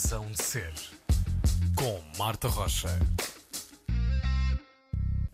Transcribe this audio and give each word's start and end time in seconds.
Razão 0.00 0.26
de 0.30 0.40
Ser, 0.40 0.72
com 1.74 2.00
Marta 2.16 2.46
Rocha. 2.46 2.88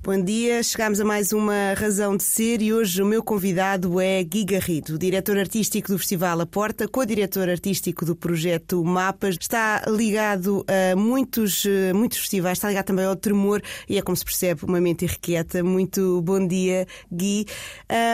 Bom 0.03 0.19
dia, 0.23 0.63
chegamos 0.63 0.99
a 0.99 1.05
mais 1.05 1.35
uma 1.35 1.75
Razão 1.75 2.17
de 2.17 2.23
Ser 2.23 2.63
e 2.63 2.73
hoje 2.73 3.03
o 3.03 3.05
meu 3.05 3.23
convidado 3.23 4.01
é 4.01 4.25
Gui 4.25 4.43
Garrido, 4.43 4.99
diretor 4.99 5.37
artístico 5.37 5.93
do 5.93 5.99
Festival 5.99 6.41
A 6.41 6.47
Porta, 6.47 6.89
co-diretor 6.89 7.51
artístico 7.51 8.07
do 8.07 8.17
projeto 8.17 8.83
Mapas. 8.83 9.37
Está 9.39 9.83
ligado 9.87 10.65
a 10.67 10.97
muitos, 10.97 11.67
eh, 11.67 11.93
muitos 11.93 12.17
festivais, 12.17 12.57
está 12.57 12.69
ligado 12.69 12.87
também 12.87 13.05
ao 13.05 13.17
Tremor 13.17 13.61
e 13.87 13.99
é 13.99 14.03
como 14.03 14.17
se 14.17 14.25
percebe 14.25 14.65
uma 14.65 14.81
mente 14.81 15.05
irrequieta. 15.05 15.63
Muito 15.63 16.23
bom 16.23 16.47
dia, 16.47 16.87
Gui. 17.13 17.45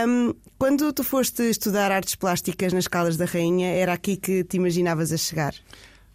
Um, 0.04 0.34
quando 0.58 0.92
tu 0.92 1.04
foste 1.04 1.44
estudar 1.44 1.92
artes 1.92 2.16
plásticas 2.16 2.72
nas 2.72 2.88
Caldas 2.88 3.16
da 3.16 3.24
Rainha, 3.24 3.68
era 3.68 3.92
aqui 3.92 4.16
que 4.16 4.42
te 4.42 4.56
imaginavas 4.56 5.12
a 5.12 5.16
chegar? 5.16 5.54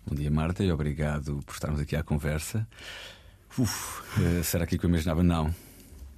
Bom 0.07 0.13
dia, 0.13 0.29
Marta, 0.29 0.63
e 0.63 0.71
obrigado 0.71 1.39
por 1.47 1.53
estarmos 1.53 1.81
aqui 1.81 1.95
à 1.95 2.03
conversa. 2.03 2.67
Uf, 3.57 4.03
eh, 4.21 4.43
será 4.43 4.67
que 4.67 4.75
eu 4.75 4.87
imaginava? 4.87 5.23
Não. 5.23 5.49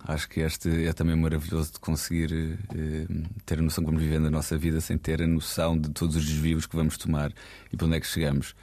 Acho 0.06 0.28
que 0.28 0.42
este 0.42 0.86
é 0.86 0.92
também 0.92 1.16
maravilhoso 1.16 1.72
de 1.72 1.80
conseguir 1.80 2.60
eh, 2.76 3.08
ter 3.46 3.60
a 3.60 3.62
noção 3.62 3.86
como 3.86 3.98
vivendo 3.98 4.28
a 4.28 4.30
nossa 4.30 4.58
vida 4.58 4.82
sem 4.82 4.98
ter 4.98 5.22
a 5.22 5.28
noção 5.28 5.80
de 5.80 5.90
todos 5.92 6.18
os 6.18 6.26
desvios 6.26 6.66
que 6.66 6.76
vamos 6.76 6.98
tomar 6.98 7.32
e 7.72 7.78
para 7.78 7.88
onde 7.88 7.96
é 7.96 8.00
que 8.02 8.08
chegamos. 8.08 8.54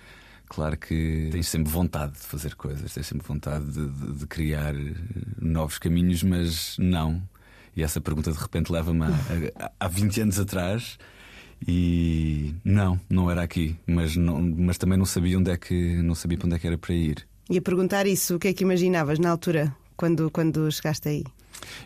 Claro 0.46 0.76
que 0.76 1.30
tens 1.32 1.48
sempre 1.48 1.72
vontade 1.72 2.12
de 2.12 2.26
fazer 2.26 2.54
coisas, 2.54 2.92
tens 2.92 3.06
sempre 3.06 3.26
vontade 3.26 3.64
de, 3.64 3.88
de, 3.88 4.18
de 4.18 4.26
criar 4.26 4.74
eh, 4.74 4.92
novos 5.40 5.78
caminhos, 5.78 6.22
mas 6.22 6.76
não. 6.78 7.26
E 7.74 7.82
essa 7.82 7.98
pergunta 7.98 8.30
de 8.30 8.38
repente 8.38 8.70
leva-me 8.70 9.06
a 9.80 9.88
20 9.88 10.20
anos 10.20 10.38
atrás 10.38 10.98
e 11.66 12.54
não, 12.64 13.00
não 13.08 13.30
era 13.30 13.42
aqui, 13.42 13.76
mas, 13.86 14.16
não, 14.16 14.40
mas 14.40 14.78
também 14.78 14.98
não 14.98 15.06
sabia 15.06 15.38
onde 15.38 15.50
é 15.50 15.56
que 15.56 16.02
não 16.02 16.14
sabia 16.14 16.38
para 16.38 16.46
onde 16.46 16.56
é 16.56 16.58
que 16.58 16.66
era 16.66 16.78
para 16.78 16.94
ir. 16.94 17.26
E 17.48 17.58
a 17.58 17.62
perguntar 17.62 18.06
isso, 18.06 18.36
o 18.36 18.38
que 18.38 18.48
é 18.48 18.52
que 18.52 18.64
imaginavas 18.64 19.18
na 19.18 19.30
altura? 19.30 19.74
quando, 19.96 20.30
quando 20.30 20.70
chegaste 20.70 21.08
aí? 21.08 21.24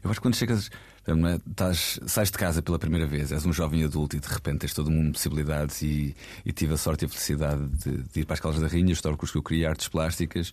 Eu 0.02 0.10
acho 0.10 0.20
que 0.20 0.22
quando 0.22 0.36
chegas, 0.36 0.70
é? 1.06 1.12
Estás, 1.50 2.00
sais 2.06 2.30
de 2.30 2.36
casa 2.36 2.62
pela 2.62 2.78
primeira 2.78 3.06
vez, 3.06 3.32
és 3.32 3.46
um 3.46 3.52
jovem 3.52 3.84
adulto 3.84 4.16
e 4.16 4.20
de 4.20 4.28
repente 4.28 4.60
tens 4.60 4.74
todo 4.74 4.88
um 4.88 4.92
mundo 4.92 5.06
de 5.06 5.12
possibilidades 5.12 5.82
e, 5.82 6.14
e 6.44 6.52
tive 6.52 6.74
a 6.74 6.76
sorte 6.76 7.04
e 7.04 7.06
a 7.06 7.08
felicidade 7.08 7.66
de, 7.68 8.02
de 8.02 8.20
ir 8.20 8.24
para 8.24 8.34
as 8.34 8.40
Caldas 8.40 8.60
da 8.60 8.66
Rainha, 8.66 8.92
estudar 8.92 9.14
o 9.14 9.16
curso 9.16 9.32
que 9.32 9.38
eu 9.38 9.42
queria, 9.42 9.70
artes 9.70 9.88
plásticas, 9.88 10.52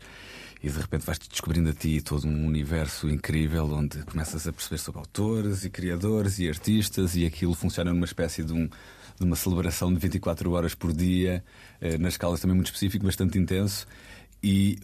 e 0.64 0.70
de 0.70 0.80
repente 0.80 1.06
vais-te 1.06 1.30
descobrindo 1.30 1.70
a 1.70 1.74
ti 1.74 2.02
todo 2.02 2.28
um 2.28 2.46
universo 2.46 3.10
incrível 3.10 3.66
onde 3.72 4.04
começas 4.04 4.48
a 4.48 4.54
perceber 4.54 4.78
sobre 4.78 5.00
autores 5.00 5.66
e 5.66 5.70
criadores 5.70 6.40
e 6.40 6.48
artistas 6.48 7.16
e 7.16 7.26
aquilo 7.26 7.54
funciona 7.54 7.92
numa 7.94 8.06
espécie 8.06 8.44
de 8.44 8.54
um 8.54 8.70
de 9.20 9.26
uma 9.26 9.36
celebração 9.36 9.94
de 9.94 10.00
24 10.00 10.52
horas 10.52 10.76
por 10.76 10.94
dia, 10.94 11.44
eh, 11.80 11.98
nas 11.98 12.14
escalas 12.14 12.40
também 12.40 12.56
muito 12.56 12.68
específico, 12.68 13.06
bastante 13.06 13.38
intenso. 13.38 13.88
E 14.44 14.80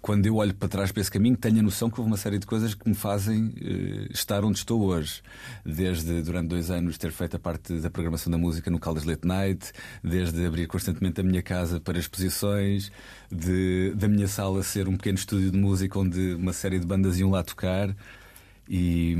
quando 0.00 0.26
eu 0.26 0.36
olho 0.36 0.54
para 0.54 0.68
trás 0.68 0.92
para 0.92 1.00
esse 1.00 1.10
caminho, 1.10 1.36
tenho 1.36 1.58
a 1.58 1.62
noção 1.62 1.90
que 1.90 2.00
houve 2.00 2.10
uma 2.10 2.16
série 2.16 2.38
de 2.38 2.46
coisas 2.46 2.74
que 2.74 2.88
me 2.88 2.94
fazem 2.94 3.46
uh, 3.48 4.12
estar 4.12 4.44
onde 4.44 4.58
estou 4.58 4.82
hoje. 4.82 5.22
Desde, 5.64 6.22
durante 6.22 6.48
dois 6.48 6.70
anos, 6.70 6.96
ter 6.96 7.12
feito 7.12 7.36
a 7.36 7.38
parte 7.38 7.78
da 7.80 7.90
programação 7.90 8.30
da 8.30 8.38
música 8.38 8.70
no 8.70 8.78
Caldas 8.78 9.04
Late 9.04 9.26
Night, 9.26 9.72
desde 10.02 10.46
abrir 10.46 10.66
constantemente 10.66 11.20
a 11.20 11.24
minha 11.24 11.42
casa 11.42 11.80
para 11.80 11.98
exposições, 11.98 12.90
de, 13.30 13.92
da 13.94 14.08
minha 14.08 14.28
sala 14.28 14.62
ser 14.62 14.88
um 14.88 14.96
pequeno 14.96 15.18
estúdio 15.18 15.50
de 15.50 15.58
música 15.58 15.98
onde 15.98 16.34
uma 16.34 16.52
série 16.52 16.78
de 16.78 16.86
bandas 16.86 17.18
iam 17.18 17.30
lá 17.30 17.42
tocar. 17.42 17.94
E, 18.68 19.16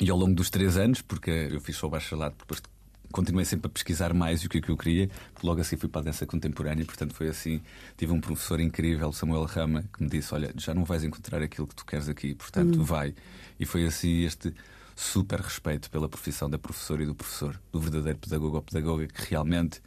e 0.00 0.10
ao 0.10 0.16
longo 0.16 0.34
dos 0.34 0.50
três 0.50 0.76
anos, 0.76 1.02
porque 1.02 1.30
eu 1.30 1.60
fiz 1.60 1.76
só 1.76 1.88
bacharelado 1.88 2.34
depois 2.38 2.60
de 2.60 2.68
continuei 3.12 3.44
sempre 3.44 3.66
a 3.66 3.70
pesquisar 3.70 4.14
mais 4.14 4.44
o 4.44 4.48
que, 4.48 4.58
é 4.58 4.60
que 4.60 4.70
eu 4.70 4.76
queria. 4.76 5.10
Logo 5.42 5.60
assim 5.60 5.76
fui 5.76 5.88
para 5.88 6.02
a 6.02 6.04
dança 6.04 6.26
contemporânea, 6.26 6.84
portanto 6.84 7.14
foi 7.14 7.28
assim. 7.28 7.60
Tive 7.96 8.12
um 8.12 8.20
professor 8.20 8.60
incrível, 8.60 9.12
Samuel 9.12 9.44
Rama, 9.44 9.84
que 9.92 10.02
me 10.02 10.08
disse: 10.08 10.34
Olha, 10.34 10.52
já 10.56 10.74
não 10.74 10.84
vais 10.84 11.04
encontrar 11.04 11.42
aquilo 11.42 11.66
que 11.66 11.74
tu 11.74 11.84
queres 11.84 12.08
aqui, 12.08 12.34
portanto 12.34 12.80
hum. 12.80 12.84
vai. 12.84 13.14
E 13.58 13.66
foi 13.66 13.86
assim 13.86 14.22
este 14.22 14.54
super 14.96 15.40
respeito 15.40 15.90
pela 15.90 16.08
profissão 16.08 16.48
da 16.48 16.58
professora 16.58 17.02
e 17.02 17.06
do 17.06 17.14
professor, 17.14 17.58
do 17.72 17.80
verdadeiro 17.80 18.18
pedagogo 18.18 18.56
ou 18.56 18.62
pedagoga 18.62 19.06
que 19.06 19.30
realmente 19.30 19.80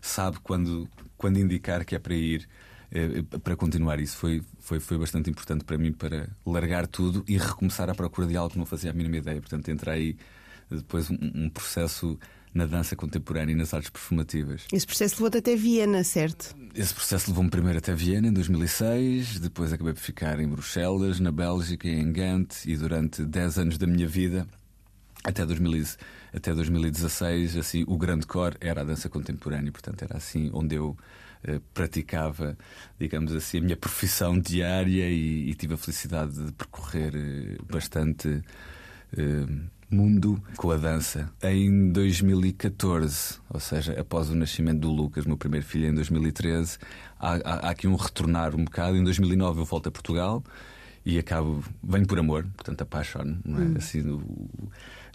sabe 0.00 0.38
quando, 0.40 0.88
quando 1.16 1.38
indicar 1.38 1.84
que 1.84 1.94
é 1.94 1.98
para 1.98 2.14
ir. 2.14 2.48
Eh, 2.92 3.22
para 3.42 3.54
continuar 3.54 4.00
isso 4.00 4.16
foi, 4.16 4.42
foi, 4.58 4.80
foi 4.80 4.98
bastante 4.98 5.30
importante 5.30 5.64
para 5.64 5.78
mim 5.78 5.92
para 5.92 6.28
largar 6.44 6.88
tudo 6.88 7.24
e 7.28 7.38
recomeçar 7.38 7.88
a 7.88 7.94
procura 7.94 8.26
de 8.26 8.36
algo 8.36 8.50
que 8.50 8.58
não 8.58 8.66
fazia 8.66 8.90
a 8.90 8.94
mínima 8.94 9.16
ideia. 9.18 9.40
Portanto, 9.40 9.68
entrar 9.70 9.92
aí 9.92 10.16
depois 10.70 11.10
um, 11.10 11.18
um 11.20 11.50
processo 11.50 12.18
na 12.52 12.66
dança 12.66 12.96
contemporânea 12.96 13.52
e 13.52 13.56
nas 13.56 13.72
artes 13.72 13.90
performativas. 13.90 14.66
Esse 14.72 14.86
processo 14.86 15.16
levou-te 15.16 15.38
até 15.38 15.54
Viena, 15.54 16.02
certo? 16.02 16.54
Esse 16.74 16.92
processo 16.92 17.30
levou-me 17.30 17.50
primeiro 17.50 17.78
até 17.78 17.94
Viena, 17.94 18.28
em 18.28 18.32
2006, 18.32 19.38
depois 19.38 19.72
acabei 19.72 19.92
por 19.92 20.00
ficar 20.00 20.38
em 20.40 20.48
Bruxelas, 20.48 21.20
na 21.20 21.30
Bélgica, 21.30 21.88
em 21.88 22.12
Gant, 22.12 22.64
e 22.66 22.76
durante 22.76 23.24
10 23.24 23.58
anos 23.58 23.78
da 23.78 23.86
minha 23.86 24.06
vida, 24.06 24.46
até, 25.22 25.44
2000, 25.44 25.84
até 26.34 26.54
2016, 26.54 27.56
assim, 27.56 27.84
o 27.86 27.96
grande 27.96 28.26
core 28.26 28.56
era 28.60 28.80
a 28.80 28.84
dança 28.84 29.08
contemporânea, 29.08 29.70
portanto 29.70 30.02
era 30.02 30.16
assim 30.16 30.50
onde 30.52 30.74
eu 30.74 30.96
eh, 31.44 31.60
praticava, 31.72 32.56
digamos 32.98 33.32
assim, 33.34 33.58
a 33.58 33.60
minha 33.60 33.76
profissão 33.76 34.38
diária 34.38 35.08
e, 35.08 35.50
e 35.50 35.54
tive 35.54 35.74
a 35.74 35.76
felicidade 35.76 36.46
de 36.46 36.52
percorrer 36.52 37.14
eh, 37.14 37.56
bastante. 37.70 38.42
Eh, 39.16 39.46
mundo 39.90 40.42
com 40.56 40.70
a 40.70 40.76
dança 40.76 41.30
em 41.42 41.90
2014, 41.90 43.38
ou 43.48 43.60
seja, 43.60 43.98
após 44.00 44.30
o 44.30 44.34
nascimento 44.34 44.80
do 44.80 44.90
Lucas, 44.90 45.26
meu 45.26 45.36
primeiro 45.36 45.66
filho, 45.66 45.86
em 45.86 45.94
2013. 45.94 46.78
Há, 47.18 47.34
há, 47.34 47.54
há 47.66 47.70
aqui 47.70 47.86
um 47.86 47.96
retornar 47.96 48.54
um 48.54 48.64
bocado. 48.64 48.96
Em 48.96 49.04
2009 49.04 49.60
eu 49.60 49.64
volto 49.64 49.88
a 49.88 49.90
Portugal 49.90 50.42
e 51.04 51.18
acabo, 51.18 51.64
venho 51.82 52.06
por 52.06 52.18
amor, 52.18 52.46
portanto 52.56 52.82
apaixono, 52.82 53.38
não 53.44 53.58
é? 53.58 53.64
Hum. 53.64 53.74
Assim, 53.76 54.20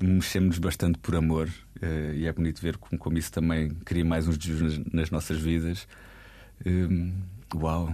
mexemos 0.02 0.58
bastante 0.58 0.98
por 1.00 1.16
amor 1.16 1.48
uh, 1.82 2.14
e 2.14 2.26
é 2.26 2.34
bonito 2.34 2.62
ver 2.62 2.78
como, 2.78 3.00
como 3.00 3.18
isso 3.18 3.32
também 3.32 3.70
cria 3.86 4.04
mais 4.04 4.28
uns 4.28 4.38
desvios 4.38 4.78
nas, 4.78 4.94
nas 4.94 5.12
nossas 5.12 5.40
vidas. 5.40 5.88
Um, 6.66 7.14
uau! 7.54 7.94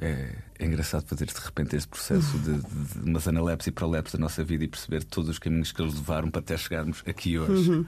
É, 0.00 0.34
é, 0.58 0.64
engraçado 0.64 1.06
fazer 1.06 1.26
de 1.26 1.34
repente 1.34 1.76
este 1.76 1.88
processo 1.88 2.38
de, 2.38 2.54
de, 2.54 3.02
de 3.02 3.10
umas 3.10 3.28
analepse 3.28 3.68
e 3.68 3.72
prolepse 3.72 4.16
da 4.16 4.20
nossa 4.20 4.42
vida 4.42 4.64
e 4.64 4.68
perceber 4.68 5.04
todos 5.04 5.28
os 5.28 5.38
caminhos 5.38 5.70
que 5.70 5.80
eles 5.80 5.94
levaram 5.94 6.30
para 6.30 6.40
até 6.40 6.56
chegarmos 6.56 7.02
aqui 7.06 7.38
hoje, 7.38 7.70
uhum. 7.70 7.84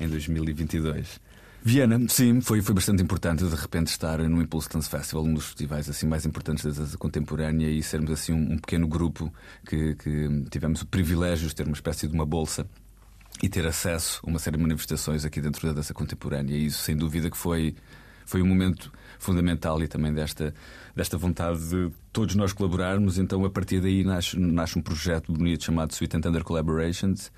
em 0.00 0.08
2022. 0.08 1.20
Viena, 1.62 1.98
sim, 2.08 2.42
foi, 2.42 2.60
foi 2.60 2.74
bastante 2.74 3.02
importante 3.02 3.42
de 3.42 3.54
repente 3.54 3.86
estar 3.86 4.18
no 4.18 4.42
Impulse 4.42 4.68
Dance 4.68 4.88
Festival, 4.88 5.24
um 5.24 5.32
dos 5.32 5.46
festivais 5.46 5.88
assim 5.88 6.06
mais 6.06 6.26
importantes 6.26 6.64
da 6.64 6.72
dança 6.72 6.98
contemporânea 6.98 7.70
e 7.70 7.82
sermos 7.82 8.10
assim 8.10 8.32
um, 8.32 8.52
um 8.52 8.58
pequeno 8.58 8.86
grupo 8.86 9.32
que, 9.66 9.94
que 9.94 10.44
tivemos 10.50 10.82
o 10.82 10.86
privilégio 10.86 11.48
de 11.48 11.54
ter 11.54 11.66
uma 11.66 11.72
espécie 11.72 12.06
de 12.06 12.12
uma 12.12 12.26
bolsa 12.26 12.66
e 13.42 13.48
ter 13.48 13.66
acesso 13.66 14.20
a 14.26 14.28
uma 14.28 14.38
série 14.38 14.58
de 14.58 14.62
manifestações 14.62 15.24
aqui 15.24 15.40
dentro 15.40 15.66
da 15.66 15.72
dança 15.72 15.94
contemporânea. 15.94 16.54
E 16.54 16.66
isso, 16.66 16.82
sem 16.82 16.94
dúvida, 16.94 17.30
que 17.30 17.36
foi 17.36 17.74
foi 18.26 18.42
um 18.42 18.46
momento 18.46 18.92
fundamental 19.18 19.82
e 19.82 19.88
também 19.88 20.12
desta, 20.12 20.54
desta 20.94 21.16
vontade 21.16 21.68
de 21.68 21.90
todos 22.12 22.34
nós 22.34 22.52
colaborarmos. 22.52 23.18
Então, 23.18 23.44
a 23.44 23.50
partir 23.50 23.80
daí, 23.80 24.04
nasce, 24.04 24.38
nasce 24.38 24.78
um 24.78 24.82
projeto 24.82 25.32
bonito 25.32 25.64
chamado 25.64 25.92
Sweet 25.92 26.16
and 26.16 26.20
Thunder 26.20 26.44
Collaborations, 26.44 27.30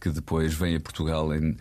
que 0.00 0.10
depois 0.10 0.54
vem 0.54 0.76
a 0.76 0.80
Portugal 0.80 1.34
em, 1.34 1.56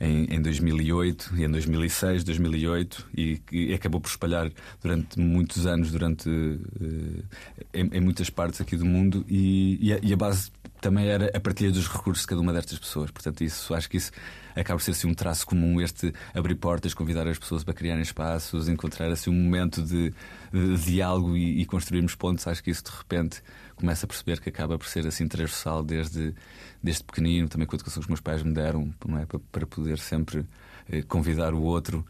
em, 0.00 0.24
em 0.34 0.42
2008 0.42 1.32
e 1.36 1.44
em 1.44 1.50
2006, 1.50 2.24
2008 2.24 3.08
e 3.16 3.38
que 3.38 3.72
acabou 3.72 4.00
por 4.00 4.08
espalhar 4.08 4.50
durante 4.82 5.18
muitos 5.18 5.66
anos, 5.66 5.90
durante 5.90 6.28
uh, 6.28 7.24
em, 7.72 7.88
em, 7.92 8.00
muitas 8.00 8.28
partes 8.28 8.60
aqui 8.60 8.76
do 8.76 8.84
mundo 8.84 9.24
e, 9.28 9.78
e, 9.80 9.92
a, 9.92 9.98
e 10.02 10.12
a 10.12 10.16
base 10.16 10.50
também 10.80 11.06
era 11.08 11.30
a 11.34 11.40
partilha 11.40 11.70
dos 11.70 11.88
recursos 11.88 12.22
de 12.22 12.28
cada 12.28 12.40
uma 12.40 12.52
destas 12.52 12.78
pessoas. 12.78 13.10
Portanto, 13.10 13.42
isso 13.42 13.74
acho 13.74 13.88
que 13.88 13.96
isso 13.96 14.12
acaba 14.56 14.78
por 14.78 14.84
ser 14.84 14.92
assim, 14.92 15.06
um 15.06 15.14
traço 15.14 15.46
comum, 15.46 15.80
este 15.80 16.12
abrir 16.34 16.54
portas, 16.54 16.94
convidar 16.94 17.28
as 17.28 17.38
pessoas 17.38 17.62
para 17.62 17.74
criarem 17.74 18.02
espaços, 18.02 18.68
encontrar 18.68 19.10
assim, 19.10 19.30
um 19.30 19.34
momento 19.34 19.82
de, 19.82 20.12
de 20.52 20.76
diálogo 20.78 21.36
e, 21.36 21.60
e, 21.60 21.66
construirmos 21.66 22.14
pontos. 22.14 22.46
Acho 22.46 22.62
que 22.62 22.70
isso 22.70 22.84
de 22.84 22.90
repente 22.90 23.42
começa 23.74 24.06
a 24.06 24.08
perceber 24.08 24.40
que 24.40 24.48
acaba 24.48 24.78
por 24.78 24.86
ser 24.86 25.06
assim 25.06 25.28
transversal 25.28 25.84
desde, 25.84 26.34
desde 26.82 27.04
pequenino, 27.04 27.48
também 27.48 27.66
com 27.66 27.74
a 27.74 27.76
educação 27.76 28.00
que 28.00 28.06
os 28.06 28.08
meus 28.08 28.20
pais 28.20 28.42
me 28.42 28.54
deram, 28.54 28.92
é? 29.20 29.26
para, 29.26 29.38
para 29.38 29.66
poder 29.66 29.98
sempre 29.98 30.46
eh, 30.90 31.02
convidar 31.02 31.52
o 31.52 31.62
outro 31.62 32.04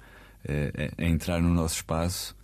eh, 0.44 0.92
a 0.96 1.04
entrar 1.04 1.40
no 1.40 1.52
nosso 1.52 1.76
espaço 1.76 2.35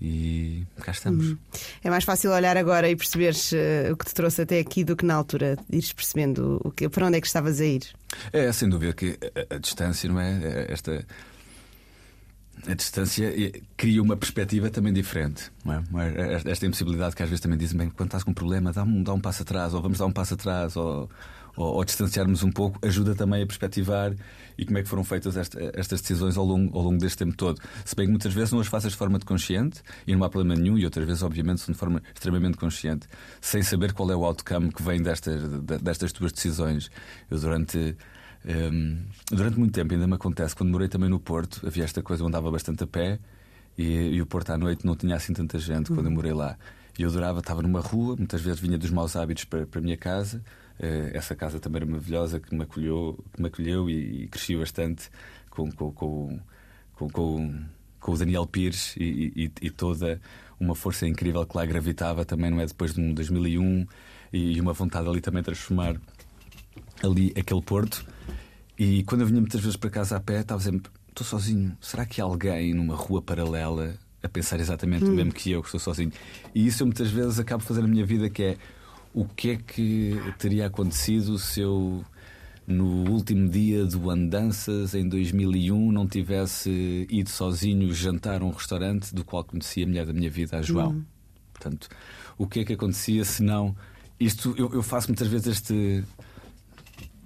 e 0.00 0.66
cá 0.80 0.92
estamos. 0.92 1.30
Uhum. 1.30 1.38
É 1.84 1.90
mais 1.90 2.04
fácil 2.04 2.30
olhar 2.30 2.56
agora 2.56 2.88
e 2.88 2.96
perceberes 2.96 3.52
uh, 3.52 3.92
o 3.92 3.96
que 3.96 4.06
te 4.06 4.14
trouxe 4.14 4.42
até 4.42 4.58
aqui 4.58 4.82
do 4.82 4.96
que 4.96 5.04
na 5.04 5.14
altura, 5.14 5.58
ires 5.70 5.92
percebendo 5.92 6.60
o 6.64 6.70
que, 6.70 6.88
para 6.88 7.06
onde 7.06 7.18
é 7.18 7.20
que 7.20 7.26
estavas 7.26 7.60
a 7.60 7.64
ir. 7.66 7.82
É, 8.32 8.50
sem 8.52 8.68
dúvida 8.68 8.92
que 8.94 9.18
a, 9.50 9.56
a 9.56 9.58
distância, 9.58 10.08
não 10.08 10.18
é? 10.18 10.40
é 10.42 10.72
esta. 10.72 11.04
A 12.66 12.74
distância 12.74 13.32
cria 13.74 14.02
uma 14.02 14.18
perspectiva 14.18 14.68
também 14.68 14.92
diferente. 14.92 15.50
Não 15.64 15.74
é? 15.74 16.42
Esta 16.44 16.66
impossibilidade 16.66 17.16
que 17.16 17.22
às 17.22 17.28
vezes 17.28 17.40
também 17.40 17.56
dizem, 17.56 17.78
bem, 17.78 17.88
quando 17.88 18.08
estás 18.08 18.22
com 18.22 18.32
um 18.32 18.34
problema, 18.34 18.70
dá 18.70 18.82
um, 18.82 19.02
dá 19.02 19.14
um 19.14 19.20
passo 19.20 19.42
atrás, 19.42 19.72
ou 19.72 19.80
vamos 19.80 19.96
dar 19.96 20.04
um 20.04 20.12
passo 20.12 20.34
atrás, 20.34 20.76
ou, 20.76 21.08
ou, 21.56 21.76
ou, 21.76 21.84
distanciarmos 21.84 22.42
um 22.42 22.50
pouco, 22.50 22.78
ajuda 22.86 23.14
também 23.14 23.42
a 23.42 23.46
perspectivar 23.46 24.12
e 24.60 24.66
como 24.66 24.76
é 24.76 24.82
que 24.82 24.88
foram 24.88 25.02
feitas 25.02 25.38
esta, 25.38 25.58
estas 25.72 26.02
decisões 26.02 26.36
ao 26.36 26.44
longo, 26.44 26.76
ao 26.76 26.84
longo 26.84 26.98
deste 26.98 27.16
tempo 27.16 27.34
todo. 27.34 27.58
Se 27.82 27.96
bem 27.96 28.04
que 28.04 28.10
muitas 28.10 28.34
vezes 28.34 28.52
não 28.52 28.60
as 28.60 28.66
faças 28.66 28.92
de 28.92 28.98
forma 28.98 29.18
de 29.18 29.24
consciente 29.24 29.80
e 30.06 30.14
não 30.14 30.22
há 30.22 30.28
problema 30.28 30.60
nenhum, 30.60 30.76
e 30.76 30.84
outras 30.84 31.06
vezes, 31.06 31.22
obviamente, 31.22 31.62
são 31.62 31.72
de 31.72 31.78
forma 31.78 32.02
extremamente 32.14 32.58
consciente, 32.58 33.06
sem 33.40 33.62
saber 33.62 33.94
qual 33.94 34.10
é 34.10 34.14
o 34.14 34.22
outcome 34.22 34.70
que 34.70 34.82
vem 34.82 35.00
destas, 35.00 35.42
destas 35.80 36.12
tuas 36.12 36.30
decisões. 36.32 36.90
Eu, 37.30 37.40
durante. 37.40 37.96
Um, 38.42 39.02
durante 39.30 39.58
muito 39.58 39.72
tempo 39.72 39.92
ainda 39.92 40.06
me 40.06 40.14
acontece, 40.14 40.56
quando 40.56 40.70
morei 40.70 40.88
também 40.88 41.10
no 41.10 41.20
Porto, 41.20 41.66
havia 41.66 41.84
esta 41.84 42.02
coisa, 42.02 42.22
eu 42.22 42.26
andava 42.26 42.50
bastante 42.50 42.82
a 42.84 42.86
pé 42.86 43.18
e, 43.76 43.84
e 43.84 44.22
o 44.22 44.24
Porto 44.24 44.50
à 44.50 44.56
noite 44.56 44.86
não 44.86 44.96
tinha 44.96 45.14
assim 45.14 45.34
tanta 45.34 45.58
gente 45.58 45.90
uhum. 45.90 45.96
quando 45.96 46.06
eu 46.06 46.12
morei 46.12 46.32
lá. 46.32 46.56
E 46.98 47.02
eu 47.02 47.10
adorava, 47.10 47.40
estava 47.40 47.62
numa 47.62 47.80
rua, 47.80 48.16
muitas 48.16 48.40
vezes 48.40 48.58
vinha 48.58 48.78
dos 48.78 48.90
maus 48.90 49.14
hábitos 49.14 49.44
para, 49.44 49.66
para 49.66 49.78
a 49.78 49.82
minha 49.82 49.96
casa. 49.96 50.42
Uh, 50.80 51.12
essa 51.12 51.36
casa 51.36 51.60
também 51.60 51.82
era 51.82 51.86
maravilhosa, 51.86 52.40
que 52.40 52.54
me 52.54 52.62
acolheu, 52.62 53.22
que 53.34 53.42
me 53.42 53.48
acolheu 53.48 53.90
e, 53.90 54.24
e 54.24 54.28
cresci 54.28 54.56
bastante 54.56 55.10
com, 55.50 55.70
com, 55.70 55.92
com, 55.92 56.40
com, 56.94 57.64
com 58.00 58.12
o 58.12 58.16
Daniel 58.16 58.46
Pires 58.46 58.96
e, 58.96 59.30
e, 59.36 59.52
e, 59.60 59.70
toda 59.70 60.18
uma 60.58 60.74
força 60.74 61.06
incrível 61.06 61.44
que 61.44 61.54
lá 61.54 61.66
gravitava 61.66 62.24
também, 62.24 62.50
não 62.50 62.60
é? 62.60 62.66
Depois 62.66 62.94
de 62.94 63.12
2001 63.12 63.86
e, 64.32 64.52
e 64.52 64.60
uma 64.60 64.72
vontade 64.72 65.06
ali 65.06 65.20
também 65.20 65.42
de 65.42 65.46
transformar 65.46 66.00
ali 67.02 67.30
aquele 67.38 67.60
Porto. 67.60 68.06
E 68.78 69.02
quando 69.02 69.20
eu 69.20 69.26
vinha 69.26 69.40
muitas 69.40 69.60
vezes 69.60 69.76
para 69.76 69.90
casa 69.90 70.16
a 70.16 70.20
pé, 70.20 70.40
estava 70.40 70.62
sempre: 70.62 70.90
estou 71.10 71.26
sozinho. 71.26 71.76
Será 71.78 72.06
que 72.06 72.22
há 72.22 72.24
alguém 72.24 72.72
numa 72.72 72.94
rua 72.94 73.20
paralela 73.20 73.94
a 74.22 74.28
pensar 74.30 74.58
exatamente 74.60 75.04
hum. 75.04 75.12
o 75.12 75.12
mesmo 75.12 75.32
que 75.32 75.50
eu, 75.50 75.60
que 75.60 75.68
estou 75.68 75.80
sozinho? 75.80 76.10
E 76.54 76.66
isso 76.66 76.82
eu 76.82 76.86
muitas 76.86 77.10
vezes 77.10 77.38
acabo 77.38 77.62
fazendo 77.62 77.84
a 77.84 77.88
minha 77.88 78.06
vida, 78.06 78.30
que 78.30 78.42
é 78.42 78.56
o 79.12 79.24
que 79.24 79.50
é 79.50 79.56
que 79.56 80.18
teria 80.38 80.66
acontecido 80.66 81.38
se 81.38 81.60
eu, 81.60 82.04
no 82.66 83.10
último 83.10 83.48
dia 83.48 83.84
do 83.84 84.08
Andanças, 84.10 84.94
em 84.94 85.08
2001, 85.08 85.90
não 85.90 86.06
tivesse 86.06 87.06
ido 87.10 87.28
sozinho 87.28 87.92
jantar 87.92 88.42
a 88.42 88.44
um 88.44 88.50
restaurante 88.50 89.14
do 89.14 89.24
qual 89.24 89.44
conhecia 89.44 89.84
a 89.84 89.88
mulher 89.88 90.06
da 90.06 90.12
minha 90.12 90.30
vida, 90.30 90.58
a 90.58 90.62
João? 90.62 90.90
Hum. 90.90 91.04
Portanto, 91.52 91.88
o 92.38 92.46
que 92.46 92.60
é 92.60 92.64
que 92.64 92.72
acontecia 92.72 93.24
se 93.24 93.42
não. 93.42 93.76
Isto, 94.18 94.54
eu, 94.56 94.72
eu 94.72 94.82
faço 94.82 95.08
muitas 95.08 95.28
vezes 95.28 95.46
este, 95.46 96.04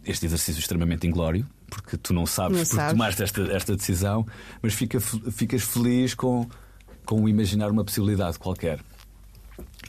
este 0.04 0.26
exercício 0.26 0.58
extremamente 0.58 1.06
inglório, 1.06 1.46
porque 1.68 1.96
tu 1.96 2.14
não 2.14 2.24
sabes 2.24 2.56
não 2.56 2.64
porque 2.64 2.76
sabes. 2.76 2.92
tomaste 2.92 3.22
esta, 3.22 3.42
esta 3.52 3.76
decisão, 3.76 4.26
mas 4.62 4.74
fica, 4.74 5.00
ficas 5.00 5.62
feliz 5.62 6.14
com, 6.14 6.48
com 7.04 7.28
imaginar 7.28 7.70
uma 7.70 7.84
possibilidade 7.84 8.38
qualquer. 8.38 8.80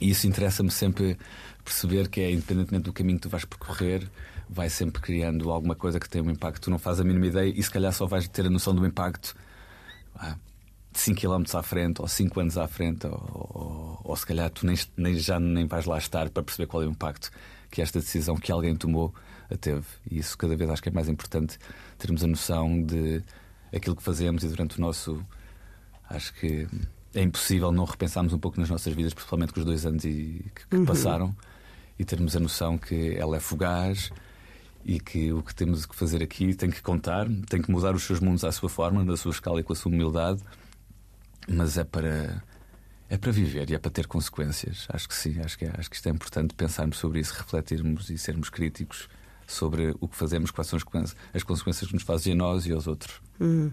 E 0.00 0.10
isso 0.10 0.26
interessa-me 0.26 0.70
sempre 0.70 1.16
perceber 1.66 2.08
que 2.08 2.20
é, 2.20 2.30
independentemente 2.30 2.84
do 2.84 2.92
caminho 2.92 3.18
que 3.18 3.22
tu 3.22 3.28
vais 3.28 3.44
percorrer, 3.44 4.08
vai 4.48 4.70
sempre 4.70 5.02
criando 5.02 5.50
alguma 5.50 5.74
coisa 5.74 5.98
que 5.98 6.08
tem 6.08 6.22
um 6.22 6.30
impacto. 6.30 6.62
Tu 6.62 6.70
não 6.70 6.78
fazes 6.78 7.00
a 7.00 7.04
mínima 7.04 7.26
ideia 7.26 7.52
e 7.54 7.62
se 7.62 7.70
calhar 7.70 7.92
só 7.92 8.06
vais 8.06 8.28
ter 8.28 8.46
a 8.46 8.50
noção 8.50 8.74
do 8.74 8.86
impacto 8.86 9.34
ah, 10.14 10.36
5 10.92 11.20
km 11.20 11.44
à 11.54 11.62
frente, 11.62 12.00
ou 12.00 12.08
5 12.08 12.40
anos 12.40 12.56
à 12.56 12.68
frente, 12.68 13.06
ou, 13.06 13.12
ou, 13.12 14.00
ou, 14.04 14.16
se 14.16 14.24
calhar 14.24 14.48
tu 14.50 14.64
nem, 14.64 14.76
nem, 14.96 15.14
já 15.18 15.38
nem 15.40 15.66
vais 15.66 15.84
lá 15.84 15.98
estar 15.98 16.30
para 16.30 16.42
perceber 16.42 16.66
qual 16.66 16.82
é 16.82 16.86
o 16.86 16.90
impacto 16.90 17.30
que 17.70 17.82
esta 17.82 17.98
decisão 17.98 18.36
que 18.36 18.52
alguém 18.52 18.76
tomou 18.76 19.12
teve. 19.60 19.84
E 20.10 20.18
isso 20.18 20.38
cada 20.38 20.56
vez 20.56 20.70
acho 20.70 20.82
que 20.82 20.88
é 20.88 20.92
mais 20.92 21.08
importante 21.08 21.58
termos 21.98 22.22
a 22.22 22.26
noção 22.26 22.82
de 22.82 23.22
aquilo 23.74 23.96
que 23.96 24.02
fazemos 24.02 24.44
e 24.44 24.48
durante 24.48 24.78
o 24.78 24.80
nosso. 24.80 25.20
Acho 26.08 26.32
que 26.34 26.68
é 27.14 27.22
impossível 27.22 27.72
não 27.72 27.84
repensarmos 27.84 28.32
um 28.32 28.38
pouco 28.38 28.60
nas 28.60 28.70
nossas 28.70 28.92
vidas, 28.94 29.12
principalmente 29.12 29.52
com 29.52 29.60
os 29.60 29.66
dois 29.66 29.84
anos 29.84 30.04
e, 30.04 30.44
que, 30.54 30.66
que 30.68 30.76
uhum. 30.76 30.84
passaram, 30.84 31.36
e 31.98 32.04
termos 32.04 32.36
a 32.36 32.40
noção 32.40 32.76
que 32.76 33.16
ela 33.16 33.36
é 33.36 33.40
fugaz 33.40 34.10
e 34.84 35.00
que 35.00 35.32
o 35.32 35.42
que 35.42 35.54
temos 35.54 35.84
que 35.84 35.96
fazer 35.96 36.22
aqui 36.22 36.54
tem 36.54 36.70
que 36.70 36.80
contar, 36.80 37.26
tem 37.48 37.60
que 37.60 37.70
mudar 37.70 37.94
os 37.94 38.04
seus 38.04 38.20
mundos 38.20 38.44
à 38.44 38.52
sua 38.52 38.68
forma, 38.68 39.04
na 39.04 39.16
sua 39.16 39.32
escala 39.32 39.60
e 39.60 39.62
com 39.62 39.72
a 39.72 39.76
sua 39.76 39.90
humildade, 39.90 40.40
mas 41.48 41.76
é 41.76 41.84
para 41.84 42.42
é 43.08 43.16
para 43.16 43.30
viver 43.30 43.70
e 43.70 43.74
é 43.74 43.78
para 43.78 43.90
ter 43.90 44.06
consequências. 44.06 44.86
Acho 44.88 45.08
que 45.08 45.14
sim, 45.14 45.40
acho 45.40 45.56
que, 45.56 45.64
é, 45.64 45.72
acho 45.78 45.88
que 45.88 45.96
isto 45.96 46.08
é 46.08 46.10
importante 46.10 46.54
pensarmos 46.54 46.98
sobre 46.98 47.20
isso, 47.20 47.34
refletirmos 47.34 48.10
e 48.10 48.18
sermos 48.18 48.50
críticos 48.50 49.08
sobre 49.46 49.94
o 50.00 50.08
que 50.08 50.16
fazemos, 50.16 50.50
quais 50.50 50.68
são 50.68 50.78
as 51.32 51.42
consequências 51.42 51.86
que 51.86 51.94
nos 51.94 52.02
fazem 52.02 52.32
a 52.32 52.36
nós 52.36 52.66
e 52.66 52.72
aos 52.72 52.86
outros. 52.86 53.20
Hum. 53.40 53.70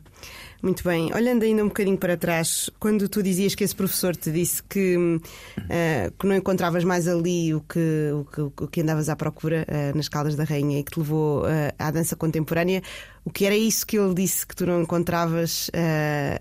Muito 0.62 0.84
bem. 0.84 1.14
Olhando 1.14 1.44
ainda 1.44 1.64
um 1.64 1.68
bocadinho 1.68 1.98
para 1.98 2.16
trás, 2.16 2.70
quando 2.80 3.10
tu 3.10 3.24
dizias 3.24 3.56
que 3.56 3.64
esse 3.64 3.76
professor 3.76 4.16
te 4.16 4.32
disse 4.32 4.62
que, 4.64 4.96
uh, 4.98 6.12
que 6.18 6.28
não 6.28 6.36
encontravas 6.36 6.84
mais 6.84 7.08
ali 7.08 7.54
o 7.54 7.62
que, 7.62 8.12
o 8.14 8.26
que, 8.26 8.64
o 8.64 8.68
que 8.68 8.82
andavas 8.82 9.10
à 9.10 9.16
procura 9.16 9.66
uh, 9.68 9.98
nas 9.98 10.08
Caldas 10.08 10.36
da 10.36 10.44
Rainha 10.44 10.80
e 10.80 10.84
que 10.84 10.92
te 10.92 11.00
levou 11.00 11.42
uh, 11.42 11.74
à 11.80 11.92
dança 11.92 12.16
contemporânea, 12.16 12.82
o 13.26 13.30
que 13.30 13.46
era 13.46 13.56
isso 13.56 13.86
que 13.86 13.98
ele 13.98 14.14
disse 14.14 14.46
que 14.46 14.56
tu 14.56 14.66
não 14.66 14.82
encontravas 14.82 15.70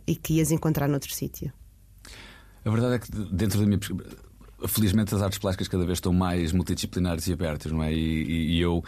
e 0.07 0.17
que 0.17 0.35
ias 0.35 0.51
encontrar 0.51 0.89
noutro 0.89 1.15
sítio? 1.15 1.53
A 2.65 2.71
verdade 2.71 2.95
é 2.95 2.99
que 2.99 3.11
dentro 3.33 3.61
da 3.61 3.67
minha 3.67 3.79
felizmente 4.69 5.15
as 5.15 5.23
artes 5.23 5.39
plásticas 5.39 5.69
cada 5.69 5.85
vez 5.85 5.99
estão 5.99 6.13
mais 6.13 6.53
multidisciplinares 6.53 7.27
e 7.27 7.33
abertas, 7.33 7.73
não 7.73 7.83
é? 7.83 7.93
E, 7.93 8.57
e 8.57 8.61
eu, 8.61 8.83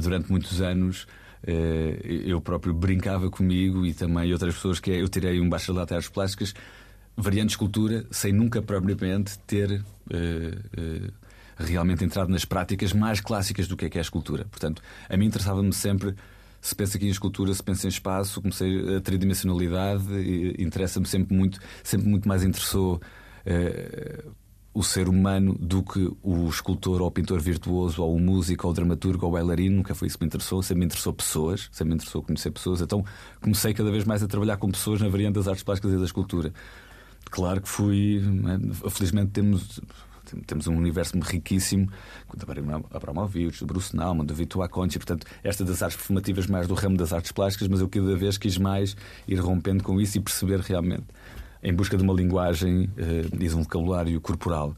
durante 0.00 0.30
muitos 0.30 0.60
anos, 0.60 1.06
eh, 1.44 1.98
eu 2.26 2.40
próprio 2.40 2.72
brincava 2.72 3.28
comigo 3.28 3.84
e 3.84 3.92
também 3.92 4.32
outras 4.32 4.54
pessoas 4.54 4.78
que 4.78 4.90
é, 4.92 5.00
eu 5.02 5.08
tirei 5.08 5.40
um 5.40 5.48
bacharelato 5.48 5.92
em 5.92 5.96
artes 5.96 6.10
plásticas, 6.10 6.54
variante 7.16 7.50
escultura, 7.50 8.06
sem 8.10 8.32
nunca 8.32 8.62
propriamente 8.62 9.38
ter 9.40 9.84
eh, 10.10 10.58
eh, 10.76 11.10
realmente 11.58 12.04
entrado 12.04 12.28
nas 12.30 12.44
práticas 12.44 12.92
mais 12.92 13.20
clássicas 13.20 13.66
do 13.66 13.76
que 13.76 13.86
é, 13.86 13.90
que 13.90 13.98
é 13.98 14.00
a 14.00 14.02
escultura. 14.02 14.46
Portanto, 14.50 14.82
a 15.08 15.16
mim 15.16 15.26
interessava-me 15.26 15.72
sempre 15.72 16.14
se 16.60 16.76
pensa 16.76 16.96
aqui 16.96 17.06
em 17.06 17.10
escultura, 17.10 17.52
se 17.52 17.62
pensa 17.62 17.86
em 17.86 17.90
espaço, 17.90 18.40
comecei 18.40 18.96
a 18.96 19.00
tridimensionalidade, 19.00 20.04
interessa-me 20.58 21.06
sempre 21.06 21.34
muito, 21.36 21.58
sempre 21.82 22.08
muito 22.08 22.28
mais 22.28 22.44
interessou 22.44 23.00
o 24.74 24.82
ser 24.82 25.08
humano 25.08 25.54
do 25.60 25.82
que 25.82 26.10
o 26.22 26.48
escultor 26.48 27.02
ou 27.02 27.08
o 27.08 27.10
pintor 27.10 27.40
virtuoso 27.40 28.02
ou 28.02 28.14
o 28.14 28.20
músico 28.20 28.66
ou 28.66 28.72
o 28.72 28.74
dramaturgo 28.74 29.26
ou 29.26 29.30
o 29.30 29.34
bailarino. 29.34 29.76
Nunca 29.76 29.94
foi 29.94 30.08
isso 30.08 30.16
que 30.16 30.24
me 30.24 30.28
interessou. 30.28 30.62
Sempre 30.62 30.80
me 30.80 30.86
interessou 30.86 31.12
pessoas, 31.12 31.68
sempre 31.70 31.90
me 31.90 31.94
interessou 31.96 32.22
conhecer 32.22 32.50
pessoas. 32.50 32.80
Então 32.80 33.04
comecei 33.40 33.74
cada 33.74 33.90
vez 33.90 34.04
mais 34.04 34.22
a 34.22 34.26
trabalhar 34.26 34.56
com 34.56 34.70
pessoas 34.70 35.00
na 35.00 35.08
variante 35.08 35.34
das 35.34 35.46
artes 35.46 35.62
plásticas 35.62 35.92
e 35.92 35.98
da 35.98 36.04
escultura. 36.04 36.52
Claro 37.30 37.60
que 37.60 37.68
fui. 37.68 38.22
É? 38.84 38.90
Felizmente 38.90 39.32
temos. 39.32 39.80
Temos 40.46 40.66
um 40.68 40.76
universo 40.76 41.18
riquíssimo, 41.18 41.90
Abraham 42.90 43.20
Alvius, 43.20 43.60
Bruce 43.62 43.94
Nauman, 43.94 44.24
David 44.24 44.46
Tuaconchi, 44.46 44.96
portanto, 44.96 45.26
esta 45.42 45.64
das 45.64 45.82
artes 45.82 45.96
performativas 45.96 46.46
mais 46.46 46.66
do 46.66 46.74
ramo 46.74 46.96
das 46.96 47.12
artes 47.12 47.32
plásticas, 47.32 47.68
mas 47.68 47.80
eu 47.80 47.88
cada 47.88 48.16
vez 48.16 48.38
quis 48.38 48.56
mais 48.56 48.96
ir 49.26 49.34
rompendo 49.34 49.82
com 49.82 50.00
isso 50.00 50.16
e 50.16 50.20
perceber 50.20 50.60
realmente 50.60 51.04
em 51.62 51.72
busca 51.72 51.96
de 51.96 52.02
uma 52.02 52.12
linguagem 52.12 52.84
uh, 52.84 53.34
e 53.34 53.48
de 53.48 53.54
um 53.54 53.62
vocabulário 53.62 54.20
corporal. 54.20 54.74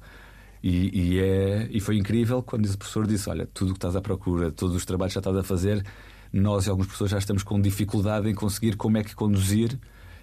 E, 0.62 0.90
e, 0.92 1.20
é, 1.20 1.68
e 1.70 1.80
foi 1.80 1.96
incrível 1.96 2.42
quando 2.42 2.64
esse 2.64 2.76
professor 2.76 3.06
disse: 3.06 3.28
Olha, 3.28 3.46
tudo 3.52 3.70
o 3.70 3.72
que 3.72 3.78
estás 3.78 3.96
à 3.96 4.00
procura, 4.00 4.50
todos 4.50 4.74
os 4.74 4.84
trabalhos 4.84 5.12
que 5.12 5.16
já 5.16 5.20
estás 5.20 5.36
a 5.36 5.42
fazer, 5.42 5.84
nós 6.32 6.66
e 6.66 6.70
alguns 6.70 6.86
professores 6.86 7.10
já 7.12 7.18
estamos 7.18 7.42
com 7.42 7.60
dificuldade 7.60 8.28
em 8.28 8.34
conseguir 8.34 8.76
como 8.76 8.96
é 8.98 9.04
que 9.04 9.14
conduzir 9.14 9.78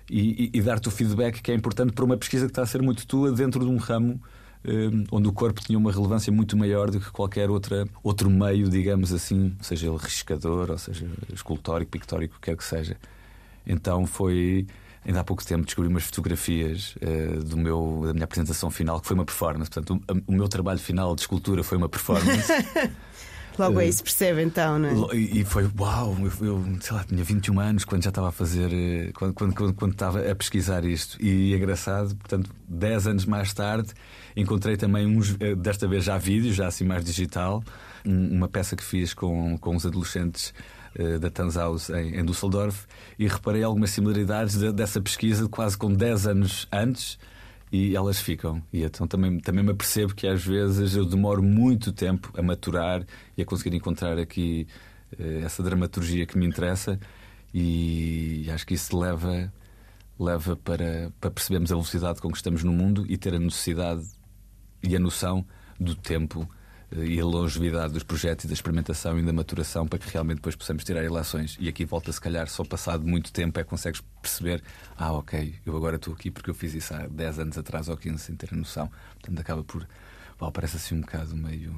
e, 0.09 0.51
e, 0.53 0.57
e 0.57 0.61
dar-te 0.61 0.87
o 0.87 0.91
feedback 0.91 1.41
que 1.41 1.51
é 1.51 1.55
importante 1.55 1.93
para 1.93 2.03
uma 2.03 2.17
pesquisa 2.17 2.45
que 2.45 2.51
está 2.51 2.63
a 2.63 2.65
ser 2.65 2.81
muito 2.81 3.05
tua 3.05 3.31
dentro 3.31 3.63
de 3.63 3.69
um 3.69 3.77
ramo 3.77 4.19
eh, 4.63 4.89
onde 5.11 5.27
o 5.27 5.33
corpo 5.33 5.61
tinha 5.61 5.77
uma 5.77 5.91
relevância 5.91 6.31
muito 6.31 6.55
maior 6.55 6.91
do 6.91 6.99
que 6.99 7.09
qualquer 7.11 7.49
outra, 7.49 7.87
outro 8.03 8.29
meio, 8.29 8.69
digamos 8.69 9.11
assim, 9.11 9.55
seja 9.61 9.87
ele 9.87 9.97
riscador, 9.97 10.69
ou 10.69 10.77
seja 10.77 11.07
escultórico, 11.33 11.91
pictórico, 11.91 12.35
o 12.35 12.39
que 12.39 12.51
quer 12.51 12.57
que 12.57 12.63
seja. 12.63 12.97
Então 13.65 14.05
foi 14.05 14.67
Ainda 15.05 15.21
há 15.21 15.23
pouco 15.23 15.43
tempo 15.45 15.65
descobri 15.65 15.89
umas 15.89 16.03
fotografias 16.03 16.95
uh, 16.97 17.43
do 17.43 17.57
meu, 17.57 18.03
da 18.05 18.13
minha 18.13 18.25
apresentação 18.25 18.69
final, 18.69 18.99
que 18.99 19.07
foi 19.07 19.15
uma 19.15 19.25
performance. 19.25 19.69
Portanto, 19.69 20.01
o, 20.27 20.31
o 20.31 20.35
meu 20.35 20.47
trabalho 20.47 20.79
final 20.79 21.15
de 21.15 21.21
escultura 21.21 21.63
foi 21.63 21.77
uma 21.77 21.89
performance. 21.89 22.51
Logo 23.57 23.79
aí 23.79 23.91
se 23.91 24.01
percebe 24.01 24.41
então, 24.41 24.79
não 24.79 25.11
é? 25.11 25.15
E, 25.15 25.43
foi 25.43 25.69
uau, 25.77 26.15
eu, 26.19 26.47
eu, 26.47 26.65
sei 26.79 26.95
lá, 26.95 27.03
tinha 27.03 27.23
21 27.23 27.59
anos 27.59 27.85
quando 27.85 28.03
já 28.03 28.09
estava 28.09 28.29
a 28.29 28.31
fazer, 28.31 28.71
eh, 28.73 29.11
quando, 29.13 29.33
quando, 29.33 29.53
quando, 29.53 29.73
quando 29.73 29.91
estava 29.91 30.31
a 30.31 30.35
pesquisar 30.35 30.85
isto. 30.85 31.21
E 31.21 31.53
é 31.53 31.57
engraçado, 31.57 32.15
portanto, 32.15 32.49
10 32.67 33.07
anos 33.07 33.25
mais 33.25 33.53
tarde, 33.53 33.89
encontrei 34.35 34.77
também 34.77 35.05
uns, 35.05 35.35
eh, 35.39 35.55
desta 35.55 35.87
vez 35.87 36.05
já 36.05 36.17
vídeos, 36.17 36.55
já 36.55 36.67
assim 36.67 36.85
mais 36.85 37.03
digital, 37.03 37.63
uma 38.05 38.47
peça 38.47 38.75
que 38.75 38.83
fiz 38.83 39.13
com, 39.13 39.57
com 39.57 39.75
os 39.75 39.85
adolescentes 39.85 40.53
eh, 40.55 40.80
da 41.19 41.29
Tanzhaus 41.29 41.89
em, 41.89 42.19
em 42.19 42.25
Düsseldorf 42.25 42.85
e 43.17 43.27
reparei 43.27 43.63
algumas 43.63 43.91
similaridades 43.91 44.57
de, 44.57 44.71
dessa 44.71 44.99
pesquisa 45.01 45.47
quase 45.47 45.77
com 45.77 45.91
10 45.93 46.27
anos 46.27 46.67
antes 46.71 47.17
e 47.71 47.95
elas 47.95 48.19
ficam. 48.19 48.61
E 48.73 48.83
então 48.83 49.07
também, 49.07 49.39
também 49.39 49.63
me 49.63 49.71
apercebo 49.71 50.13
que 50.13 50.27
às 50.27 50.45
vezes 50.45 50.95
eu 50.95 51.05
demoro 51.05 51.41
muito 51.41 51.93
tempo 51.93 52.31
a 52.37 52.41
maturar 52.41 53.05
e 53.37 53.41
a 53.41 53.45
conseguir 53.45 53.75
encontrar 53.75 54.17
aqui 54.19 54.67
uh, 55.17 55.45
essa 55.45 55.63
dramaturgia 55.63 56.25
que 56.25 56.37
me 56.37 56.45
interessa 56.45 56.99
e 57.53 58.47
acho 58.53 58.65
que 58.65 58.73
isso 58.73 58.97
leva, 58.97 59.51
leva 60.19 60.55
para, 60.55 61.11
para 61.19 61.31
percebermos 61.31 61.71
a 61.71 61.75
velocidade 61.75 62.21
com 62.21 62.29
que 62.29 62.37
estamos 62.37 62.63
no 62.63 62.71
mundo 62.71 63.05
e 63.07 63.17
ter 63.17 63.33
a 63.33 63.39
necessidade 63.39 64.05
e 64.83 64.95
a 64.95 64.99
noção 64.99 65.45
do 65.79 65.95
tempo 65.95 66.47
eh, 66.47 66.60
e 66.95 67.19
a 67.19 67.25
longevidade 67.25 67.93
dos 67.93 68.03
projetos 68.03 68.45
e 68.45 68.47
da 68.47 68.53
experimentação 68.53 69.17
e 69.17 69.23
da 69.23 69.31
maturação 69.31 69.87
para 69.87 69.97
que 69.97 70.09
realmente 70.09 70.37
depois 70.37 70.55
possamos 70.55 70.83
tirar 70.83 71.03
ilações. 71.03 71.57
E 71.59 71.69
aqui 71.69 71.85
volta, 71.85 72.11
se 72.11 72.19
calhar, 72.19 72.47
só 72.49 72.63
passado 72.63 73.07
muito 73.07 73.31
tempo 73.31 73.59
é 73.59 73.63
que 73.63 73.69
consegues 73.69 74.01
perceber: 74.21 74.61
ah, 74.97 75.13
ok, 75.13 75.55
eu 75.65 75.75
agora 75.75 75.95
estou 75.95 76.13
aqui 76.13 76.29
porque 76.29 76.49
eu 76.49 76.53
fiz 76.53 76.73
isso 76.73 76.93
há 76.93 77.07
10 77.07 77.39
anos 77.39 77.57
atrás 77.57 77.87
ou 77.87 77.95
15 77.95 78.19
sem 78.19 78.35
ter 78.35 78.49
a 78.53 78.55
noção. 78.55 78.89
Portanto, 79.13 79.39
acaba 79.39 79.63
por. 79.63 79.87
Bom, 80.39 80.51
parece 80.51 80.77
assim 80.77 80.95
um 80.95 81.01
bocado 81.01 81.35
meio 81.35 81.73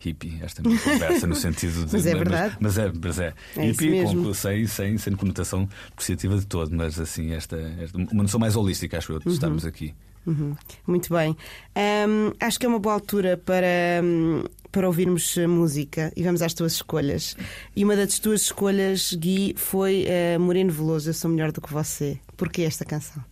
hippie 0.00 0.38
esta 0.42 0.62
minha 0.62 0.78
conversa 0.78 1.26
no 1.26 1.34
sentido 1.34 1.86
de. 1.86 1.92
mas 1.92 2.06
é 2.06 2.14
verdade. 2.14 2.56
Mas, 2.60 2.76
mas 2.76 2.78
é, 2.78 2.92
mas 3.02 3.18
é. 3.18 3.34
É 3.56 3.66
hippie 3.66 4.02
com, 4.02 4.34
sem, 4.34 4.66
sem, 4.66 4.98
sem 4.98 5.14
conotação 5.14 5.68
apreciativa 5.92 6.36
de 6.36 6.46
todo, 6.46 6.74
mas 6.74 6.98
assim, 6.98 7.32
esta, 7.32 7.56
esta 7.80 7.96
uma 7.96 8.22
noção 8.22 8.40
mais 8.40 8.56
holística, 8.56 8.98
acho 8.98 9.12
eu, 9.12 9.18
de 9.20 9.28
estarmos 9.28 9.64
aqui. 9.64 9.94
Uhum. 10.26 10.54
Muito 10.86 11.12
bem. 11.12 11.36
Ahm, 11.74 12.32
acho 12.40 12.58
que 12.58 12.66
é 12.66 12.68
uma 12.68 12.78
boa 12.78 12.94
altura 12.94 13.36
para, 13.36 13.66
hum, 14.04 14.44
para 14.70 14.86
ouvirmos 14.86 15.36
música 15.48 16.12
e 16.16 16.22
vamos 16.22 16.42
às 16.42 16.52
tuas 16.54 16.72
escolhas. 16.74 17.36
E 17.74 17.84
uma 17.84 17.96
das 17.96 18.18
tuas 18.18 18.42
escolhas, 18.42 19.12
Gui, 19.14 19.54
foi 19.56 20.04
eh, 20.06 20.38
Moreno 20.38 20.70
Veloso, 20.72 21.08
Eu 21.10 21.14
Sou 21.14 21.30
Melhor 21.30 21.50
do 21.52 21.60
que 21.60 21.72
Você. 21.72 22.18
Porquê 22.36 22.62
esta 22.62 22.84
canção? 22.84 23.24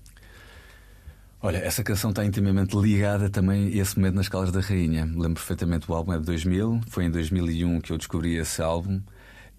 Olha, 1.41 1.59
essa 1.59 1.85
canção 1.85 2.11
está 2.11 2.25
intimamente 2.25 2.77
ligada 2.77 3.31
também 3.31 3.67
a 3.69 3.83
esse 3.83 3.97
momento 3.97 4.17
nas 4.17 4.25
Escalas 4.27 4.51
da 4.51 4.61
Rainha. 4.61 5.05
Lembro 5.05 5.35
perfeitamente 5.35 5.89
o 5.89 5.95
álbum 5.95 6.13
é 6.13 6.19
de 6.19 6.25
2000, 6.25 6.81
foi 6.89 7.05
em 7.05 7.11
2001 7.11 7.81
que 7.81 7.93
eu 7.93 7.99
descobri 7.99 8.35
esse 8.37 8.61
álbum 8.61 9.01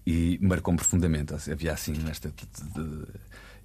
e 0.06 0.38
marcou-me 0.42 0.76
profundamente. 0.78 1.32
Havia 1.50 1.72
assim 1.72 1.94
esta. 2.10 2.28
de- 2.28 2.64
de- 2.74 3.06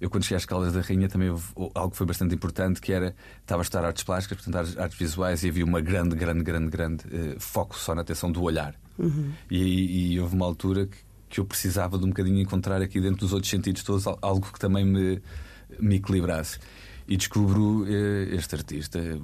Eu, 0.00 0.10
quando 0.10 0.24
cheguei 0.24 0.36
às 0.36 0.42
Escalas 0.42 0.72
da 0.72 0.80
Rainha, 0.80 1.08
também 1.08 1.30
houve 1.30 1.44
algo 1.74 1.90
que 1.90 1.96
foi 1.96 2.06
bastante 2.06 2.34
importante, 2.34 2.80
que 2.80 2.92
era. 2.92 3.14
Estava 3.40 3.62
a 3.62 3.64
estudar 3.64 3.84
artes 3.86 4.02
plásticas, 4.04 4.36
portanto, 4.38 4.56
artes, 4.56 4.76
artes 4.78 4.98
visuais, 4.98 5.42
e 5.42 5.48
havia 5.48 5.64
uma 5.64 5.80
grande, 5.80 6.14
grande, 6.14 6.42
grande, 6.44 6.70
grande 6.70 7.04
eh, 7.10 7.36
foco 7.38 7.78
só 7.78 7.94
na 7.94 8.02
atenção 8.02 8.30
do 8.30 8.42
olhar. 8.42 8.74
E, 9.50 10.12
e 10.14 10.20
houve 10.20 10.34
uma 10.34 10.44
altura 10.46 10.86
que, 10.86 10.96
que 11.30 11.40
eu 11.40 11.44
precisava 11.44 11.98
de 11.98 12.04
um 12.04 12.08
bocadinho 12.08 12.38
encontrar 12.40 12.80
aqui 12.82 13.00
dentro 13.00 13.20
dos 13.20 13.32
outros 13.32 13.50
sentidos 13.50 13.82
todos 13.82 14.06
al- 14.06 14.18
algo 14.22 14.50
que 14.52 14.58
também 14.58 14.84
me, 14.84 15.22
me 15.80 15.96
equilibrasse. 15.96 16.58
E 17.08 17.16
descubro 17.16 17.86
eh, 17.88 18.34
este 18.34 18.56
artista 18.56 18.98
eh, 18.98 19.18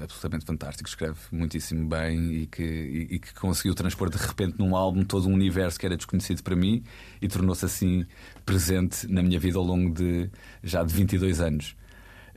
absolutamente 0.00 0.44
fantástico, 0.46 0.88
escreve 0.88 1.16
muitíssimo 1.32 1.88
bem 1.88 2.32
e 2.42 2.46
que, 2.46 2.62
e, 2.62 3.14
e 3.16 3.18
que 3.18 3.34
conseguiu 3.34 3.74
transpor 3.74 4.08
de 4.10 4.16
repente 4.16 4.56
num 4.60 4.76
álbum 4.76 5.02
todo 5.04 5.28
um 5.28 5.34
universo 5.34 5.78
que 5.78 5.86
era 5.86 5.96
desconhecido 5.96 6.40
para 6.44 6.54
mim 6.54 6.84
e 7.20 7.26
tornou-se 7.26 7.64
assim 7.64 8.06
presente 8.46 9.08
na 9.08 9.22
minha 9.22 9.40
vida 9.40 9.58
ao 9.58 9.64
longo 9.64 9.92
de 9.92 10.30
já 10.62 10.84
de 10.84 10.94
22 10.94 11.40
anos. 11.40 11.74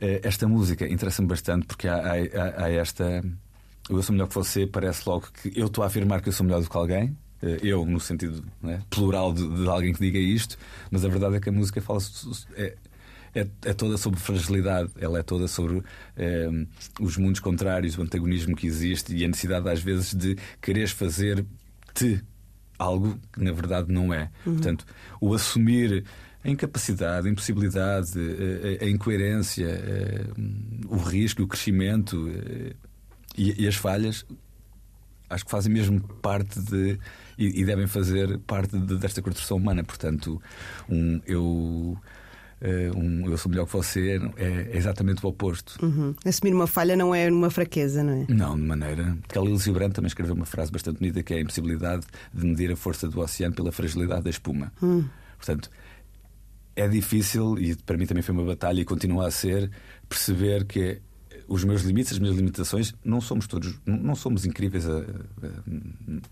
Eh, 0.00 0.20
Esta 0.24 0.48
música 0.48 0.88
interessa-me 0.88 1.28
bastante 1.28 1.66
porque 1.66 1.86
há, 1.86 1.96
há- 1.98 2.64
há- 2.64 2.68
esta. 2.70 3.22
Eu 3.88 4.02
sou 4.02 4.12
melhor 4.12 4.26
que 4.28 4.34
você, 4.34 4.66
parece 4.66 5.08
logo 5.08 5.28
que 5.40 5.52
eu 5.54 5.66
estou 5.66 5.84
a 5.84 5.86
afirmar 5.86 6.20
que 6.20 6.28
eu 6.30 6.32
sou 6.32 6.44
melhor 6.44 6.60
do 6.62 6.68
que 6.68 6.76
alguém. 6.76 7.16
Eu, 7.62 7.84
no 7.84 8.00
sentido 8.00 8.42
né, 8.62 8.82
plural 8.88 9.32
de, 9.34 9.46
de 9.46 9.68
alguém 9.68 9.92
que 9.92 10.00
diga 10.00 10.18
isto, 10.18 10.56
mas 10.90 11.04
a 11.04 11.08
verdade 11.08 11.36
é 11.36 11.40
que 11.40 11.48
a 11.50 11.52
música 11.52 11.80
fala. 11.82 11.98
É, 12.56 12.74
é, 13.34 13.46
é 13.64 13.72
toda 13.72 13.96
sobre 13.96 14.20
fragilidade, 14.20 14.90
ela 14.98 15.18
é 15.18 15.22
toda 15.22 15.48
sobre 15.48 15.82
eh, 16.16 16.48
os 17.00 17.16
mundos 17.16 17.40
contrários, 17.40 17.98
o 17.98 18.02
antagonismo 18.02 18.54
que 18.54 18.66
existe 18.66 19.14
e 19.14 19.24
a 19.24 19.28
necessidade, 19.28 19.68
às 19.68 19.80
vezes, 19.82 20.14
de 20.14 20.36
quereres 20.62 20.92
fazer-te 20.92 22.22
algo 22.78 23.18
que 23.32 23.42
na 23.42 23.52
verdade 23.52 23.92
não 23.92 24.12
é. 24.12 24.30
Portanto, 24.44 24.84
o 25.20 25.34
assumir 25.34 26.04
a 26.44 26.50
incapacidade, 26.50 27.26
a 27.26 27.30
impossibilidade, 27.30 28.10
eh, 28.18 28.78
a, 28.80 28.84
a 28.84 28.88
incoerência, 28.90 29.66
eh, 29.66 30.26
o 30.88 30.96
risco, 30.96 31.42
o 31.42 31.46
crescimento 31.48 32.28
eh, 32.28 32.74
e, 33.36 33.62
e 33.64 33.68
as 33.68 33.76
falhas 33.76 34.24
acho 35.30 35.44
que 35.44 35.50
fazem 35.50 35.72
mesmo 35.72 36.00
parte 36.22 36.60
de 36.60 36.98
e, 37.38 37.60
e 37.62 37.64
devem 37.64 37.86
fazer 37.86 38.38
parte 38.40 38.78
de- 38.78 38.98
desta 38.98 39.22
construção 39.22 39.56
humana. 39.56 39.82
Portanto, 39.82 40.40
um 40.88 41.20
eu 41.26 41.96
um 42.96 43.30
eu 43.30 43.36
sou 43.36 43.50
melhor 43.50 43.66
que 43.66 43.72
você 43.72 44.20
é, 44.36 44.44
é 44.44 44.76
exatamente 44.76 45.24
o 45.24 45.28
oposto. 45.28 45.78
Uhum. 45.84 46.14
Assumir 46.24 46.54
uma 46.54 46.66
falha 46.66 46.96
não 46.96 47.14
é 47.14 47.30
uma 47.30 47.50
fraqueza, 47.50 48.02
não 48.02 48.22
é? 48.22 48.26
Não, 48.32 48.56
de 48.56 48.62
maneira. 48.62 49.16
Khalil 49.28 49.58
Gibran 49.58 49.90
também 49.90 50.08
escreveu 50.08 50.34
uma 50.34 50.46
frase 50.46 50.72
bastante 50.72 50.98
bonita 50.98 51.22
que 51.22 51.34
é 51.34 51.38
a 51.38 51.40
impossibilidade 51.40 52.06
de 52.32 52.46
medir 52.46 52.72
a 52.72 52.76
força 52.76 53.08
do 53.08 53.20
oceano 53.20 53.54
pela 53.54 53.70
fragilidade 53.70 54.22
da 54.22 54.30
espuma. 54.30 54.72
Portanto, 55.36 55.70
é 56.76 56.88
difícil, 56.88 57.58
e 57.58 57.76
para 57.76 57.96
mim 57.96 58.06
também 58.06 58.22
foi 58.22 58.34
uma 58.34 58.44
batalha 58.44 58.80
e 58.80 58.84
continua 58.84 59.28
a 59.28 59.30
ser, 59.30 59.70
perceber 60.08 60.64
que 60.64 61.00
os 61.48 61.64
meus 61.64 61.82
limites, 61.82 62.12
as 62.12 62.18
minhas 62.18 62.36
limitações, 62.36 62.94
não 63.04 63.20
somos 63.20 63.46
todos, 63.46 63.74
não- 63.86 63.96
não 63.98 64.14
somos 64.14 64.44
incríveis, 64.46 64.88
a, 64.88 64.98
a- 64.98 65.04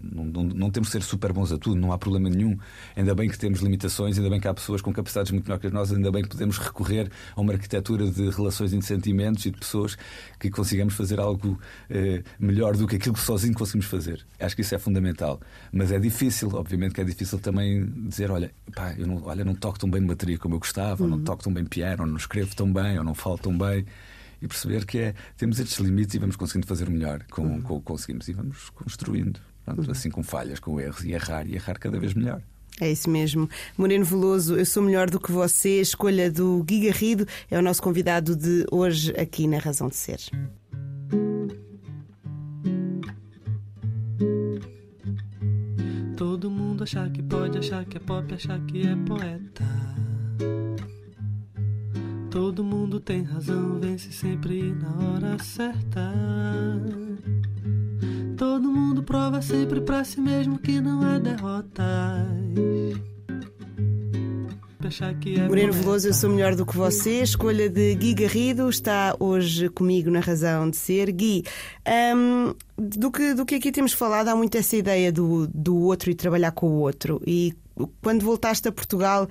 não, 0.00 0.24
não- 0.24 0.42
não 0.44 0.70
temos 0.70 0.88
de 0.88 0.92
ser 0.92 1.02
super 1.02 1.32
bons 1.32 1.52
a 1.52 1.58
tudo, 1.58 1.76
não 1.80 1.92
há 1.92 1.98
problema 1.98 2.28
nenhum. 2.28 2.56
Ainda 2.96 3.14
bem 3.14 3.28
que 3.28 3.38
temos 3.38 3.60
limitações, 3.60 4.16
ainda 4.18 4.30
bem 4.30 4.40
que 4.40 4.48
há 4.48 4.54
pessoas 4.54 4.80
com 4.80 4.92
capacidades 4.92 5.32
muito 5.32 5.46
maiores 5.46 5.68
que 5.68 5.74
nossas, 5.74 5.96
ainda 5.96 6.10
bem 6.10 6.22
que 6.22 6.28
podemos 6.28 6.58
recorrer 6.58 7.10
a 7.34 7.40
uma 7.40 7.52
arquitetura 7.52 8.10
de 8.10 8.30
relações 8.30 8.72
e 8.72 8.78
de 8.78 8.84
sentimentos 8.84 9.44
e 9.46 9.50
de 9.50 9.58
pessoas 9.58 9.96
que 10.38 10.50
consigamos 10.50 10.94
fazer 10.94 11.20
algo 11.20 11.58
eh, 11.90 12.22
melhor 12.38 12.76
do 12.76 12.86
que 12.86 12.96
aquilo 12.96 13.14
que 13.14 13.20
sozinho 13.20 13.54
conseguimos 13.54 13.86
fazer. 13.86 14.24
Acho 14.40 14.54
que 14.56 14.62
isso 14.62 14.74
é 14.74 14.78
fundamental. 14.78 15.40
Mas 15.72 15.92
é 15.92 15.98
difícil, 15.98 16.48
obviamente 16.54 16.94
que 16.94 17.00
é 17.00 17.04
difícil 17.04 17.38
também 17.38 17.86
dizer, 18.08 18.30
olha, 18.30 18.50
pá, 18.74 18.94
eu 18.98 19.06
não, 19.06 19.22
olha, 19.24 19.44
não 19.44 19.54
toco 19.54 19.78
tão 19.78 19.90
bem 19.90 20.02
bateria 20.04 20.38
como 20.38 20.54
eu 20.54 20.58
gostava, 20.58 21.02
ou 21.04 21.08
não 21.08 21.20
toco 21.20 21.42
tão 21.42 21.52
bem 21.52 21.64
piano, 21.64 22.02
ou 22.02 22.08
não 22.08 22.16
escrevo 22.16 22.54
tão 22.54 22.72
bem, 22.72 22.98
ou 22.98 23.04
não 23.04 23.14
falo 23.14 23.38
tão 23.38 23.56
bem. 23.56 23.84
E 24.42 24.48
perceber 24.48 24.84
que 24.84 24.98
é, 24.98 25.14
temos 25.36 25.60
estes 25.60 25.78
limites 25.78 26.14
e 26.16 26.18
vamos 26.18 26.34
conseguindo 26.34 26.66
fazer 26.66 26.88
o 26.88 26.90
melhor 26.90 27.24
com, 27.30 27.62
com 27.62 27.76
o 27.76 27.78
que 27.78 27.86
conseguimos 27.86 28.26
e 28.26 28.32
vamos 28.32 28.70
construindo. 28.70 29.40
Pronto, 29.64 29.88
Assim 29.90 30.10
com 30.10 30.22
falhas, 30.22 30.58
com 30.58 30.80
erros 30.80 31.04
e 31.04 31.12
errar 31.12 31.46
e 31.46 31.54
errar 31.54 31.78
cada 31.78 31.98
vez 32.00 32.12
melhor. 32.12 32.42
É 32.80 32.90
isso 32.90 33.08
mesmo. 33.08 33.48
Moreno 33.78 34.04
Veloso, 34.04 34.56
eu 34.56 34.66
sou 34.66 34.82
melhor 34.82 35.08
do 35.08 35.20
que 35.20 35.30
você. 35.30 35.80
Escolha 35.80 36.30
do 36.30 36.62
Gui 36.64 36.88
Garrido 36.88 37.26
é 37.48 37.58
o 37.58 37.62
nosso 37.62 37.80
convidado 37.82 38.34
de 38.34 38.66
hoje 38.72 39.12
aqui 39.16 39.46
na 39.46 39.58
Razão 39.58 39.88
de 39.88 39.94
Ser. 39.94 40.18
Todo 46.16 46.50
mundo 46.50 46.82
achar 46.82 47.10
que 47.10 47.22
pode, 47.22 47.58
achar 47.58 47.84
que 47.84 47.96
é 47.96 48.00
pop, 48.00 48.34
achar 48.34 48.58
que 48.66 48.86
é 48.86 48.96
poeta. 48.96 49.64
Todo 52.32 52.64
mundo 52.64 52.98
tem 52.98 53.22
razão, 53.24 53.78
vence 53.78 54.10
sempre 54.10 54.72
na 54.72 54.88
hora 54.88 55.38
certa. 55.38 56.10
Todo 58.38 58.72
mundo 58.72 59.02
prova 59.02 59.42
sempre 59.42 59.82
pra 59.82 60.02
si 60.02 60.18
mesmo 60.18 60.58
que 60.58 60.80
não 60.80 61.02
há 61.02 61.18
derrotas. 61.18 61.84
É 65.36 65.46
Moreno. 65.46 65.74
Veloso, 65.74 66.08
eu 66.08 66.14
sou 66.14 66.30
melhor 66.30 66.56
do 66.56 66.64
que 66.64 66.74
você. 66.74 67.22
Escolha 67.22 67.68
de 67.68 67.94
Gui 67.96 68.14
Garrido 68.14 68.70
está 68.70 69.14
hoje 69.20 69.68
comigo 69.68 70.10
na 70.10 70.20
Razão 70.20 70.70
de 70.70 70.78
Ser. 70.78 71.12
Gui, 71.12 71.44
hum, 72.16 72.54
do, 72.78 73.10
que, 73.10 73.34
do 73.34 73.44
que 73.44 73.56
aqui 73.56 73.70
temos 73.70 73.92
falado, 73.92 74.28
há 74.28 74.34
muito 74.34 74.56
essa 74.56 74.74
ideia 74.74 75.12
do, 75.12 75.46
do 75.48 75.76
outro 75.76 76.10
e 76.10 76.14
trabalhar 76.14 76.52
com 76.52 76.66
o 76.66 76.80
outro. 76.80 77.20
E 77.26 77.54
quando 78.00 78.24
voltaste 78.24 78.68
a 78.68 78.72
Portugal. 78.72 79.28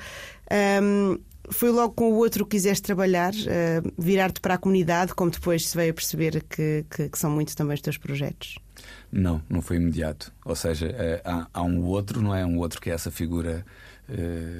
hum, 0.83 1.17
foi 1.51 1.69
logo 1.69 1.93
com 1.93 2.11
o 2.11 2.15
outro 2.15 2.45
que 2.45 2.57
quiseste 2.57 2.83
trabalhar, 2.83 3.33
uh, 3.33 3.93
virar-te 3.97 4.39
para 4.39 4.55
a 4.55 4.57
comunidade, 4.57 5.13
como 5.13 5.29
depois 5.29 5.67
se 5.67 5.75
veio 5.75 5.91
a 5.91 5.93
perceber 5.93 6.43
que, 6.43 6.85
que, 6.89 7.09
que 7.09 7.19
são 7.19 7.29
muito 7.29 7.55
também 7.55 7.75
os 7.75 7.81
teus 7.81 7.97
projetos? 7.97 8.57
Não, 9.11 9.41
não 9.49 9.61
foi 9.61 9.77
imediato. 9.77 10.33
Ou 10.45 10.55
seja, 10.55 10.87
eh, 10.87 11.21
há, 11.25 11.47
há 11.53 11.61
um 11.61 11.83
outro, 11.83 12.21
não 12.21 12.33
é? 12.33 12.45
Um 12.45 12.57
outro 12.57 12.79
que 12.79 12.89
é 12.89 12.93
essa 12.93 13.11
figura 13.11 13.65
eh, 14.09 14.59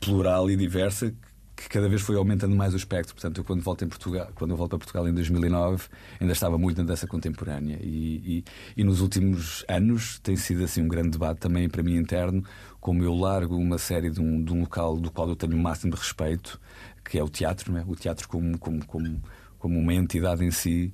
plural 0.00 0.50
e 0.50 0.56
diversa 0.56 1.12
que 1.56 1.68
cada 1.68 1.88
vez 1.88 2.02
foi 2.02 2.16
aumentando 2.16 2.54
mais 2.56 2.74
o 2.74 2.76
espectro. 2.76 3.14
Portanto, 3.14 3.38
eu 3.38 3.44
quando 3.44 3.62
volto, 3.62 3.84
em 3.84 3.88
Portugal, 3.88 4.28
quando 4.34 4.50
eu 4.50 4.56
volto 4.56 4.74
a 4.76 4.78
Portugal 4.78 5.08
em 5.08 5.14
2009, 5.14 5.88
ainda 6.20 6.32
estava 6.32 6.58
muito 6.58 6.78
na 6.78 6.84
dança 6.84 7.06
contemporânea. 7.06 7.78
E, 7.80 8.44
e, 8.76 8.80
e 8.80 8.84
nos 8.84 9.00
últimos 9.00 9.64
anos 9.68 10.18
tem 10.18 10.36
sido 10.36 10.64
assim 10.64 10.82
um 10.82 10.88
grande 10.88 11.10
debate 11.10 11.38
também 11.38 11.68
para 11.68 11.82
mim 11.82 11.96
interno, 11.96 12.44
como 12.80 13.02
eu 13.02 13.14
largo 13.14 13.56
uma 13.56 13.78
série 13.78 14.10
de 14.10 14.20
um, 14.20 14.42
de 14.42 14.52
um 14.52 14.60
local 14.60 14.96
do 14.96 15.10
qual 15.10 15.28
eu 15.28 15.36
tenho 15.36 15.56
o 15.56 15.58
máximo 15.58 15.92
de 15.92 15.98
respeito, 15.98 16.60
que 17.04 17.18
é 17.18 17.22
o 17.22 17.28
teatro, 17.28 17.72
não 17.72 17.80
é? 17.80 17.84
o 17.86 17.94
teatro 17.94 18.28
como, 18.28 18.58
como, 18.58 18.84
como, 18.84 19.22
como 19.58 19.78
uma 19.78 19.94
entidade 19.94 20.44
em 20.44 20.50
si, 20.50 20.92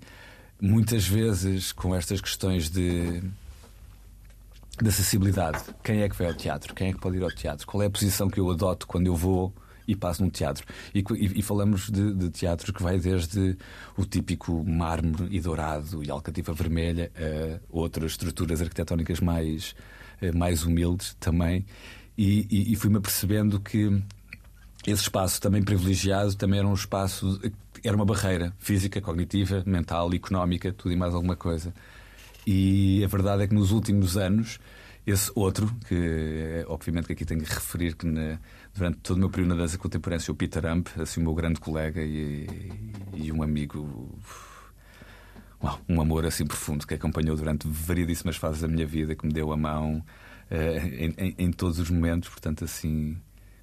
muitas 0.60 1.06
vezes 1.06 1.72
com 1.72 1.94
estas 1.94 2.20
questões 2.20 2.68
de 2.68 3.22
de 4.82 4.88
acessibilidade. 4.88 5.62
Quem 5.84 6.00
é 6.00 6.08
que 6.08 6.16
vai 6.16 6.28
ao 6.28 6.34
teatro? 6.34 6.74
Quem 6.74 6.88
é 6.88 6.92
que 6.92 6.98
pode 6.98 7.18
ir 7.18 7.22
ao 7.22 7.30
teatro? 7.30 7.66
Qual 7.66 7.82
é 7.82 7.86
a 7.86 7.90
posição 7.90 8.30
que 8.30 8.40
eu 8.40 8.50
adoto 8.50 8.86
quando 8.86 9.08
eu 9.08 9.14
vou 9.14 9.52
e 9.86 9.96
passo 9.96 10.22
num 10.22 10.30
teatro? 10.30 10.66
E, 10.94 11.00
e, 11.00 11.40
e 11.40 11.42
falamos 11.42 11.90
de, 11.90 12.14
de 12.14 12.30
teatro 12.30 12.72
que 12.72 12.82
vai 12.82 12.98
desde 12.98 13.56
o 13.96 14.04
típico 14.04 14.64
mármore 14.64 15.28
e 15.30 15.40
dourado 15.40 16.02
e 16.02 16.10
alcativa 16.10 16.52
vermelha 16.52 17.10
a 17.16 17.60
outras 17.70 18.12
estruturas 18.12 18.60
arquitetónicas 18.60 19.20
mais, 19.20 19.74
mais 20.34 20.64
humildes 20.64 21.16
também. 21.20 21.64
E, 22.16 22.46
e, 22.50 22.72
e 22.72 22.76
fui-me 22.76 22.98
apercebendo 22.98 23.60
que 23.60 24.02
esse 24.86 25.02
espaço 25.02 25.40
também 25.40 25.62
privilegiado 25.62 26.34
também 26.36 26.58
era 26.58 26.68
um 26.68 26.74
espaço, 26.74 27.40
era 27.84 27.94
uma 27.94 28.04
barreira 28.04 28.54
física, 28.58 29.00
cognitiva, 29.00 29.62
mental, 29.66 30.12
económica, 30.14 30.72
tudo 30.72 30.92
e 30.92 30.96
mais 30.96 31.14
alguma 31.14 31.36
coisa. 31.36 31.74
E 32.46 33.02
a 33.04 33.06
verdade 33.06 33.42
é 33.42 33.46
que 33.46 33.54
nos 33.54 33.72
últimos 33.72 34.16
anos, 34.16 34.58
esse 35.06 35.30
outro, 35.34 35.70
que 35.86 35.94
é, 35.94 36.64
obviamente 36.66 37.06
que 37.06 37.12
aqui 37.12 37.24
tenho 37.24 37.42
que 37.42 37.52
referir 37.52 37.94
que 37.94 38.06
na, 38.06 38.38
durante 38.74 38.98
todo 38.98 39.16
o 39.16 39.20
meu 39.20 39.30
período 39.30 39.50
na 39.50 39.62
dança 39.62 39.78
contemporânea, 39.78 40.24
o 40.30 40.34
Peter 40.34 40.64
Amp, 40.66 40.88
assim, 40.98 41.20
o 41.20 41.24
meu 41.24 41.34
grande 41.34 41.60
colega 41.60 42.02
e, 42.02 42.46
e 43.14 43.32
um 43.32 43.42
amigo. 43.42 44.18
Uau, 45.62 45.78
um 45.88 46.00
amor 46.00 46.24
assim 46.24 46.46
profundo 46.46 46.86
que 46.86 46.94
acompanhou 46.94 47.36
durante 47.36 47.68
variedíssimas 47.68 48.36
fases 48.36 48.62
da 48.62 48.68
minha 48.68 48.86
vida, 48.86 49.14
que 49.14 49.26
me 49.26 49.32
deu 49.32 49.52
a 49.52 49.56
mão 49.56 50.02
eh, 50.50 50.78
em, 50.78 51.14
em, 51.18 51.34
em 51.38 51.52
todos 51.52 51.78
os 51.78 51.90
momentos, 51.90 52.30
portanto, 52.30 52.64
assim, 52.64 53.16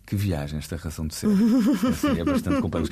que 0.07 0.15
viagem 0.15 0.57
esta 0.57 0.77
razão 0.77 1.05
de 1.05 1.13
ser. 1.13 1.27
Assim, 1.27 2.19
é 2.19 2.23
bastante 2.23 2.61
complexo. 2.61 2.91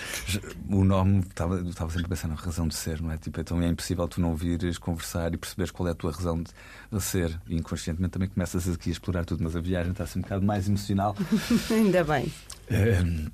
O 0.70 0.84
nome, 0.84 1.20
estava, 1.22 1.62
estava 1.62 1.90
sempre 1.90 2.08
a 2.08 2.10
pensar 2.10 2.28
na 2.28 2.36
razão 2.36 2.68
de 2.68 2.76
ser, 2.76 3.02
não 3.02 3.10
é? 3.10 3.18
Tipo, 3.18 3.40
então 3.40 3.62
é 3.62 3.68
impossível 3.70 4.06
tu 4.06 4.20
não 4.20 4.36
vires 4.36 4.78
conversar 4.78 5.34
e 5.34 5.38
perceberes 5.38 5.72
qual 5.72 5.88
é 5.88 5.92
a 5.92 5.96
tua 5.96 6.12
razão 6.12 6.44
de, 6.44 7.02
ser. 7.02 7.40
E 7.48 7.56
inconscientemente 7.56 8.12
também 8.12 8.28
começas 8.28 8.68
aqui 8.68 8.90
a 8.90 8.92
explorar 8.92 9.24
tudo, 9.24 9.44
mas 9.44 9.56
a 9.56 9.62
viagem 9.62 9.94
está 9.94 10.04
assim 10.04 10.20
um 10.20 10.24
bocado 10.24 10.46
mais 10.46 10.68
emocional. 10.68 11.16
Ainda 11.72 12.04
bem. 12.04 12.26
Uh, 12.70 13.32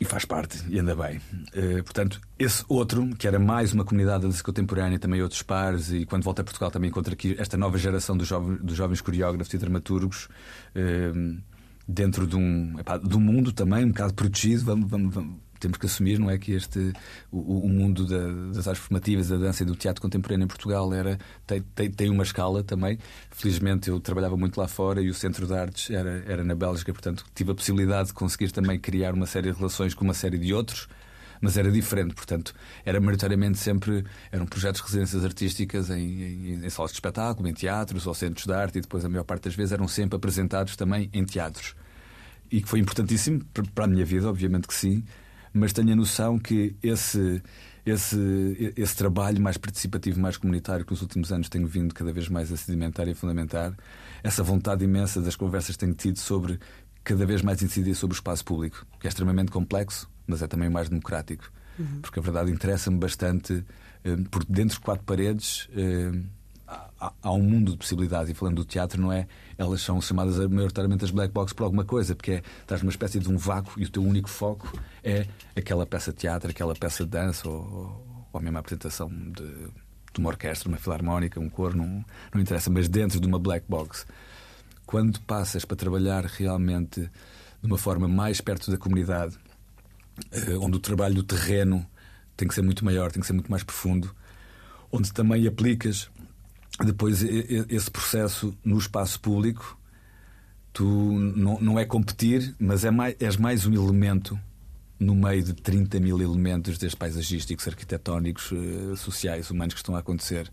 e 0.00 0.04
faz 0.04 0.24
parte, 0.24 0.62
e 0.68 0.78
ainda 0.78 0.94
bem. 0.94 1.16
Uh, 1.16 1.82
portanto, 1.82 2.20
esse 2.38 2.64
outro, 2.68 3.08
que 3.16 3.26
era 3.26 3.38
mais 3.38 3.72
uma 3.72 3.84
comunidade 3.84 4.22
da 4.22 4.28
dança 4.28 4.42
contemporânea, 4.42 4.98
também 4.98 5.20
outros 5.20 5.42
pares, 5.42 5.90
e 5.90 6.04
quando 6.04 6.22
volto 6.22 6.40
a 6.40 6.44
Portugal 6.44 6.70
também 6.70 6.90
encontro 6.90 7.12
aqui 7.12 7.34
esta 7.38 7.56
nova 7.56 7.76
geração 7.78 8.16
dos, 8.16 8.28
jovens, 8.28 8.60
dos 8.60 8.76
jovens 8.76 9.00
coreógrafos 9.00 9.52
e 9.52 9.58
dramaturgos. 9.58 10.28
Uh, 10.76 11.40
dentro 11.86 12.26
de 12.26 12.36
um, 12.36 12.78
epá, 12.78 12.98
de 12.98 13.16
um 13.16 13.20
mundo 13.20 13.52
também 13.52 13.84
um 13.84 13.88
bocado 13.88 14.14
protegido. 14.14 14.64
Vamos, 14.64 14.90
vamos, 14.90 15.14
vamos, 15.14 15.36
temos 15.58 15.78
que 15.78 15.86
assumir, 15.86 16.18
não 16.18 16.30
é? 16.30 16.38
Que 16.38 16.52
este, 16.52 16.92
o, 17.30 17.66
o 17.66 17.68
mundo 17.68 18.06
da, 18.06 18.52
das 18.52 18.68
artes 18.68 18.84
formativas, 18.84 19.28
da 19.28 19.36
dança 19.36 19.62
e 19.62 19.66
do 19.66 19.74
teatro 19.74 20.02
contemporâneo 20.02 20.44
em 20.44 20.48
Portugal 20.48 20.92
era, 20.92 21.18
tem, 21.46 21.62
tem, 21.74 21.90
tem, 21.90 22.10
uma 22.10 22.22
escala 22.22 22.62
também. 22.62 22.98
Felizmente 23.30 23.88
eu 23.88 24.00
trabalhava 24.00 24.36
muito 24.36 24.58
lá 24.58 24.68
fora 24.68 25.00
e 25.00 25.08
o 25.08 25.14
Centro 25.14 25.46
de 25.46 25.54
Artes 25.54 25.90
era, 25.90 26.24
era 26.26 26.44
na 26.44 26.54
Bélgica, 26.54 26.92
portanto 26.92 27.24
tive 27.34 27.52
a 27.52 27.54
possibilidade 27.54 28.08
de 28.08 28.14
conseguir 28.14 28.50
também 28.50 28.78
criar 28.78 29.14
uma 29.14 29.26
série 29.26 29.50
de 29.50 29.56
relações 29.56 29.94
com 29.94 30.04
uma 30.04 30.14
série 30.14 30.38
de 30.38 30.52
outros 30.52 30.88
mas 31.40 31.56
era 31.56 31.70
diferente, 31.70 32.14
portanto, 32.14 32.54
era 32.84 33.00
maioritariamente 33.00 33.58
sempre 33.58 34.04
eram 34.30 34.46
projetos 34.46 34.80
de 34.80 34.86
residências 34.86 35.24
artísticas 35.24 35.90
em, 35.90 36.22
em, 36.22 36.64
em, 36.64 36.70
salas 36.70 36.90
de 36.90 36.96
espetáculo, 36.96 37.48
em 37.48 37.54
teatros 37.54 38.06
ou 38.06 38.14
centros 38.14 38.46
de 38.46 38.52
arte, 38.52 38.78
e 38.78 38.80
depois 38.80 39.04
a 39.04 39.08
maior 39.08 39.24
parte 39.24 39.44
das 39.44 39.54
vezes 39.54 39.72
eram 39.72 39.88
sempre 39.88 40.16
apresentados 40.16 40.76
também 40.76 41.10
em 41.12 41.24
teatros. 41.24 41.74
E 42.50 42.60
que 42.60 42.68
foi 42.68 42.78
importantíssimo 42.78 43.44
para 43.74 43.84
a 43.84 43.88
minha 43.88 44.04
vida, 44.04 44.28
obviamente 44.28 44.68
que 44.68 44.74
sim, 44.74 45.04
mas 45.52 45.72
tenho 45.72 45.92
a 45.92 45.96
noção 45.96 46.38
que 46.38 46.76
esse, 46.82 47.42
esse, 47.84 48.74
esse 48.76 48.96
trabalho 48.96 49.40
mais 49.40 49.56
participativo, 49.56 50.20
mais 50.20 50.36
comunitário, 50.36 50.84
que 50.84 50.92
nos 50.92 51.02
últimos 51.02 51.32
anos 51.32 51.48
tenho 51.48 51.66
vindo 51.66 51.94
cada 51.94 52.12
vez 52.12 52.28
mais 52.28 52.52
a 52.52 52.56
sedimentar 52.56 53.08
e 53.08 53.12
a 53.12 53.14
fundamentar, 53.14 53.74
essa 54.22 54.42
vontade 54.42 54.84
imensa 54.84 55.20
das 55.20 55.34
conversas 55.34 55.76
que 55.76 55.80
tenho 55.80 55.94
tido 55.94 56.18
sobre 56.18 56.58
cada 57.02 57.24
vez 57.24 57.40
mais 57.40 57.62
incidir 57.62 57.94
sobre 57.94 58.14
o 58.14 58.18
espaço 58.18 58.44
público, 58.44 58.84
que 58.98 59.06
é 59.06 59.08
extremamente 59.08 59.50
complexo, 59.50 60.10
mas 60.26 60.42
é 60.42 60.46
também 60.46 60.68
mais 60.68 60.88
democrático. 60.88 61.50
Uhum. 61.78 62.00
Porque 62.00 62.18
a 62.18 62.22
verdade 62.22 62.50
interessa-me 62.50 62.98
bastante, 62.98 63.64
eh, 64.04 64.16
porque 64.30 64.52
dentro 64.52 64.76
de 64.76 64.80
quatro 64.80 65.04
paredes 65.04 65.68
eh, 65.76 66.12
há, 66.98 67.32
um 67.32 67.42
mundo 67.42 67.72
de 67.72 67.78
possibilidades. 67.78 68.30
E 68.30 68.34
falando 68.34 68.56
do 68.56 68.64
teatro, 68.64 69.00
não 69.00 69.12
é? 69.12 69.26
Elas 69.56 69.80
são 69.80 70.00
chamadas 70.00 70.38
maioritariamente 70.48 71.04
as 71.04 71.10
black 71.10 71.32
box 71.32 71.52
por 71.52 71.64
alguma 71.64 71.84
coisa, 71.84 72.14
porque 72.14 72.32
é, 72.32 72.42
estás 72.60 72.82
numa 72.82 72.90
espécie 72.90 73.18
de 73.18 73.28
um 73.28 73.36
vácuo 73.36 73.80
e 73.80 73.84
o 73.84 73.90
teu 73.90 74.02
único 74.02 74.28
foco 74.28 74.72
é 75.02 75.26
aquela 75.54 75.86
peça 75.86 76.12
de 76.12 76.18
teatro, 76.18 76.50
aquela 76.50 76.74
peça 76.74 77.04
de 77.04 77.10
dança 77.10 77.48
ou, 77.48 78.28
ou 78.32 78.38
a 78.38 78.42
mesma 78.42 78.60
apresentação 78.60 79.08
de, 79.08 79.68
de 80.12 80.18
uma 80.18 80.30
orquestra, 80.30 80.68
uma 80.68 80.78
filarmónica, 80.78 81.40
um 81.40 81.48
coro, 81.48 81.76
não, 81.76 82.04
não 82.32 82.40
interessa, 82.40 82.70
mas 82.70 82.88
dentro 82.88 83.20
de 83.20 83.26
uma 83.26 83.38
black 83.38 83.66
box. 83.68 84.06
Quando 84.84 85.20
passas 85.22 85.64
para 85.64 85.76
trabalhar 85.76 86.24
realmente 86.24 87.00
de 87.00 87.66
uma 87.66 87.78
forma 87.78 88.06
mais 88.06 88.40
perto 88.40 88.70
da 88.70 88.76
comunidade, 88.76 89.36
onde 90.60 90.76
o 90.76 90.80
trabalho 90.80 91.14
do 91.14 91.22
terreno 91.22 91.86
tem 92.36 92.46
que 92.46 92.54
ser 92.54 92.62
muito 92.62 92.84
maior, 92.84 93.10
tem 93.10 93.20
que 93.20 93.26
ser 93.26 93.32
muito 93.32 93.50
mais 93.50 93.62
profundo, 93.62 94.14
onde 94.92 95.12
também 95.12 95.46
aplicas 95.46 96.08
depois 96.84 97.22
esse 97.22 97.90
processo 97.90 98.56
no 98.62 98.76
espaço 98.78 99.18
público, 99.20 99.78
tu 100.72 100.84
não, 100.84 101.58
não 101.60 101.78
é 101.78 101.86
competir, 101.86 102.54
mas 102.58 102.84
é 102.84 102.90
mais, 102.90 103.16
és 103.18 103.36
mais 103.36 103.64
um 103.64 103.72
elemento 103.72 104.38
no 104.98 105.14
meio 105.14 105.42
de 105.42 105.54
30 105.54 105.98
mil 106.00 106.20
elementos 106.20 106.78
destes 106.78 106.94
paisagísticos, 106.94 107.66
arquitetónicos, 107.66 108.50
eh, 108.52 108.96
sociais, 108.96 109.50
humanos 109.50 109.74
que 109.74 109.80
estão 109.80 109.94
a 109.94 110.00
acontecer. 110.00 110.50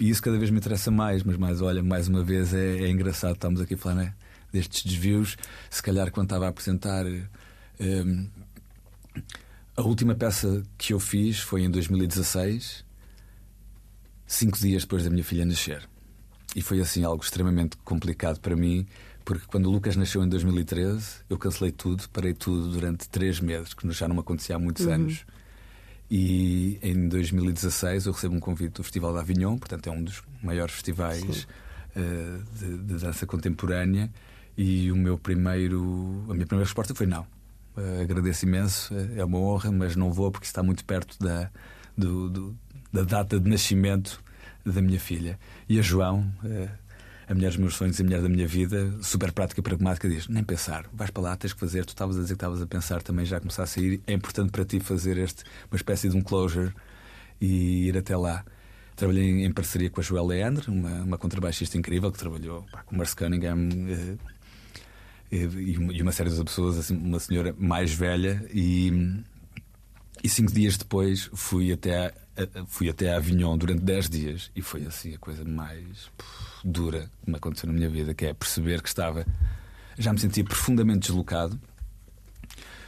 E 0.00 0.08
isso 0.08 0.22
cada 0.22 0.38
vez 0.38 0.50
me 0.50 0.58
interessa 0.58 0.90
mais, 0.90 1.22
mas 1.22 1.36
mais, 1.36 1.60
olha, 1.60 1.82
mais 1.82 2.08
uma 2.08 2.22
vez 2.22 2.52
é, 2.52 2.78
é 2.80 2.90
engraçado, 2.90 3.34
estamos 3.34 3.60
aqui 3.60 3.74
a 3.74 3.78
falar 3.78 3.96
né, 3.96 4.14
destes 4.52 4.82
desvios. 4.82 5.36
Se 5.70 5.82
calhar 5.82 6.10
quando 6.10 6.26
estava 6.26 6.46
a 6.46 6.48
apresentar. 6.48 7.04
Um, 7.80 8.28
a 9.76 9.82
última 9.82 10.14
peça 10.14 10.62
que 10.78 10.92
eu 10.92 11.00
fiz 11.00 11.40
foi 11.40 11.62
em 11.62 11.70
2016, 11.70 12.84
cinco 14.26 14.58
dias 14.58 14.82
depois 14.82 15.04
da 15.04 15.10
minha 15.10 15.24
filha 15.24 15.44
nascer. 15.44 15.88
E 16.54 16.62
foi 16.62 16.80
assim 16.80 17.04
algo 17.04 17.22
extremamente 17.22 17.76
complicado 17.78 18.38
para 18.40 18.54
mim, 18.54 18.86
porque 19.24 19.44
quando 19.46 19.66
o 19.66 19.70
Lucas 19.70 19.96
nasceu 19.96 20.22
em 20.22 20.28
2013, 20.28 21.22
eu 21.28 21.36
cancelei 21.36 21.72
tudo, 21.72 22.08
parei 22.10 22.34
tudo 22.34 22.70
durante 22.70 23.08
três 23.08 23.40
meses, 23.40 23.74
que 23.74 23.90
já 23.90 24.06
não 24.06 24.14
me 24.14 24.20
acontecia 24.20 24.54
há 24.54 24.58
muitos 24.58 24.86
uhum. 24.86 24.92
anos. 24.92 25.24
E 26.10 26.78
em 26.82 27.08
2016 27.08 28.06
eu 28.06 28.12
recebo 28.12 28.34
um 28.34 28.40
convite 28.40 28.74
do 28.74 28.82
Festival 28.84 29.12
de 29.14 29.18
Avignon, 29.20 29.56
portanto 29.58 29.88
é 29.88 29.90
um 29.90 30.04
dos 30.04 30.22
maiores 30.42 30.74
festivais 30.74 31.48
uh, 31.96 32.58
de, 32.58 32.78
de, 32.78 33.00
dança 33.00 33.26
contemporânea. 33.26 34.10
E 34.56 34.92
o 34.92 34.96
meu 34.96 35.18
primeiro, 35.18 36.24
a 36.28 36.34
minha 36.34 36.46
primeira 36.46 36.64
resposta 36.64 36.94
foi 36.94 37.06
não. 37.06 37.26
Uh, 37.76 38.02
agradeço 38.02 38.44
imenso, 38.44 38.94
uh, 38.94 39.18
é 39.18 39.24
uma 39.24 39.38
honra, 39.38 39.72
mas 39.72 39.96
não 39.96 40.12
vou 40.12 40.30
porque 40.30 40.46
está 40.46 40.62
muito 40.62 40.84
perto 40.84 41.18
da, 41.18 41.50
do, 41.96 42.30
do, 42.30 42.58
da 42.92 43.02
data 43.02 43.40
de 43.40 43.50
nascimento 43.50 44.22
da 44.64 44.80
minha 44.80 45.00
filha. 45.00 45.38
E 45.68 45.78
a 45.78 45.82
João, 45.82 46.32
a 47.28 47.34
mulher 47.34 47.48
dos 47.48 47.56
meus 47.56 47.74
sonhos 47.74 48.00
a 48.00 48.04
mulher 48.04 48.22
da 48.22 48.28
minha 48.28 48.46
vida, 48.46 48.92
super 49.02 49.32
prática 49.32 49.60
e 49.60 49.62
pragmática, 49.62 50.08
diz: 50.08 50.28
nem 50.28 50.44
pensar, 50.44 50.86
vais 50.92 51.10
para 51.10 51.22
lá, 51.22 51.36
tens 51.36 51.52
que 51.52 51.60
fazer. 51.60 51.84
Tu 51.84 51.90
estavas 51.90 52.16
a 52.16 52.20
dizer 52.20 52.34
que 52.34 52.36
estavas 52.36 52.62
a 52.62 52.66
pensar 52.66 53.02
também 53.02 53.24
já 53.24 53.40
começar 53.40 53.64
a 53.64 53.66
sair. 53.66 54.00
É 54.06 54.12
importante 54.12 54.50
para 54.50 54.64
ti 54.64 54.80
fazer 54.80 55.18
este, 55.18 55.44
uma 55.70 55.76
espécie 55.76 56.08
de 56.08 56.16
um 56.16 56.22
closure 56.22 56.72
e 57.40 57.88
ir 57.88 57.96
até 57.96 58.16
lá. 58.16 58.44
Trabalhei 58.96 59.44
em 59.44 59.52
parceria 59.52 59.90
com 59.90 60.00
a 60.00 60.04
Joelle 60.04 60.28
Leandre, 60.28 60.70
uma, 60.70 61.02
uma 61.02 61.18
contrabaixista 61.18 61.76
incrível 61.76 62.12
que 62.12 62.18
trabalhou 62.18 62.64
pá, 62.70 62.82
com 62.82 62.94
o 62.94 62.98
Marce 62.98 63.16
Cunningham 63.16 63.68
eh, 63.88 64.16
e, 65.36 66.02
uma 66.02 66.12
série 66.12 66.30
de 66.30 66.44
pessoas, 66.44 66.78
assim, 66.78 66.96
uma 66.96 67.18
senhora 67.18 67.54
mais 67.58 67.92
velha. 67.92 68.44
E, 68.52 69.22
e 70.22 70.28
cinco 70.28 70.52
dias 70.52 70.76
depois 70.76 71.30
fui 71.34 71.72
até, 71.72 72.14
fui 72.66 72.88
até 72.88 73.12
a 73.12 73.16
Avignon 73.16 73.56
durante 73.56 73.82
dez 73.82 74.08
dias 74.08 74.50
e 74.54 74.62
foi 74.62 74.84
assim 74.86 75.14
a 75.14 75.18
coisa 75.18 75.44
mais 75.44 76.10
dura 76.64 77.10
que 77.22 77.30
me 77.30 77.36
aconteceu 77.36 77.66
na 77.66 77.74
minha 77.74 77.90
vida, 77.90 78.14
que 78.14 78.26
é 78.26 78.34
perceber 78.34 78.80
que 78.80 78.88
estava. 78.88 79.26
Já 79.98 80.12
me 80.12 80.18
sentia 80.18 80.44
profundamente 80.44 81.08
deslocado, 81.08 81.60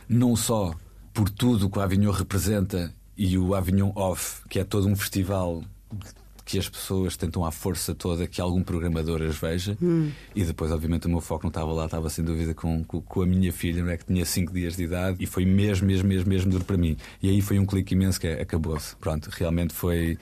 não 0.09 0.35
só 0.35 0.75
por 1.13 1.31
tudo 1.31 1.71
que 1.71 1.79
o 1.79 1.83
Avignon 1.83 2.11
representa 2.11 2.95
e 3.17 3.39
o 3.39 3.55
Avignon 3.55 3.93
Off, 3.95 4.43
que 4.49 4.59
é 4.59 4.65
todo 4.65 4.87
um 4.87 4.97
festival 4.97 5.63
que 6.47 6.61
as 6.61 6.69
pessoas 6.69 7.17
tentam 7.17 7.45
à 7.45 7.51
força 7.51 7.93
toda 7.93 8.25
que 8.29 8.41
algum 8.41 8.63
programador 8.63 9.21
as 9.21 9.37
veja. 9.37 9.77
Hum. 9.83 10.13
E 10.33 10.45
depois, 10.45 10.71
obviamente, 10.71 11.07
o 11.09 11.11
meu 11.11 11.21
foco 11.21 11.43
não 11.43 11.49
estava 11.49 11.73
lá, 11.73 11.87
estava 11.87 12.09
sem 12.09 12.25
dúvida 12.25 12.55
com, 12.55 12.85
com, 12.85 13.01
com 13.01 13.23
a 13.23 13.27
minha 13.27 13.53
filha, 13.53 13.83
não 13.83 13.91
é? 13.91 13.97
que 13.97 14.05
tinha 14.05 14.25
5 14.25 14.53
dias 14.53 14.77
de 14.77 14.85
idade, 14.85 15.17
e 15.19 15.27
foi 15.27 15.45
mesmo, 15.45 15.89
mesmo, 15.89 16.09
mesmo, 16.09 16.29
mesmo 16.29 16.51
duro 16.53 16.65
para 16.65 16.77
mim. 16.77 16.97
E 17.21 17.29
aí 17.29 17.43
foi 17.43 17.59
um 17.59 17.67
clique 17.67 17.95
imenso 17.95 18.21
que 18.21 18.29
é, 18.29 18.41
acabou-se. 18.41 18.95
Pronto, 18.97 19.29
realmente 19.33 19.75
foi. 19.75 20.17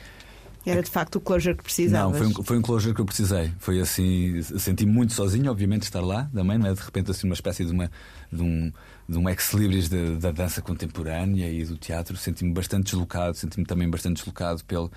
Era 0.64 0.82
de 0.82 0.90
facto 0.90 1.16
o 1.16 1.20
closure 1.20 1.54
que 1.54 1.62
precisavas. 1.62 2.18
Não, 2.18 2.18
foi 2.18 2.26
um, 2.26 2.44
foi 2.44 2.58
um 2.58 2.62
closure 2.62 2.94
que 2.94 3.02
eu 3.02 3.04
precisei. 3.04 3.52
Foi 3.58 3.78
assim, 3.78 4.40
senti 4.40 4.86
muito 4.86 5.12
sozinho, 5.12 5.50
obviamente, 5.50 5.82
estar 5.82 6.00
lá 6.00 6.30
também, 6.34 6.56
não 6.56 6.68
é? 6.68 6.72
De 6.72 6.80
repente, 6.80 7.10
assim, 7.10 7.26
uma 7.26 7.34
espécie 7.34 7.66
de, 7.66 7.70
uma, 7.70 7.90
de 8.32 8.42
um, 8.42 8.72
de 9.06 9.18
um 9.18 9.28
ex-libris 9.28 9.90
da 9.90 10.30
dança 10.30 10.62
contemporânea 10.62 11.50
e 11.50 11.66
do 11.66 11.76
teatro. 11.76 12.16
Senti-me 12.16 12.54
bastante 12.54 12.84
deslocado, 12.84 13.36
senti-me 13.36 13.66
também 13.66 13.90
bastante 13.90 14.16
deslocado 14.16 14.64
pelo, 14.64 14.90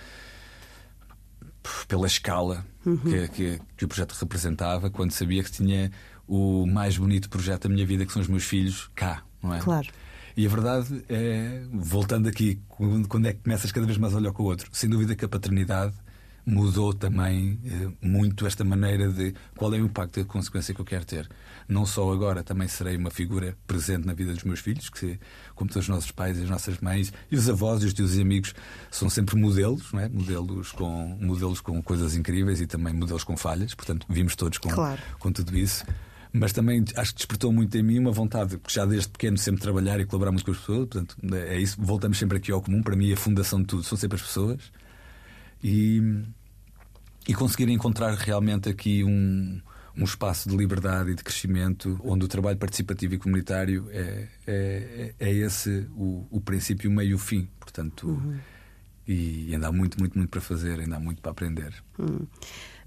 pela 1.87 2.07
escala 2.07 2.65
uhum. 2.85 2.97
que, 2.97 3.27
que, 3.29 3.61
que, 3.77 3.85
o 3.85 3.87
projeto 3.87 4.13
representava, 4.13 4.89
quando 4.89 5.11
sabia 5.11 5.43
que 5.43 5.51
tinha 5.51 5.91
o 6.27 6.65
mais 6.65 6.97
bonito 6.97 7.29
projeto 7.29 7.67
da 7.67 7.73
minha 7.73 7.85
vida, 7.85 8.05
que 8.05 8.11
são 8.11 8.21
os 8.21 8.27
meus 8.27 8.43
filhos, 8.43 8.89
cá, 8.95 9.23
não 9.41 9.53
é? 9.53 9.59
Claro. 9.59 9.87
E 10.35 10.45
a 10.45 10.49
verdade 10.49 11.03
é, 11.09 11.63
voltando 11.73 12.29
aqui, 12.29 12.61
quando 13.07 13.27
é 13.27 13.33
que 13.33 13.39
começas 13.41 13.71
cada 13.71 13.85
vez 13.85 13.97
mais 13.97 14.13
a 14.13 14.17
olhar 14.17 14.31
com 14.31 14.43
o 14.43 14.45
outro, 14.45 14.69
sem 14.71 14.89
dúvida 14.89 15.15
que 15.15 15.25
a 15.25 15.29
paternidade 15.29 15.95
mudou 16.47 16.93
também 16.93 17.59
eh, 17.65 17.89
muito 18.01 18.47
esta 18.47 18.63
maneira 18.63 19.11
de 19.11 19.33
qual 19.57 19.73
é 19.75 19.79
o 19.79 19.85
impacto 19.85 20.17
e 20.17 20.21
a 20.21 20.25
consequência 20.25 20.73
que 20.73 20.79
eu 20.79 20.85
quero 20.85 21.03
ter. 21.03 21.29
Não 21.67 21.85
só 21.85 22.09
agora, 22.09 22.41
também 22.41 22.69
serei 22.69 22.95
uma 22.95 23.11
figura 23.11 23.57
presente 23.67 24.07
na 24.07 24.13
vida 24.13 24.33
dos 24.33 24.45
meus 24.45 24.61
filhos, 24.61 24.89
que, 24.89 25.19
como 25.53 25.69
todos 25.69 25.83
os 25.83 25.89
nossos 25.89 26.11
pais 26.11 26.39
e 26.39 26.43
as 26.43 26.49
nossas 26.49 26.79
mães, 26.79 27.11
e 27.29 27.35
os 27.35 27.49
avós 27.49 27.83
e 27.83 27.87
os 27.87 28.15
e 28.15 28.21
amigos, 28.21 28.55
são 28.89 29.09
sempre 29.09 29.35
modelos, 29.35 29.91
não 29.91 29.99
é? 29.99 30.07
modelos, 30.07 30.71
com, 30.71 31.17
modelos 31.19 31.59
com 31.59 31.83
coisas 31.83 32.15
incríveis 32.15 32.61
e 32.61 32.65
também 32.65 32.93
modelos 32.93 33.25
com 33.25 33.35
falhas, 33.35 33.75
portanto, 33.75 34.05
vimos 34.09 34.33
todos 34.37 34.57
com, 34.57 34.69
claro. 34.69 35.01
com 35.19 35.31
tudo 35.31 35.55
isso 35.57 35.83
mas 36.33 36.51
também 36.51 36.83
acho 36.95 37.13
que 37.13 37.17
despertou 37.19 37.51
muito 37.51 37.75
em 37.77 37.81
mim 37.81 37.97
uma 37.97 38.11
vontade, 38.11 38.57
porque 38.57 38.75
já 38.75 38.85
desde 38.85 39.09
pequeno 39.09 39.37
sempre 39.37 39.61
trabalhar 39.61 39.99
e 39.99 40.05
colaborar 40.05 40.31
muito 40.31 40.45
com 40.45 40.51
as 40.51 40.57
pessoas, 40.57 40.87
portanto, 40.87 41.17
é 41.33 41.57
isso, 41.57 41.77
voltamos 41.79 42.19
sempre 42.19 42.37
aqui 42.37 42.51
ao 42.51 42.61
comum, 42.61 42.83
para 42.83 42.95
mim 42.95 43.11
a 43.11 43.17
fundação 43.17 43.59
de 43.61 43.65
tudo 43.65 43.81
são 43.83 43.97
sempre 43.97 44.17
as 44.17 44.21
pessoas 44.21 44.71
e, 45.63 46.23
e 47.27 47.33
conseguir 47.33 47.69
encontrar 47.71 48.13
realmente 48.13 48.69
aqui 48.69 49.03
um, 49.03 49.59
um 49.95 50.03
espaço 50.03 50.47
de 50.49 50.55
liberdade 50.55 51.11
e 51.11 51.15
de 51.15 51.23
crescimento 51.23 51.99
onde 52.03 52.25
o 52.25 52.27
trabalho 52.27 52.57
participativo 52.57 53.15
e 53.15 53.17
comunitário 53.17 53.87
é, 53.91 54.27
é, 54.45 55.15
é 55.19 55.31
esse 55.31 55.87
o, 55.95 56.27
o 56.29 56.39
princípio, 56.39 56.89
o 56.89 56.93
meio 56.93 57.11
e 57.11 57.13
o 57.13 57.17
fim, 57.17 57.49
portanto. 57.59 58.07
Uhum. 58.07 58.37
E 59.07 59.53
ainda 59.53 59.69
há 59.69 59.71
muito, 59.71 59.97
muito, 59.97 60.17
muito 60.17 60.29
para 60.29 60.41
fazer, 60.41 60.81
ainda 60.81 60.97
há 60.97 60.99
muito 60.99 61.21
para 61.21 61.31
aprender. 61.31 61.73
Uhum. 61.97 62.27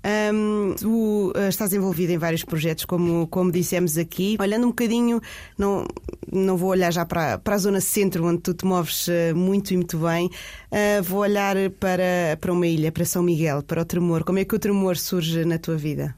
Um, 0.03 0.75
tu 0.79 1.33
uh, 1.37 1.49
estás 1.49 1.75
envolvido 1.75 2.13
em 2.13 2.19
vários 2.19 2.45
projetos, 2.45 2.85
como, 2.85 3.27
como 3.27 3.53
dissemos 3.53 3.99
aqui. 3.99 4.37
Olhando 4.41 4.65
um 4.65 4.71
bocadinho, 4.71 5.21
não, 5.59 5.87
não 6.33 6.57
vou 6.57 6.71
olhar 6.71 6.91
já 6.91 7.05
para, 7.05 7.39
para 7.39 7.55
a 7.55 7.59
zona 7.59 7.81
centro, 7.81 8.25
onde 8.27 8.41
tu 8.41 8.55
te 8.55 8.65
moves 8.65 9.09
uh, 9.09 9.37
muito 9.37 9.73
e 9.73 9.77
muito 9.77 9.99
bem. 9.99 10.27
Uh, 10.71 11.03
vou 11.03 11.21
olhar 11.21 11.57
para, 11.79 12.39
para 12.41 12.53
uma 12.53 12.67
ilha, 12.67 12.91
para 12.91 13.05
São 13.05 13.23
Miguel, 13.23 13.63
para 13.63 13.83
o 13.83 13.85
tremor. 13.85 14.25
Como 14.25 14.39
é 14.39 14.45
que 14.45 14.55
o 14.55 14.59
tremor 14.59 14.97
surge 14.97 15.45
na 15.45 15.59
tua 15.59 15.77
vida? 15.77 16.15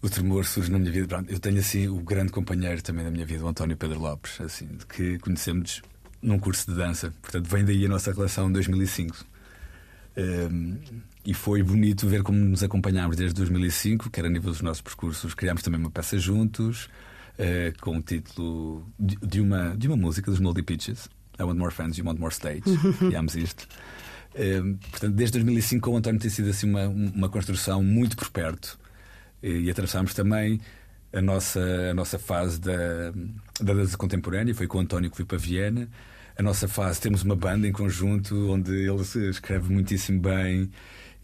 O 0.00 0.08
tremor 0.08 0.44
surge 0.44 0.70
na 0.70 0.78
minha 0.78 0.92
vida. 0.92 1.24
Eu 1.28 1.38
tenho 1.38 1.58
assim 1.58 1.88
o 1.88 1.96
grande 1.96 2.32
companheiro 2.32 2.82
também 2.82 3.04
da 3.04 3.10
minha 3.10 3.26
vida, 3.26 3.44
o 3.44 3.48
António 3.48 3.76
Pedro 3.76 3.98
Lopes, 3.98 4.40
assim, 4.40 4.68
que 4.88 5.18
conhecemos 5.18 5.82
num 6.22 6.38
curso 6.38 6.70
de 6.70 6.76
dança. 6.76 7.12
Portanto, 7.20 7.46
vem 7.48 7.64
daí 7.64 7.84
a 7.84 7.88
nossa 7.88 8.12
relação 8.12 8.48
em 8.48 8.52
2005. 8.52 9.26
Um, 10.16 10.78
e 11.26 11.34
foi 11.34 11.60
bonito 11.60 12.06
ver 12.06 12.22
como 12.22 12.38
nos 12.38 12.62
acompanhámos 12.62 13.16
desde 13.16 13.34
2005, 13.34 14.10
que 14.10 14.20
era 14.20 14.28
a 14.28 14.30
nível 14.30 14.52
dos 14.52 14.62
nossos 14.62 14.80
percursos. 14.80 15.34
Criámos 15.34 15.60
também 15.60 15.80
uma 15.80 15.90
peça 15.90 16.16
juntos, 16.18 16.84
uh, 17.34 17.80
com 17.80 17.96
o 17.96 18.02
título 18.02 18.86
de, 18.96 19.40
uma, 19.40 19.76
de 19.76 19.88
uma 19.88 19.96
música 19.96 20.30
dos 20.30 20.38
Moldy 20.38 20.62
Peaches, 20.62 21.08
I 21.36 21.42
Want 21.42 21.58
More 21.58 21.74
Fans, 21.74 21.98
You 21.98 22.06
Want 22.06 22.20
More 22.20 22.32
Stage. 22.32 22.62
Criámos 22.98 23.34
isto. 23.34 23.66
Uh, 24.36 24.76
portanto, 24.90 25.14
desde 25.14 25.38
2005 25.38 25.82
com 25.82 25.96
o 25.96 25.98
António 25.98 26.20
tem 26.20 26.30
sido 26.30 26.48
assim 26.48 26.70
uma, 26.70 26.86
uma 26.86 27.28
construção 27.28 27.82
muito 27.82 28.16
por 28.16 28.30
perto. 28.30 28.78
E, 29.42 29.62
e 29.62 29.70
atravessámos 29.70 30.14
também 30.14 30.60
a 31.12 31.20
nossa, 31.20 31.60
a 31.90 31.94
nossa 31.94 32.20
fase 32.20 32.60
da, 32.60 33.10
da 33.60 33.74
dança 33.74 33.96
contemporânea. 33.96 34.54
Foi 34.54 34.68
com 34.68 34.78
o 34.78 34.80
António 34.80 35.10
que 35.10 35.16
fui 35.16 35.24
para 35.24 35.38
Viena 35.38 35.88
a 36.38 36.42
nossa 36.42 36.68
fase. 36.68 37.00
Temos 37.00 37.22
uma 37.22 37.34
banda 37.34 37.66
em 37.66 37.72
conjunto 37.72 38.52
onde 38.52 38.70
ele 38.72 39.02
escreve 39.28 39.72
muitíssimo 39.72 40.20
bem 40.20 40.70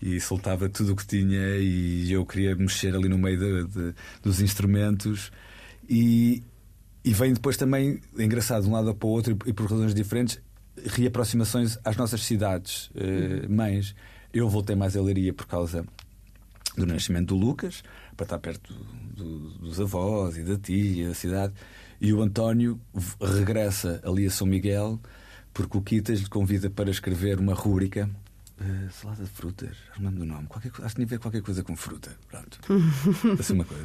e 0.03 0.21
soltava 0.21 0.69
tudo 0.69 0.93
o 0.93 0.97
que 0.97 1.07
tinha 1.07 1.57
e 1.59 2.11
eu 2.11 2.27
queria 2.27 2.57
mexer 2.57 2.95
ali 2.95 3.09
no 3.09 3.17
meio 3.17 3.39
de, 3.39 3.69
de, 3.69 3.95
dos 4.21 4.41
instrumentos 4.41 5.31
e, 5.89 6.43
e 7.05 7.15
vem 7.15 7.33
depois 7.33 7.57
também, 7.57 8.01
engraçado, 8.19 8.65
de 8.65 8.69
um 8.69 8.73
lado 8.73 8.93
para 8.95 9.07
o 9.07 9.11
outro 9.11 9.39
e, 9.47 9.53
por 9.53 9.71
razões 9.71 9.95
diferentes, 9.95 10.41
reaproximações 10.77 11.79
às 11.85 11.97
nossas 11.97 12.23
cidades 12.25 12.91
uh, 12.91 13.49
mães. 13.49 13.95
Eu 14.33 14.49
voltei 14.49 14.75
mais 14.75 14.97
a 14.97 15.03
Leiria 15.03 15.33
por 15.33 15.47
causa 15.47 15.85
do 16.77 16.87
nascimento 16.87 17.29
do 17.29 17.37
Lucas, 17.37 17.83
para 18.17 18.25
estar 18.25 18.39
perto 18.39 18.75
do, 19.15 19.51
dos 19.59 19.81
avós 19.81 20.37
e 20.37 20.43
da 20.43 20.57
tia, 20.57 21.09
da 21.09 21.15
cidade. 21.15 21.53
E 22.01 22.13
o 22.13 22.23
António 22.23 22.81
regressa 23.21 24.01
ali 24.05 24.27
a 24.27 24.31
São 24.31 24.47
Miguel 24.47 24.99
porque 25.53 25.77
o 25.77 25.83
Quitas 25.83 26.21
lhe 26.21 26.29
convida 26.29 26.71
para 26.71 26.91
escrever 26.91 27.39
uma 27.39 27.55
rúbrica 27.55 28.09
Uh, 28.63 28.91
salada 28.93 29.25
de 29.25 29.31
frutas, 29.31 29.77
não 29.99 30.11
lembro 30.11 30.21
do 30.21 30.27
nome. 30.27 30.47
Qualquer, 30.47 30.69
acho 30.69 30.81
que 30.81 30.95
tinha 30.95 31.07
a 31.07 31.09
ver 31.09 31.19
qualquer 31.19 31.43
coisa 31.43 31.65
com 31.65 31.75
fruta. 31.75 32.17
Pronto. 32.29 32.61
assim 33.41 33.55
uma 33.55 33.65
coisa. 33.65 33.85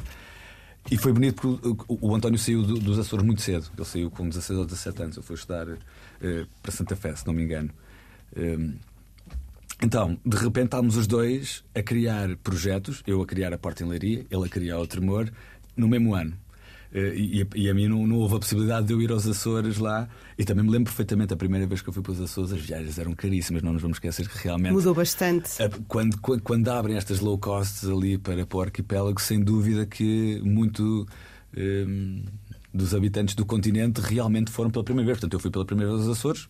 E 0.92 0.98
foi 0.98 1.12
bonito 1.12 1.42
porque 1.42 1.86
o, 1.88 2.10
o, 2.10 2.16
António 2.16 2.38
saiu 2.38 2.62
do, 2.62 2.76
dos 2.76 3.00
Açores 3.00 3.26
muito 3.26 3.42
cedo. 3.42 3.66
Ele 3.76 3.86
saiu 3.86 4.12
com 4.12 4.30
16 4.30 4.60
ou 4.60 4.66
17 4.66 5.02
anos. 5.02 5.18
Ele 5.18 5.26
foi 5.26 5.36
estudar 5.36 5.68
uh, 5.68 5.78
para 6.62 6.72
Santa 6.72 6.96
Fé, 6.96 7.16
se 7.16 7.26
não 7.26 7.34
me 7.34 7.44
engano. 7.44 7.72
Um, 8.36 8.42
ehm, 8.42 8.74
então, 9.82 10.20
de 10.26 10.38
repente, 10.38 10.66
estávamos 10.66 10.96
os 10.96 11.08
dois 11.08 11.64
a 11.74 11.82
criar 11.82 12.36
projetos. 12.38 13.04
Eu 13.08 13.22
a 13.22 13.26
criar 13.26 13.54
a 13.54 13.58
Porta 13.58 13.84
em 13.84 13.88
Leiria, 13.88 14.26
ele 14.30 14.46
a 14.46 14.50
criar 14.50 14.80
o 14.80 14.88
Tremor, 14.88 15.30
no 15.76 15.88
mesmo 15.88 16.14
ano. 16.16 16.38
Eh, 16.94 17.14
e, 17.16 17.48
e, 17.56 17.70
a 17.70 17.74
mim 17.74 17.88
não, 17.88 18.08
não, 18.08 18.18
houve 18.18 18.36
a 18.36 18.40
possibilidade 18.40 18.88
de 18.88 18.94
eu 18.94 19.02
ir 19.02 19.12
aos 19.12 19.28
Açores 19.28 19.78
lá. 19.78 20.08
E 20.38 20.46
também 20.46 20.64
me 20.64 20.72
lembro 20.72 20.86
perfeitamente 20.86 21.34
a 21.34 21.38
primeira 21.38 21.66
vez 21.68 21.82
que 21.82 21.90
eu 21.90 21.94
fui 21.94 22.02
para 22.02 22.14
os 22.14 22.22
Açores, 22.22 22.54
as 22.54 22.62
viagens 22.62 22.98
eram 22.98 23.14
caríssimas, 23.14 23.62
não 23.62 23.74
nos 23.74 23.82
vamos 23.82 23.98
esquecer 23.98 24.28
que 24.28 24.38
realmente. 24.38 24.74
Mudou 24.74 24.94
bastante. 24.94 25.52
Quando, 25.88 26.18
quando, 26.20 26.42
quando 26.42 26.68
abrem 26.70 26.98
estas 26.98 27.20
low 27.20 27.38
costs 27.38 27.90
ali 27.90 28.18
para, 28.18 28.46
para 28.46 28.58
o 28.58 28.62
arquipélago, 28.62 29.22
sem 29.22 29.40
dúvida 29.40 29.86
que 29.86 30.42
muito. 30.44 31.08
Um, 31.56 31.60
ehm, 31.60 32.24
dos 32.74 32.94
habitantes 32.94 33.34
do 33.34 33.46
continente 33.46 34.00
realmente 34.02 34.52
foram 34.52 34.70
pela 34.70 34.84
primeira 34.84 35.08
vez. 35.08 35.18
Portanto, 35.18 35.34
eu 35.34 35.40
fui 35.40 35.50
pela 35.50 35.66
primeira 35.66 35.92
vez 35.92 36.08
aos 36.08 36.18
Açores, 36.18 36.48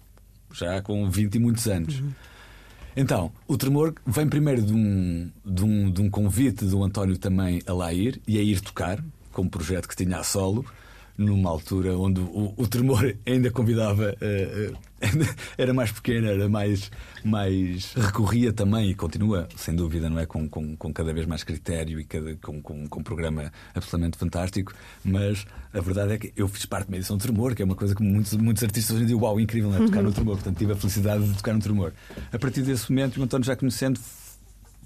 já 0.51 0.81
com 0.81 1.09
20 1.09 1.35
e 1.35 1.39
muitos 1.39 1.67
anos. 1.67 2.01
Uhum. 2.01 2.11
Então, 2.95 3.31
o 3.47 3.55
tremor 3.57 3.93
vem 4.05 4.27
primeiro 4.27 4.61
de 4.61 4.73
um, 4.73 5.29
de, 5.45 5.63
um, 5.63 5.91
de 5.91 6.01
um 6.01 6.09
convite 6.09 6.65
do 6.65 6.83
António 6.83 7.17
também 7.17 7.61
a 7.65 7.71
lá 7.71 7.93
ir 7.93 8.19
e 8.27 8.39
a 8.39 8.41
ir 8.41 8.59
tocar 8.59 9.01
como 9.37 9.51
projeto 9.51 9.87
que 9.87 9.95
tinha 9.95 10.17
a 10.17 10.23
solo, 10.23 10.65
numa 11.15 11.47
altura 11.47 11.95
onde 11.95 12.19
o, 12.19 12.55
o 12.57 12.67
tremor 12.67 13.15
ainda 13.23 13.51
convidava, 13.51 14.15
uh, 14.19 14.73
uh, 14.73 15.27
era 15.55 15.75
mais 15.75 15.91
pequeno, 15.91 16.25
era 16.25 16.49
mais, 16.49 16.91
mais. 17.23 17.93
recorria 17.93 18.51
também 18.51 18.89
e 18.89 18.95
continua, 18.95 19.47
sem 19.55 19.75
dúvida, 19.75 20.09
não 20.09 20.17
é? 20.17 20.25
Com, 20.25 20.49
com, 20.49 20.75
com 20.75 20.91
cada 20.91 21.13
vez 21.13 21.27
mais 21.27 21.43
critério 21.43 21.99
e 21.99 22.03
cada, 22.03 22.35
com, 22.37 22.59
com, 22.59 22.87
com 22.87 22.99
um 22.99 23.03
programa 23.03 23.53
absolutamente 23.75 24.17
fantástico. 24.17 24.73
Mas 25.05 25.45
a 25.71 25.81
verdade 25.81 26.13
é 26.13 26.17
que 26.17 26.33
eu 26.35 26.47
fiz 26.47 26.65
parte 26.65 26.87
de 26.87 26.93
uma 26.93 26.97
edição 26.97 27.15
de 27.15 27.21
tremor, 27.21 27.53
que 27.53 27.61
é 27.61 27.65
uma 27.65 27.75
coisa 27.75 27.93
que 27.93 28.01
muitos, 28.01 28.33
muitos 28.33 28.63
artistas 28.63 28.95
hoje 28.95 29.03
em 29.03 29.07
dia, 29.07 29.17
uau, 29.17 29.39
incrível, 29.39 29.69
não 29.69 29.83
é? 29.83 29.85
Tocar 29.85 30.01
no 30.01 30.11
tremor. 30.11 30.37
Portanto, 30.37 30.57
tive 30.57 30.73
a 30.73 30.75
felicidade 30.75 31.27
de 31.27 31.37
tocar 31.37 31.53
no 31.53 31.59
tremor. 31.59 31.93
A 32.33 32.39
partir 32.39 32.63
desse 32.63 32.91
momento, 32.91 33.19
o 33.19 33.23
António 33.23 33.45
já 33.45 33.55
conhecendo, 33.55 33.99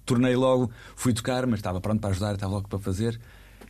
tornei 0.06 0.36
logo, 0.36 0.70
fui 0.98 1.14
tocar, 1.14 1.48
mas 1.48 1.60
estava 1.60 1.80
pronto 1.80 2.02
para 2.02 2.10
ajudar, 2.10 2.34
estava 2.34 2.52
logo 2.52 2.68
para 2.68 2.80
fazer. 2.80 3.18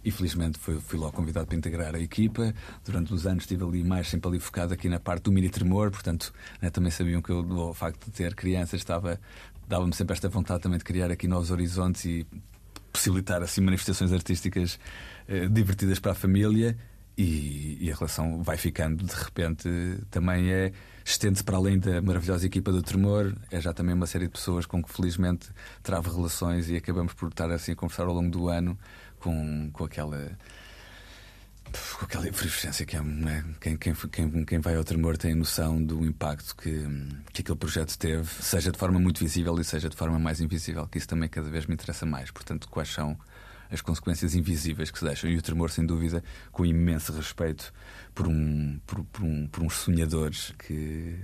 E 0.04 0.12
felizmente 0.12 0.58
fui, 0.58 0.80
fui 0.80 0.98
logo 0.98 1.12
convidado 1.12 1.48
para 1.48 1.56
integrar 1.56 1.96
a 1.96 2.00
equipa. 2.00 2.54
Durante 2.84 3.14
os 3.14 3.28
anos 3.28 3.44
estive 3.44 3.64
ali 3.64 3.84
mais 3.84 4.08
sempre 4.08 4.30
ali 4.30 4.40
focado 4.40 4.74
aqui 4.74 4.90
na 4.90 5.00
parte 5.00 5.24
do 5.24 5.32
mini 5.32 5.50
tremor, 5.50 5.92
portanto 5.92 6.34
né, 6.62 6.70
também 6.70 6.92
sabiam 6.92 7.22
que 7.22 7.32
eu, 7.32 7.40
o 7.40 7.74
facto 7.74 8.06
de 8.06 8.12
ter 8.12 8.34
crianças, 8.34 8.80
estava 8.80 9.20
dava-me 9.68 9.94
sempre 9.94 10.14
esta 10.14 10.28
vontade 10.28 10.62
também 10.62 10.78
de 10.78 10.84
criar 10.84 11.10
aqui 11.12 11.28
novos 11.28 11.50
horizontes 11.50 12.04
e 12.04 12.28
possibilitar 12.92 13.42
assim 13.42 13.62
manifestações 13.62 14.12
artísticas 14.12 14.78
eh, 15.28 15.48
divertidas 15.48 16.00
para 16.00 16.12
a 16.12 16.16
família. 16.16 16.78
E, 17.18 17.78
e, 17.82 17.92
a 17.92 17.96
relação 17.96 18.42
vai 18.42 18.56
ficando 18.56 19.04
de 19.04 19.14
repente 19.14 19.70
também 20.10 20.50
é 20.50 20.72
estende-se 21.04 21.44
para 21.44 21.58
além 21.58 21.78
da 21.78 22.02
maravilhosa 22.02 22.46
equipa 22.46 22.72
do 22.72 22.82
Tremor 22.82 23.36
é 23.52 23.60
já 23.60 23.74
também 23.74 23.94
uma 23.94 24.08
série 24.08 24.28
de 24.28 24.32
pessoas 24.32 24.66
com 24.66 24.82
que 24.82 24.90
felizmente 24.90 25.50
trava 25.84 26.10
relações 26.10 26.70
e 26.70 26.78
acabamos 26.78 27.14
por 27.14 27.28
estar 27.28 27.52
assim 27.52 27.74
a 27.74 27.76
conversar 27.76 28.04
ao 28.04 28.14
longo 28.14 28.30
do 28.30 28.48
ano 28.48 28.80
com, 29.22 29.70
com 29.72 29.86
aquela 29.86 30.38
com 31.98 32.06
aquela 32.06 32.28
efervescência 32.28 32.86
que 32.86 32.98
é 32.98 33.02
né? 33.02 33.46
quem, 33.62 33.78
quem, 33.78 33.94
quem, 33.94 34.46
quem 34.46 34.60
vai 34.60 34.76
ao 34.76 34.84
tremor 34.84 35.18
tem 35.18 35.34
noção 35.34 35.82
do 35.82 36.06
impacto 36.06 36.56
que, 36.56 36.86
que 37.32 37.42
aquele 37.42 37.58
projeto 37.58 37.98
teve, 37.98 38.28
seja 38.44 38.72
de 38.72 38.78
forma 38.78 39.00
muito 39.00 39.20
visível 39.20 39.58
e 39.60 39.64
seja 39.64 39.88
de 39.88 39.96
forma 39.96 40.20
mais 40.20 40.42
invisível, 40.42 40.86
que 40.88 40.98
isso 40.98 41.08
também 41.08 41.30
cada 41.30 41.50
vez 41.50 41.66
me 41.66 41.74
interessa 41.74 42.06
mais. 42.06 42.30
Portanto, 42.30 42.68
quais 42.68 42.90
são 42.90 43.18
as 43.72 43.80
consequências 43.80 44.36
invisíveis 44.36 44.92
que 44.92 45.00
se 45.00 45.06
deixam? 45.06 45.30
E 45.30 45.38
o 45.38 45.42
tremor, 45.42 45.70
sem 45.70 45.86
dúvida, 45.86 46.22
com 46.52 46.66
imenso 46.66 47.14
respeito 47.14 47.74
por, 48.14 48.28
um, 48.28 48.78
por, 48.86 49.06
por, 49.06 49.24
um, 49.24 49.48
por 49.48 49.64
uns 49.64 49.76
sonhadores 49.76 50.54
que 50.60 51.18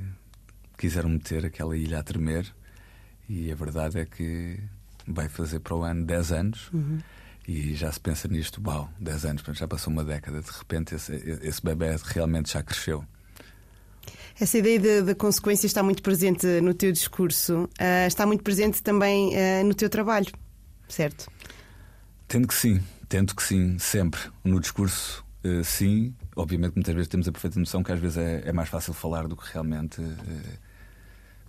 quiseram 0.77 1.09
meter 1.09 1.45
aquela 1.45 1.75
ilha 1.75 1.99
a 1.99 2.03
tremer. 2.03 2.45
E 3.27 3.51
a 3.51 3.55
verdade 3.55 3.99
é 3.99 4.05
que 4.05 4.57
vai 5.05 5.27
fazer 5.27 5.59
para 5.59 5.75
o 5.75 5.83
ano 5.83 6.05
10 6.05 6.31
anos. 6.31 6.69
Uhum 6.71 6.99
e 7.47 7.73
já 7.73 7.89
se 7.91 7.99
pensa 7.99 8.27
nisto, 8.27 8.61
uau, 8.65 8.89
10 8.99 9.25
anos, 9.25 9.43
já 9.53 9.67
passou 9.67 9.93
uma 9.93 10.03
década, 10.03 10.41
de 10.41 10.51
repente 10.51 10.95
esse, 10.95 11.13
esse 11.41 11.63
bebê 11.63 11.95
realmente 12.03 12.51
já 12.51 12.61
cresceu. 12.61 13.05
Essa 14.39 14.57
ideia 14.57 15.01
da 15.01 15.15
consequência 15.15 15.65
está 15.65 15.81
muito 15.81 16.03
presente 16.03 16.45
no 16.61 16.73
teu 16.73 16.91
discurso, 16.91 17.63
uh, 17.63 18.07
está 18.07 18.25
muito 18.25 18.43
presente 18.43 18.83
também 18.83 19.29
uh, 19.29 19.65
no 19.65 19.73
teu 19.73 19.89
trabalho, 19.89 20.31
certo? 20.89 21.31
Tendo 22.27 22.47
que 22.47 22.53
sim, 22.53 22.81
tento 23.07 23.35
que 23.35 23.41
sim, 23.41 23.79
sempre. 23.79 24.19
No 24.43 24.59
discurso, 24.59 25.25
uh, 25.43 25.63
sim. 25.63 26.13
Obviamente, 26.35 26.75
muitas 26.75 26.93
vezes 26.93 27.07
temos 27.07 27.27
a 27.27 27.31
perfeita 27.31 27.59
noção 27.59 27.81
que 27.81 27.91
às 27.91 27.99
vezes 27.99 28.17
é, 28.17 28.43
é 28.45 28.51
mais 28.51 28.69
fácil 28.69 28.93
falar 28.93 29.27
do 29.27 29.35
que 29.35 29.51
realmente 29.51 30.01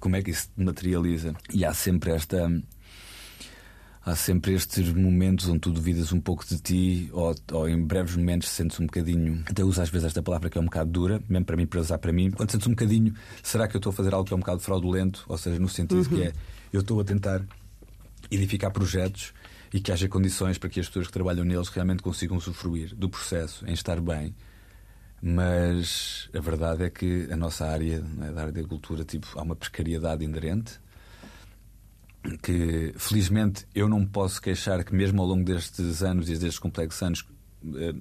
como 0.01 0.17
é 0.17 0.23
que 0.23 0.31
isso 0.31 0.49
materializa. 0.57 1.35
E 1.53 1.65
há 1.65 1.75
sempre 1.75 2.13
esta 2.13 2.49
há 4.09 4.17
sempre 4.17 4.55
estes 4.55 4.93
momentos 4.93 5.49
onde 5.49 5.61
tu 5.61 5.71
duvidas 5.71 6.13
um 6.13 6.21
pouco 6.21 6.45
de 6.47 6.59
ti, 6.59 7.11
ou, 7.13 7.35
ou 7.53 7.69
em 7.69 7.81
breves 7.81 8.17
momentos 8.17 8.49
sentes 8.49 8.81
um 8.81 8.87
bocadinho. 8.87 9.43
Até 9.47 9.63
uso 9.63 9.83
às 9.83 9.91
vezes 9.91 10.07
esta 10.07 10.23
palavra 10.23 10.49
que 10.49 10.57
é 10.57 10.61
um 10.61 10.65
bocado 10.65 10.91
dura, 10.91 11.23
mesmo 11.29 11.45
para 11.45 11.57
mim, 11.57 11.67
para 11.67 11.81
usar 11.81 11.99
para 11.99 12.13
mim. 12.13 12.31
Quando 12.31 12.51
sentes 12.51 12.67
um 12.67 12.71
bocadinho, 12.71 13.15
será 13.43 13.69
que 13.69 13.77
eu 13.77 13.79
estou 13.79 13.91
a 13.91 13.93
fazer 13.93 14.15
algo 14.15 14.27
que 14.27 14.33
é 14.33 14.37
um 14.37 14.41
bocado 14.41 14.61
fraudulento? 14.61 15.25
Ou 15.29 15.37
seja, 15.37 15.59
no 15.59 15.69
sentido 15.69 15.99
uhum. 15.99 16.05
que 16.05 16.23
é 16.23 16.33
eu 16.73 16.81
estou 16.81 17.01
a 17.01 17.05
tentar 17.05 17.45
edificar 18.31 18.71
projetos 18.71 19.33
e 19.73 19.81
que 19.81 19.93
haja 19.93 20.09
condições 20.09 20.57
para 20.57 20.71
que 20.71 20.81
as 20.81 20.87
pessoas 20.87 21.07
que 21.07 21.13
trabalham 21.13 21.45
neles 21.45 21.69
realmente 21.69 22.03
consigam 22.03 22.37
usufruir 22.37 22.95
do 22.95 23.09
processo, 23.09 23.67
em 23.67 23.73
estar 23.73 24.01
bem. 24.01 24.35
Mas 25.21 26.31
a 26.35 26.41
verdade 26.41 26.85
é 26.85 26.91
que 26.91 27.29
a 27.31 27.37
nossa 27.37 27.67
área, 27.67 28.01
né, 28.01 28.31
da 28.31 28.43
área 28.43 28.53
da 28.53 28.61
agricultura, 28.61 29.05
tipo, 29.05 29.27
há 29.37 29.43
uma 29.43 29.57
precariedade 29.57 30.25
inerente 30.25 30.81
que 32.37 32.93
felizmente 32.97 33.67
eu 33.75 33.89
não 33.89 34.05
posso 34.05 34.41
queixar 34.41 34.85
que 34.85 34.95
mesmo 34.95 35.23
ao 35.23 35.29
longo 35.29 35.45
destes 35.45 36.03
anos 36.03 36.29
e 36.29 36.37
destes 36.37 36.59
complexos 36.59 37.03
anos 37.03 37.27
eh, 37.77 37.95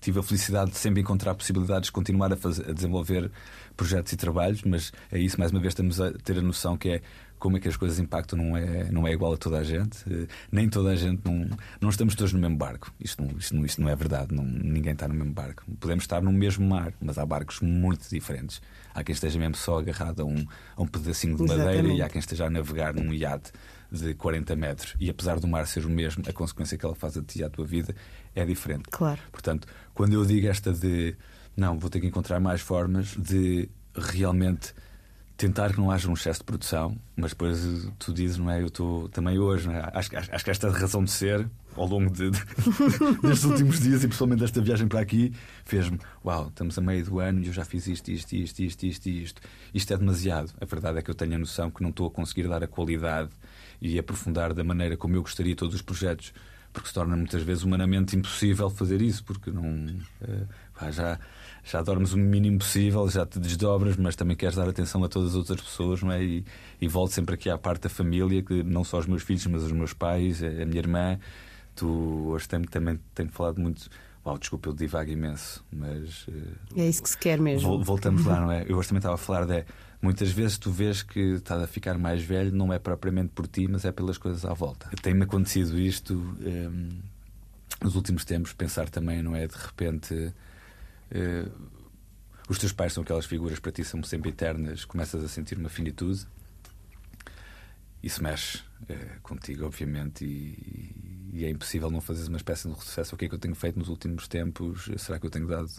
tive 0.00 0.20
a 0.20 0.22
felicidade 0.22 0.70
de 0.70 0.78
sempre 0.78 1.00
encontrar 1.00 1.34
possibilidades 1.34 1.86
de 1.86 1.92
continuar 1.92 2.32
a, 2.32 2.36
fazer, 2.36 2.70
a 2.70 2.72
desenvolver 2.72 3.30
projetos 3.76 4.12
e 4.12 4.16
trabalhos, 4.16 4.62
mas 4.62 4.92
é 5.10 5.18
isso, 5.18 5.38
mais 5.38 5.50
uma 5.50 5.60
vez, 5.60 5.72
estamos 5.72 6.00
a 6.00 6.12
ter 6.12 6.38
a 6.38 6.42
noção 6.42 6.76
que 6.76 6.88
é 6.90 7.02
como 7.38 7.56
é 7.56 7.60
que 7.60 7.68
as 7.68 7.76
coisas 7.76 7.98
impactam 7.98 8.38
não 8.38 8.56
é, 8.56 8.90
não 8.90 9.06
é 9.06 9.12
igual 9.12 9.32
a 9.32 9.36
toda 9.36 9.58
a 9.58 9.64
gente. 9.64 9.98
Uh, 10.08 10.26
nem 10.50 10.68
toda 10.68 10.90
a 10.90 10.96
gente, 10.96 11.22
não, 11.24 11.48
não 11.80 11.88
estamos 11.88 12.14
todos 12.14 12.32
no 12.32 12.38
mesmo 12.38 12.56
barco. 12.56 12.92
Isto 13.00 13.22
não, 13.22 13.38
isto 13.38 13.54
não, 13.54 13.64
isto 13.64 13.80
não 13.80 13.88
é 13.88 13.96
verdade, 13.96 14.34
não, 14.34 14.44
ninguém 14.44 14.92
está 14.92 15.06
no 15.08 15.14
mesmo 15.14 15.32
barco. 15.32 15.64
Podemos 15.78 16.04
estar 16.04 16.22
no 16.22 16.32
mesmo 16.32 16.66
mar, 16.66 16.92
mas 17.00 17.18
há 17.18 17.26
barcos 17.26 17.60
muito 17.60 18.08
diferentes. 18.08 18.60
Há 18.94 19.04
quem 19.04 19.12
esteja 19.12 19.38
mesmo 19.38 19.56
só 19.56 19.78
agarrado 19.78 20.22
a 20.22 20.24
um, 20.24 20.44
a 20.76 20.82
um 20.82 20.86
pedacinho 20.86 21.36
de 21.36 21.42
madeira 21.42 21.70
Exatamente. 21.72 21.98
e 21.98 22.02
há 22.02 22.08
quem 22.08 22.18
esteja 22.18 22.46
a 22.46 22.50
navegar 22.50 22.94
num 22.94 23.12
iate 23.12 23.52
de 23.90 24.14
40 24.14 24.56
metros. 24.56 24.94
E 24.98 25.10
apesar 25.10 25.38
do 25.38 25.46
mar 25.46 25.66
ser 25.66 25.84
o 25.84 25.90
mesmo, 25.90 26.24
a 26.26 26.32
consequência 26.32 26.76
que 26.76 26.84
ela 26.84 26.94
faz 26.94 27.16
a 27.16 27.22
ti 27.22 27.40
e 27.40 27.44
à 27.44 27.50
tua 27.50 27.64
vida 27.64 27.94
é 28.34 28.44
diferente. 28.44 28.84
Claro. 28.90 29.20
Portanto, 29.30 29.68
quando 29.94 30.12
eu 30.12 30.24
digo 30.24 30.46
esta 30.48 30.72
de 30.72 31.16
não, 31.56 31.78
vou 31.78 31.88
ter 31.88 32.00
que 32.00 32.06
encontrar 32.06 32.38
mais 32.38 32.60
formas 32.60 33.16
de 33.16 33.68
realmente 33.94 34.74
tentar 35.36 35.72
que 35.72 35.78
não 35.78 35.90
haja 35.90 36.08
um 36.08 36.14
excesso 36.14 36.40
de 36.40 36.44
produção, 36.44 36.96
mas 37.14 37.32
depois 37.32 37.88
tu 37.98 38.12
dizes, 38.12 38.38
não 38.38 38.50
é? 38.50 38.62
Eu 38.62 38.66
estou 38.66 39.08
também 39.10 39.38
hoje, 39.38 39.68
é? 39.70 39.90
acho, 39.92 40.16
acho, 40.16 40.34
acho, 40.34 40.44
que 40.44 40.50
esta 40.50 40.70
razão 40.70 41.04
de 41.04 41.10
ser, 41.10 41.46
ao 41.74 41.86
longo 41.86 42.10
de, 42.10 42.30
de, 42.30 42.40
destes 43.22 43.44
últimos 43.44 43.80
dias 43.80 44.02
e 44.02 44.08
principalmente 44.08 44.40
desta 44.40 44.62
viagem 44.62 44.88
para 44.88 45.00
aqui, 45.00 45.32
fez-me: 45.64 45.98
Uau, 46.24 46.48
estamos 46.48 46.78
a 46.78 46.80
meio 46.80 47.04
do 47.04 47.20
ano 47.20 47.42
e 47.42 47.48
eu 47.48 47.52
já 47.52 47.64
fiz 47.64 47.86
isto, 47.86 48.10
isto, 48.10 48.32
isto, 48.32 48.60
isto, 48.60 48.86
isto, 48.86 49.08
isto. 49.08 49.42
Isto 49.74 49.92
é 49.92 49.96
demasiado. 49.98 50.52
A 50.58 50.64
verdade 50.64 50.98
é 50.98 51.02
que 51.02 51.10
eu 51.10 51.14
tenho 51.14 51.34
a 51.34 51.38
noção 51.38 51.70
que 51.70 51.82
não 51.82 51.90
estou 51.90 52.06
a 52.06 52.10
conseguir 52.10 52.48
dar 52.48 52.62
a 52.62 52.66
qualidade 52.66 53.30
e 53.80 53.98
aprofundar 53.98 54.54
da 54.54 54.64
maneira 54.64 54.96
como 54.96 55.16
eu 55.16 55.22
gostaria 55.22 55.54
todos 55.54 55.74
os 55.74 55.82
projetos, 55.82 56.32
porque 56.72 56.88
se 56.88 56.94
torna 56.94 57.14
muitas 57.14 57.42
vezes 57.42 57.62
humanamente 57.62 58.16
impossível 58.16 58.70
fazer 58.70 59.02
isso, 59.02 59.22
porque 59.22 59.50
não. 59.50 59.64
Uh, 60.22 60.92
já 60.92 61.18
já 61.66 61.82
dormes 61.82 62.12
o 62.12 62.16
mínimo 62.16 62.60
possível, 62.60 63.08
já 63.08 63.26
te 63.26 63.40
desdobras, 63.40 63.96
mas 63.96 64.14
também 64.14 64.36
queres 64.36 64.54
dar 64.54 64.68
atenção 64.68 65.02
a 65.02 65.08
todas 65.08 65.30
as 65.30 65.34
outras 65.34 65.60
pessoas, 65.60 66.00
não 66.00 66.12
é? 66.12 66.22
E, 66.22 66.44
e 66.80 66.86
volto 66.86 67.12
sempre 67.12 67.34
aqui 67.34 67.50
à 67.50 67.58
parte 67.58 67.82
da 67.82 67.88
família, 67.88 68.40
que 68.40 68.62
não 68.62 68.84
só 68.84 68.98
os 69.00 69.06
meus 69.06 69.24
filhos, 69.24 69.44
mas 69.48 69.64
os 69.64 69.72
meus 69.72 69.92
pais, 69.92 70.44
a, 70.44 70.64
minha 70.64 70.78
irmã. 70.78 71.18
Tu 71.74 71.86
hoje 72.28 72.48
também, 72.48 72.68
também 72.68 73.00
tenho 73.12 73.28
falado 73.30 73.60
muito. 73.60 73.90
Uau, 74.24 74.38
desculpa, 74.38 74.68
eu 74.68 74.74
divago 74.74 75.10
imenso, 75.10 75.64
mas. 75.72 76.26
É 76.76 76.88
isso 76.88 77.02
que 77.02 77.10
se 77.10 77.18
quer 77.18 77.40
mesmo. 77.40 77.82
Voltamos 77.82 78.24
lá, 78.24 78.38
não 78.42 78.52
é? 78.52 78.64
Eu 78.68 78.76
hoje 78.78 78.88
também 78.88 79.00
estava 79.00 79.16
a 79.16 79.18
falar 79.18 79.44
de. 79.44 79.64
Muitas 80.00 80.30
vezes 80.30 80.58
tu 80.58 80.70
vês 80.70 81.02
que 81.02 81.18
estás 81.18 81.60
a 81.60 81.66
ficar 81.66 81.98
mais 81.98 82.22
velho, 82.22 82.54
não 82.54 82.72
é 82.72 82.78
propriamente 82.78 83.30
por 83.34 83.48
ti, 83.48 83.66
mas 83.66 83.84
é 83.84 83.90
pelas 83.90 84.18
coisas 84.18 84.44
à 84.44 84.54
volta. 84.54 84.88
Tem-me 85.02 85.24
acontecido 85.24 85.76
isto 85.80 86.14
hum, 86.14 86.90
nos 87.82 87.96
últimos 87.96 88.24
tempos, 88.24 88.52
pensar 88.52 88.88
também, 88.88 89.20
não 89.20 89.34
é? 89.34 89.48
De 89.48 89.56
repente 89.56 90.32
Uh, 91.10 91.50
os 92.48 92.58
teus 92.58 92.72
pais 92.72 92.92
são 92.92 93.02
aquelas 93.02 93.26
figuras 93.26 93.58
para 93.58 93.72
ti 93.72 93.84
são 93.84 94.02
sempre 94.02 94.30
eternas, 94.30 94.84
começas 94.84 95.22
a 95.24 95.28
sentir 95.28 95.58
uma 95.58 95.68
finitude. 95.68 96.26
Isso 98.02 98.22
mexe 98.22 98.58
uh, 98.58 99.20
contigo, 99.22 99.66
obviamente, 99.66 100.24
e, 100.24 101.30
e, 101.32 101.44
é 101.44 101.50
impossível 101.50 101.90
não 101.90 102.00
fazeres 102.00 102.28
uma 102.28 102.36
espécie 102.36 102.68
de 102.68 102.74
retrocesso. 102.74 103.14
O 103.14 103.18
que 103.18 103.24
é 103.24 103.28
que 103.28 103.34
eu 103.34 103.38
tenho 103.38 103.54
feito 103.54 103.78
nos 103.78 103.88
últimos 103.88 104.28
tempos? 104.28 104.88
Será 104.98 105.18
que 105.18 105.26
eu 105.26 105.30
tenho 105.30 105.46
dado 105.48 105.70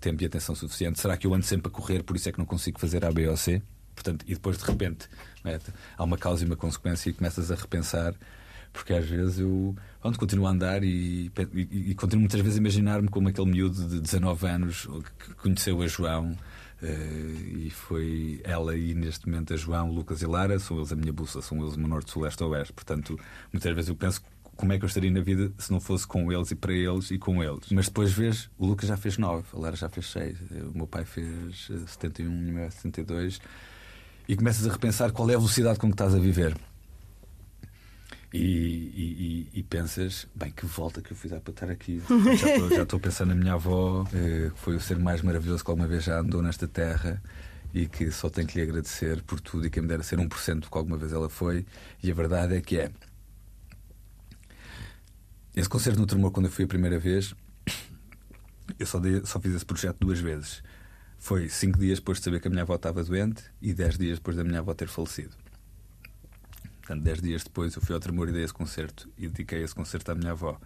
tempo 0.00 0.22
e 0.22 0.26
atenção 0.26 0.54
suficiente? 0.54 1.00
Será 1.00 1.16
que 1.16 1.26
eu 1.26 1.34
ando 1.34 1.44
sempre 1.44 1.68
a 1.68 1.70
correr, 1.70 2.02
por 2.04 2.14
isso 2.14 2.28
é 2.28 2.32
que 2.32 2.38
não 2.38 2.46
consigo 2.46 2.78
fazer 2.78 3.04
A, 3.04 3.10
B 3.10 3.26
ou 3.26 3.36
C? 3.36 3.60
Portanto, 3.94 4.24
e 4.26 4.34
depois 4.34 4.56
de 4.56 4.64
repente 4.64 5.08
é? 5.44 5.58
há 5.96 6.04
uma 6.04 6.16
causa 6.16 6.44
e 6.44 6.46
uma 6.46 6.56
consequência 6.56 7.10
e 7.10 7.12
começas 7.12 7.50
a 7.50 7.54
repensar 7.54 8.14
porque 8.72 8.94
às 8.94 9.06
vezes 9.06 9.38
eu 9.38 9.76
onde 10.02 10.18
continuo 10.18 10.46
a 10.46 10.50
andar 10.50 10.82
e, 10.82 11.30
e, 11.54 11.90
e 11.90 11.94
continuo 11.94 12.20
muitas 12.20 12.40
vezes 12.40 12.56
a 12.56 12.60
imaginar-me 12.60 13.08
como 13.08 13.28
aquele 13.28 13.50
miúdo 13.50 13.86
de 13.86 14.00
19 14.00 14.46
anos 14.46 14.88
que 15.18 15.34
conheceu 15.34 15.80
a 15.82 15.86
João. 15.86 16.36
Uh, 16.82 17.58
e 17.58 17.70
foi 17.70 18.40
ela 18.42 18.76
e 18.76 18.92
neste 18.92 19.28
momento 19.28 19.54
a 19.54 19.56
João, 19.56 19.92
Lucas 19.92 20.20
e 20.20 20.26
Lara, 20.26 20.58
são 20.58 20.78
eles 20.78 20.90
a 20.90 20.96
minha 20.96 21.12
bússola, 21.12 21.40
são 21.40 21.56
eles 21.62 21.76
o 21.76 21.80
norte, 21.80 22.10
sul, 22.10 22.22
leste, 22.22 22.42
oeste. 22.42 22.72
Portanto, 22.72 23.16
muitas 23.52 23.72
vezes 23.72 23.88
eu 23.88 23.94
penso 23.94 24.20
como 24.56 24.72
é 24.72 24.78
que 24.78 24.84
eu 24.84 24.88
estaria 24.88 25.10
na 25.10 25.20
vida 25.20 25.52
se 25.58 25.70
não 25.70 25.80
fosse 25.80 26.04
com 26.06 26.32
eles 26.32 26.50
e 26.50 26.56
para 26.56 26.72
eles 26.72 27.12
e 27.12 27.18
com 27.18 27.42
eles. 27.42 27.66
Mas 27.70 27.86
depois 27.86 28.12
vês, 28.12 28.50
o 28.58 28.66
Lucas 28.66 28.88
já 28.88 28.96
fez 28.96 29.16
9, 29.16 29.44
a 29.52 29.58
Lara 29.58 29.76
já 29.76 29.88
fez 29.88 30.06
6, 30.08 30.38
o 30.74 30.76
meu 30.76 30.86
pai 30.88 31.04
fez 31.04 31.70
71 31.86 32.46
e 32.48 32.50
o 32.50 32.54
meu 32.54 32.70
72. 32.70 33.40
E 34.28 34.36
começas 34.36 34.66
a 34.66 34.72
repensar 34.72 35.12
qual 35.12 35.30
é 35.30 35.34
a 35.34 35.38
velocidade 35.38 35.78
com 35.78 35.86
que 35.86 35.94
estás 35.94 36.14
a 36.14 36.18
viver. 36.18 36.56
E, 38.32 38.38
e, 38.38 39.58
e, 39.58 39.62
pensas, 39.62 40.26
bem, 40.34 40.50
que 40.50 40.64
volta 40.64 41.02
que 41.02 41.12
eu 41.12 41.16
fiz 41.16 41.30
para 41.32 41.50
estar 41.50 41.70
aqui. 41.70 42.02
Já 42.74 42.82
estou 42.82 42.96
a 42.96 43.00
pensar 43.00 43.26
na 43.26 43.34
minha 43.34 43.52
avó, 43.52 44.06
eh, 44.14 44.50
que 44.54 44.58
foi 44.58 44.74
o 44.74 44.80
ser 44.80 44.98
mais 44.98 45.20
maravilhoso 45.20 45.62
que 45.62 45.70
alguma 45.70 45.86
vez 45.86 46.04
já 46.04 46.18
andou 46.18 46.40
nesta 46.40 46.66
terra 46.66 47.22
e 47.74 47.86
que 47.86 48.10
só 48.10 48.30
tenho 48.30 48.46
que 48.46 48.56
lhe 48.56 48.62
agradecer 48.62 49.22
por 49.22 49.38
tudo 49.38 49.66
e 49.66 49.70
que 49.70 49.80
me 49.82 49.86
dera 49.86 50.02
ser 50.02 50.18
1% 50.18 50.60
do 50.60 50.70
que 50.70 50.78
alguma 50.78 50.96
vez 50.96 51.12
ela 51.12 51.28
foi. 51.28 51.66
E 52.02 52.10
a 52.10 52.14
verdade 52.14 52.56
é 52.56 52.60
que 52.62 52.78
é. 52.78 52.90
Esse 55.54 55.68
concerto 55.68 56.00
no 56.00 56.06
Tremor, 56.06 56.30
quando 56.30 56.46
eu 56.46 56.52
fui 56.52 56.64
a 56.64 56.68
primeira 56.68 56.98
vez, 56.98 57.34
eu 58.78 58.86
só, 58.86 58.98
dei, 58.98 59.22
só 59.26 59.38
fiz 59.38 59.54
esse 59.54 59.66
projeto 59.66 59.98
duas 60.00 60.18
vezes. 60.18 60.62
Foi 61.18 61.48
cinco 61.50 61.78
dias 61.78 61.98
depois 61.98 62.18
de 62.18 62.24
saber 62.24 62.40
que 62.40 62.48
a 62.48 62.50
minha 62.50 62.62
avó 62.62 62.74
estava 62.74 63.04
doente 63.04 63.44
e 63.60 63.74
dez 63.74 63.98
dias 63.98 64.18
depois 64.18 64.36
da 64.36 64.42
minha 64.42 64.60
avó 64.60 64.72
ter 64.72 64.88
falecido. 64.88 65.41
Portanto, 66.82 67.04
dez 67.04 67.22
dias 67.22 67.44
depois 67.44 67.74
eu 67.76 67.80
fui 67.80 67.94
ao 67.94 68.00
Tremor 68.00 68.28
e 68.28 68.32
dei 68.32 68.42
esse 68.42 68.52
concerto 68.52 69.08
e 69.16 69.28
dediquei 69.28 69.62
esse 69.62 69.74
concerto 69.74 70.10
à 70.10 70.14
minha 70.16 70.32
avó. 70.32 70.60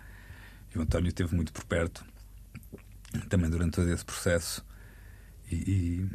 E 0.75 0.79
o 0.79 0.83
António 0.83 1.09
esteve 1.09 1.35
muito 1.35 1.53
por 1.53 1.65
perto, 1.65 2.05
também 3.29 3.51
durante 3.51 3.75
todo 3.75 3.91
esse 3.91 4.05
processo. 4.05 4.65
E, 5.51 5.55
e, 5.55 6.09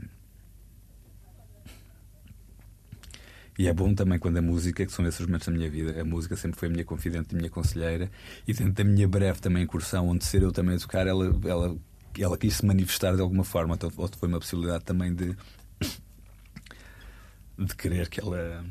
e, 3.60 3.68
é 3.68 3.74
bom 3.74 3.94
também 3.94 4.18
quando 4.18 4.38
a 4.38 4.42
música, 4.42 4.84
que 4.84 4.92
são 4.92 5.06
esses 5.06 5.24
momentos 5.26 5.48
da 5.48 5.54
minha 5.54 5.70
vida, 5.70 6.02
a 6.02 6.04
música 6.04 6.36
sempre 6.36 6.60
foi 6.60 6.68
a 6.68 6.72
minha 6.72 6.84
confidente 6.84 7.36
a 7.36 7.38
minha 7.38 7.50
conselheira. 7.52 8.12
E 8.48 8.54
dentro 8.54 8.74
da 8.74 8.84
minha 8.84 9.08
breve 9.08 9.40
também 9.40 9.64
incursão, 9.64 10.08
onde 10.10 10.26
ser 10.26 10.42
eu 10.42 10.52
também 10.52 10.76
a 10.76 10.80
tocar, 10.80 11.06
ela, 11.06 11.28
ela, 11.46 11.78
ela 12.18 12.38
quis 12.40 12.56
se 12.56 12.66
manifestar 12.66 13.16
de 13.16 13.22
alguma 13.22 13.44
forma. 13.44 13.76
Então, 13.76 13.92
foi 13.92 14.28
uma 14.28 14.40
possibilidade 14.40 14.84
também 14.84 15.14
de, 15.14 15.38
de 17.60 17.76
querer 17.76 18.10
que 18.10 18.20
ela 18.20 18.66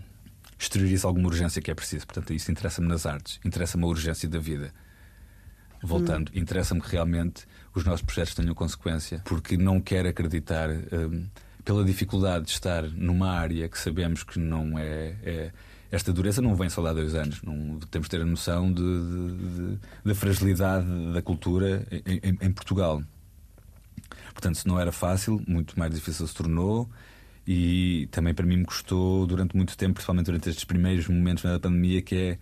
exterioriza 0.61 1.09
alguma 1.09 1.29
urgência 1.29 1.62
que 1.62 1.70
é 1.70 1.75
preciso. 1.75 2.07
Portanto, 2.07 2.33
isso 2.33 2.51
interessa-me 2.51 2.87
nas 2.87 3.07
artes, 3.07 3.40
interessa-me 3.44 3.85
a 3.85 3.87
urgência 3.87 4.29
da 4.29 4.38
vida. 4.38 4.73
Voltando, 5.83 6.29
hum. 6.29 6.38
interessa-me 6.38 6.81
que 6.81 6.92
realmente 6.92 7.46
os 7.75 7.85
nossos 7.85 8.03
projetos 8.03 8.35
tenham 8.35 8.55
consequência, 8.55 9.23
porque 9.25 9.57
não 9.57 9.81
quero 9.81 10.09
acreditar, 10.09 10.68
um, 10.68 11.27
pela 11.64 11.85
dificuldade 11.85 12.44
de 12.46 12.51
estar 12.53 12.83
numa 12.83 13.31
área 13.31 13.68
que 13.68 13.79
sabemos 13.79 14.23
que 14.23 14.38
não 14.38 14.79
é, 14.79 15.16
é 15.23 15.53
esta 15.90 16.12
dureza 16.12 16.40
não 16.40 16.55
vem 16.55 16.68
só 16.68 16.85
há 16.87 16.92
dois 16.92 17.14
anos. 17.14 17.42
Não, 17.42 17.79
temos 17.90 18.07
de 18.07 18.11
ter 18.11 18.20
a 18.20 18.27
noção 18.27 18.73
de, 18.73 18.83
de, 18.83 19.73
de, 19.73 19.79
da 20.05 20.14
fragilidade 20.14 20.87
da 21.12 21.20
cultura 21.20 21.87
em, 21.90 22.20
em, 22.23 22.38
em, 22.40 22.53
Portugal. 22.53 23.03
Portanto, 24.33 24.57
se 24.57 24.68
não 24.68 24.79
era 24.79 24.92
fácil, 24.92 25.42
muito 25.49 25.79
mais 25.79 25.92
difícil 25.92 26.27
se 26.27 26.35
tornou. 26.35 26.88
E 27.46 28.09
também 28.11 28.35
para 28.35 28.46
mim 28.46 28.59
me 28.59 28.64
custou 28.64 29.26
durante 29.26 29.57
muito 29.57 29.76
tempo, 29.76 29.94
principalmente 29.94 30.26
durante 30.26 30.48
estes 30.48 30.64
primeiros 30.64 31.09
momentos 31.09 31.42
da 31.42 31.59
pandemia, 31.59 32.03
que 32.03 32.14
é 32.14 32.38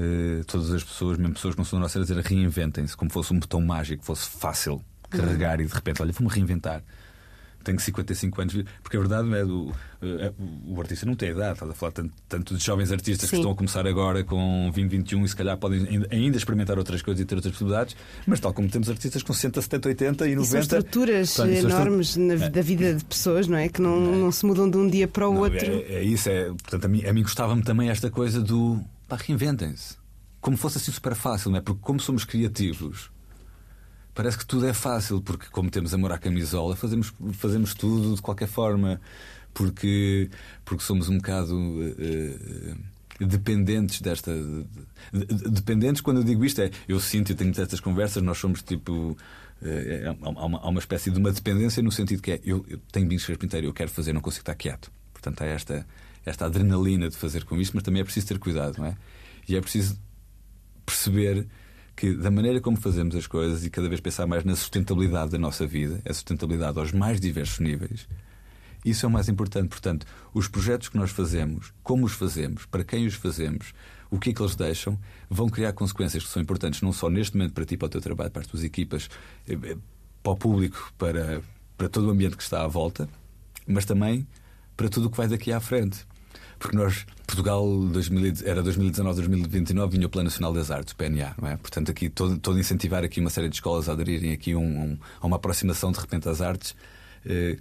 uh, 0.00 0.44
todas 0.44 0.70
as 0.72 0.84
pessoas, 0.84 1.16
mesmo 1.18 1.34
pessoas 1.34 1.54
que 1.54 1.58
não 1.58 1.64
são 1.64 1.78
nossas, 1.78 2.02
a 2.02 2.14
dizer 2.14 2.24
reinventem-se, 2.24 2.96
como 2.96 3.10
fosse 3.10 3.32
um 3.32 3.38
botão 3.38 3.60
mágico, 3.60 4.04
fosse 4.04 4.28
fácil 4.28 4.82
carregar 5.08 5.58
uhum. 5.58 5.64
e 5.64 5.68
de 5.68 5.74
repente, 5.74 6.02
olha, 6.02 6.12
vou-me 6.12 6.32
reinventar 6.32 6.82
tenho 7.66 7.80
55 7.80 8.40
anos, 8.40 8.64
porque 8.82 8.96
a 8.96 9.00
verdade 9.00 9.34
é 9.34 9.44
do 9.44 9.72
é, 10.00 10.32
o 10.68 10.80
artista 10.80 11.04
não 11.04 11.14
tem 11.14 11.30
idade, 11.30 11.54
estás 11.54 11.70
a 11.70 11.74
falar 11.74 11.92
tanto, 11.92 12.12
tanto 12.28 12.54
de 12.54 12.64
jovens 12.64 12.92
artistas 12.92 13.28
Sim. 13.28 13.36
que 13.36 13.40
estão 13.40 13.52
a 13.52 13.54
começar 13.54 13.86
agora 13.86 14.22
com 14.22 14.70
20, 14.72 14.90
21 14.90 15.24
e 15.24 15.28
se 15.28 15.36
calhar 15.36 15.56
podem 15.56 16.06
ainda 16.10 16.36
experimentar 16.36 16.78
outras 16.78 17.02
coisas 17.02 17.20
e 17.20 17.24
ter 17.24 17.34
outras 17.34 17.52
possibilidades, 17.52 17.96
mas 18.26 18.38
tal 18.38 18.52
como 18.52 18.68
temos 18.68 18.88
artistas 18.88 19.22
com 19.22 19.32
60, 19.32 19.60
70, 19.62 19.88
80 19.88 20.28
e 20.28 20.36
90. 20.36 20.42
E 20.42 20.46
são 20.46 20.60
estruturas 20.60 21.34
portanto, 21.34 21.56
enormes 21.56 22.16
na, 22.16 22.34
é. 22.34 22.48
da 22.48 22.62
vida 22.62 22.94
de 22.94 23.04
pessoas, 23.04 23.48
não 23.48 23.58
é? 23.58 23.68
Que 23.68 23.82
não, 23.82 23.96
é. 23.96 24.16
não 24.16 24.30
se 24.32 24.46
mudam 24.46 24.70
de 24.70 24.76
um 24.76 24.88
dia 24.88 25.08
para 25.08 25.28
o 25.28 25.34
não, 25.34 25.40
outro. 25.40 25.66
É, 25.66 25.94
é, 25.94 26.02
isso, 26.04 26.28
é, 26.28 26.44
portanto, 26.46 26.84
a 26.84 26.88
mim, 26.88 27.04
a 27.04 27.12
mim 27.12 27.22
gostava-me 27.22 27.62
também 27.62 27.88
esta 27.88 28.10
coisa 28.10 28.40
do 28.40 28.80
pá, 29.08 29.16
reinventem-se 29.16 29.96
como 30.40 30.56
fosse 30.56 30.78
assim 30.78 30.92
super 30.92 31.16
fácil, 31.16 31.50
não 31.50 31.58
é? 31.58 31.60
Porque 31.60 31.80
como 31.82 31.98
somos 31.98 32.24
criativos, 32.24 33.10
parece 34.16 34.38
que 34.38 34.46
tudo 34.46 34.66
é 34.66 34.72
fácil, 34.72 35.20
porque 35.20 35.46
como 35.52 35.70
temos 35.70 35.94
amor 35.94 36.10
à 36.10 36.18
camisola, 36.18 36.74
fazemos, 36.74 37.12
fazemos 37.34 37.74
tudo 37.74 38.16
de 38.16 38.22
qualquer 38.22 38.48
forma, 38.48 39.00
porque, 39.54 40.30
porque 40.64 40.82
somos 40.82 41.08
um 41.08 41.18
bocado. 41.18 41.54
Uh, 41.54 42.76
dependentes 43.20 44.00
desta. 44.00 44.32
Dependentes, 45.12 46.00
quando 46.00 46.18
eu 46.18 46.24
digo 46.24 46.44
isto, 46.44 46.60
é. 46.60 46.70
Eu 46.88 46.98
sinto, 46.98 47.32
eu 47.32 47.36
tenho 47.36 47.50
estas 47.50 47.78
conversas, 47.78 48.22
nós 48.22 48.38
somos 48.38 48.62
tipo. 48.62 49.16
É, 49.62 50.14
há, 50.22 50.28
uma, 50.28 50.58
há 50.58 50.68
uma 50.68 50.80
espécie 50.80 51.10
de 51.10 51.18
uma 51.18 51.32
dependência 51.32 51.82
no 51.82 51.90
sentido 51.90 52.20
que 52.20 52.32
é 52.32 52.40
eu, 52.44 52.64
eu 52.68 52.78
tenho 52.92 53.08
bens 53.08 53.24
carpinteiro, 53.24 53.66
eu 53.66 53.72
quero 53.72 53.90
fazer, 53.90 54.12
não 54.12 54.20
consigo 54.20 54.42
estar 54.42 54.54
quieto. 54.54 54.90
Portanto, 55.14 55.42
há 55.42 55.46
esta, 55.46 55.86
esta 56.26 56.44
adrenalina 56.44 57.08
de 57.08 57.16
fazer 57.16 57.44
com 57.44 57.56
isso, 57.58 57.72
mas 57.74 57.82
também 57.82 58.02
é 58.02 58.04
preciso 58.04 58.26
ter 58.26 58.38
cuidado, 58.38 58.78
não 58.78 58.86
é? 58.86 58.96
E 59.48 59.56
é 59.56 59.60
preciso 59.60 59.98
perceber 60.84 61.46
que, 61.96 62.12
da 62.12 62.30
maneira 62.30 62.60
como 62.60 62.76
fazemos 62.76 63.16
as 63.16 63.26
coisas 63.26 63.64
e 63.64 63.70
cada 63.70 63.88
vez 63.88 64.00
pensar 64.00 64.26
mais 64.26 64.44
na 64.44 64.54
sustentabilidade 64.54 65.30
da 65.30 65.38
nossa 65.38 65.66
vida, 65.66 66.00
a 66.04 66.12
sustentabilidade 66.12 66.78
aos 66.78 66.92
mais 66.92 67.18
diversos 67.18 67.58
níveis, 67.58 68.06
isso 68.84 69.06
é 69.06 69.08
o 69.08 69.12
mais 69.12 69.28
importante. 69.28 69.68
Portanto, 69.68 70.06
os 70.34 70.46
projetos 70.46 70.88
que 70.88 70.96
nós 70.96 71.10
fazemos, 71.10 71.72
como 71.82 72.04
os 72.04 72.12
fazemos, 72.12 72.66
para 72.66 72.84
quem 72.84 73.06
os 73.06 73.14
fazemos, 73.14 73.72
o 74.10 74.18
que 74.18 74.30
é 74.30 74.32
que 74.32 74.40
eles 74.40 74.54
deixam, 74.54 74.98
vão 75.28 75.48
criar 75.48 75.72
consequências 75.72 76.22
que 76.22 76.30
são 76.30 76.40
importantes 76.40 76.82
não 76.82 76.92
só 76.92 77.08
neste 77.08 77.36
momento 77.36 77.54
para 77.54 77.64
ti, 77.64 77.76
para 77.76 77.86
o 77.86 77.88
teu 77.88 78.00
trabalho, 78.00 78.30
para 78.30 78.42
as 78.42 78.46
tuas 78.46 78.62
equipas, 78.62 79.08
eh, 79.48 79.58
eh, 79.60 79.76
para 80.22 80.32
o 80.32 80.36
público, 80.36 80.92
para, 80.98 81.42
para 81.76 81.88
todo 81.88 82.06
o 82.06 82.10
ambiente 82.10 82.36
que 82.36 82.42
está 82.42 82.62
à 82.62 82.68
volta, 82.68 83.08
mas 83.66 83.84
também 83.84 84.26
para 84.76 84.88
tudo 84.88 85.08
o 85.08 85.10
que 85.10 85.16
vai 85.16 85.26
daqui 85.26 85.50
à 85.50 85.60
frente. 85.60 86.06
Porque 86.58 86.76
nós, 86.76 87.06
Portugal, 87.26 87.66
2000, 87.92 88.34
era 88.44 88.62
2019, 88.62 89.16
2029, 89.16 89.92
vinha 89.96 90.06
o 90.06 90.10
Plano 90.10 90.28
Nacional 90.28 90.52
das 90.52 90.70
Artes, 90.70 90.94
PNA, 90.94 91.34
não 91.40 91.48
é? 91.48 91.56
Portanto, 91.56 91.90
aqui 91.90 92.08
todo, 92.08 92.38
todo 92.38 92.58
incentivar 92.58 93.04
aqui 93.04 93.20
uma 93.20 93.30
série 93.30 93.48
de 93.48 93.56
escolas 93.56 93.88
a 93.88 93.92
aderirem 93.92 94.32
aqui 94.32 94.54
um, 94.54 94.62
um, 94.62 94.98
a 95.20 95.26
uma 95.26 95.36
aproximação 95.36 95.92
de 95.92 95.98
repente 95.98 96.28
às 96.28 96.40
artes 96.40 96.74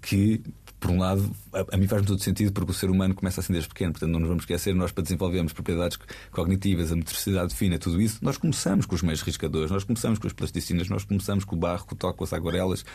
que 0.01 0.41
por 0.85 0.91
um 0.91 0.99
lado, 0.99 1.31
a, 1.51 1.75
a 1.75 1.77
mim 1.77 1.87
faz 1.87 2.05
todo 2.05 2.21
sentido 2.21 2.51
porque 2.53 2.69
o 2.69 2.73
ser 2.73 2.91
humano 2.91 3.15
começa 3.15 3.41
assim 3.41 3.51
desde 3.51 3.67
pequeno, 3.67 3.91
portanto 3.91 4.11
não 4.11 4.19
nos 4.19 4.27
vamos 4.27 4.43
esquecer, 4.43 4.75
nós 4.75 4.91
para 4.91 5.01
desenvolvermos 5.01 5.51
propriedades 5.51 5.97
cognitivas, 6.31 6.91
a 6.91 6.95
motricidade 6.95 7.55
fina, 7.55 7.79
tudo 7.79 7.99
isso, 7.99 8.19
nós 8.21 8.37
começamos 8.37 8.85
com 8.85 8.93
os 8.93 9.01
meios 9.01 9.21
riscadores, 9.23 9.71
nós 9.71 9.83
começamos 9.83 10.19
com 10.19 10.27
as 10.27 10.33
plasticinas, 10.33 10.87
nós 10.87 11.03
começamos 11.03 11.43
com 11.43 11.55
o 11.55 11.59
barro, 11.59 11.85
com 11.85 11.95
o 11.95 11.97
toque, 11.97 12.19
com 12.19 12.23
as 12.23 12.33
aguarelas, 12.33 12.85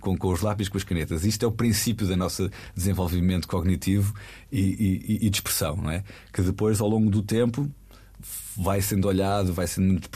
com, 0.00 0.16
com 0.16 0.28
os 0.28 0.42
lápis, 0.42 0.68
com 0.68 0.78
as 0.78 0.84
canetas. 0.84 1.24
Isto 1.24 1.44
é 1.44 1.48
o 1.48 1.52
princípio 1.52 2.06
do 2.06 2.16
nosso 2.16 2.48
desenvolvimento 2.74 3.48
cognitivo 3.48 4.14
e, 4.52 4.60
e, 4.60 5.26
e 5.26 5.30
de 5.30 5.36
expressão, 5.36 5.76
não 5.76 5.90
é? 5.90 6.04
Que 6.32 6.42
depois, 6.42 6.80
ao 6.80 6.88
longo 6.88 7.10
do 7.10 7.20
tempo, 7.20 7.68
vai 8.56 8.80
sendo 8.80 9.08
olhado, 9.08 9.52
vai 9.52 9.66
sendo 9.66 9.88
muito 9.88 10.08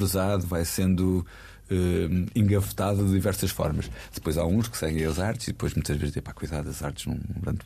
vai 0.46 0.64
sendo 0.64 1.27
uh, 1.75 3.05
de 3.05 3.13
diversas 3.13 3.51
formas. 3.51 3.91
Depois 4.13 4.39
há 4.39 4.45
uns 4.45 4.69
que 4.69 4.77
seguem 4.79 5.05
as 5.05 5.19
artes 5.19 5.49
e 5.49 5.53
depois 5.53 5.75
muitas 5.75 5.97
vezes 5.97 6.11
dizem, 6.11 6.23
pá, 6.23 6.33
cuidado, 6.33 6.69
as 6.69 6.83
artes 6.83 7.07
não. 7.07 7.19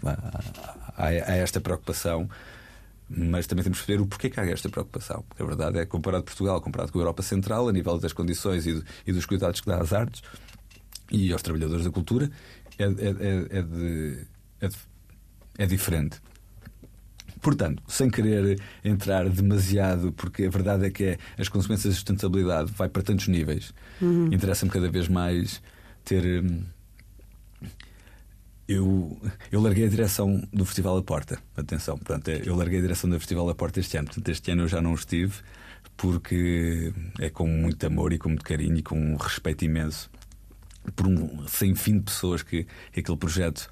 Há, 0.04 0.42
há, 0.96 1.06
há 1.06 1.36
esta 1.36 1.60
preocupação 1.60 2.28
mas 3.10 3.46
também 3.46 3.62
temos 3.62 3.80
que 3.80 3.86
ver 3.86 4.00
o 4.00 4.06
porquê 4.06 4.28
que 4.28 4.38
há 4.38 4.44
esta 4.46 4.68
preocupação. 4.68 5.24
Porque 5.28 5.42
a 5.42 5.46
verdade 5.46 5.78
é 5.78 5.80
que, 5.80 5.90
comparado 5.90 6.24
Portugal, 6.24 6.60
comparado 6.60 6.92
com 6.92 6.98
a 6.98 7.02
Europa 7.02 7.22
Central, 7.22 7.68
a 7.68 7.72
nível 7.72 7.98
das 7.98 8.12
condições 8.12 8.66
e, 8.66 8.82
e 9.06 9.12
dos 9.12 9.24
cuidados 9.24 9.60
que 9.60 9.66
dá 9.66 9.80
às 9.80 9.92
artes 9.92 10.22
e 11.10 11.32
aos 11.32 11.40
trabalhadores 11.40 11.84
da 11.84 11.90
cultura, 11.90 12.30
é, 12.78 12.84
é, 12.84 12.86
é, 12.86 13.58
é 13.58 13.62
de, 13.62 14.26
é, 14.60 14.68
de, 14.68 14.76
é 15.56 15.66
diferente. 15.66 16.20
Portanto, 17.40 17.82
sem 17.86 18.10
querer 18.10 18.60
entrar 18.84 19.28
demasiado, 19.28 20.12
porque 20.12 20.44
a 20.44 20.50
verdade 20.50 20.86
é 20.86 20.90
que 20.90 21.04
é, 21.04 21.18
as 21.38 21.48
consequências 21.48 21.92
da 21.92 21.96
sustentabilidade 21.96 22.72
vai 22.72 22.88
para 22.88 23.02
tantos 23.02 23.28
níveis. 23.28 23.72
Uhum. 24.00 24.26
Interessa-me 24.32 24.70
cada 24.70 24.90
vez 24.90 25.08
mais 25.08 25.62
ter. 26.04 26.42
Hum, 26.42 26.62
eu, 28.66 29.18
eu 29.50 29.62
larguei 29.62 29.86
a 29.86 29.88
direção 29.88 30.42
do 30.52 30.64
Festival 30.66 30.96
da 30.96 31.02
Porta. 31.02 31.38
Atenção, 31.56 31.96
portanto, 31.96 32.28
é, 32.28 32.42
eu 32.44 32.54
larguei 32.54 32.78
a 32.78 32.82
direção 32.82 33.08
do 33.08 33.18
Festival 33.18 33.46
da 33.46 33.54
Porta 33.54 33.80
este 33.80 33.96
ano. 33.96 34.08
Portanto, 34.08 34.28
este 34.28 34.50
ano 34.50 34.62
eu 34.62 34.68
já 34.68 34.82
não 34.82 34.92
estive, 34.92 35.36
porque 35.96 36.92
é 37.18 37.30
com 37.30 37.46
muito 37.46 37.86
amor 37.86 38.12
e 38.12 38.18
com 38.18 38.28
muito 38.28 38.44
carinho 38.44 38.76
e 38.76 38.82
com 38.82 38.98
um 38.98 39.16
respeito 39.16 39.64
imenso 39.64 40.10
por 40.94 41.06
um 41.06 41.46
sem 41.46 41.74
fim 41.74 41.98
de 41.98 42.04
pessoas 42.04 42.42
que, 42.42 42.66
que 42.92 43.00
aquele 43.00 43.16
projeto 43.16 43.70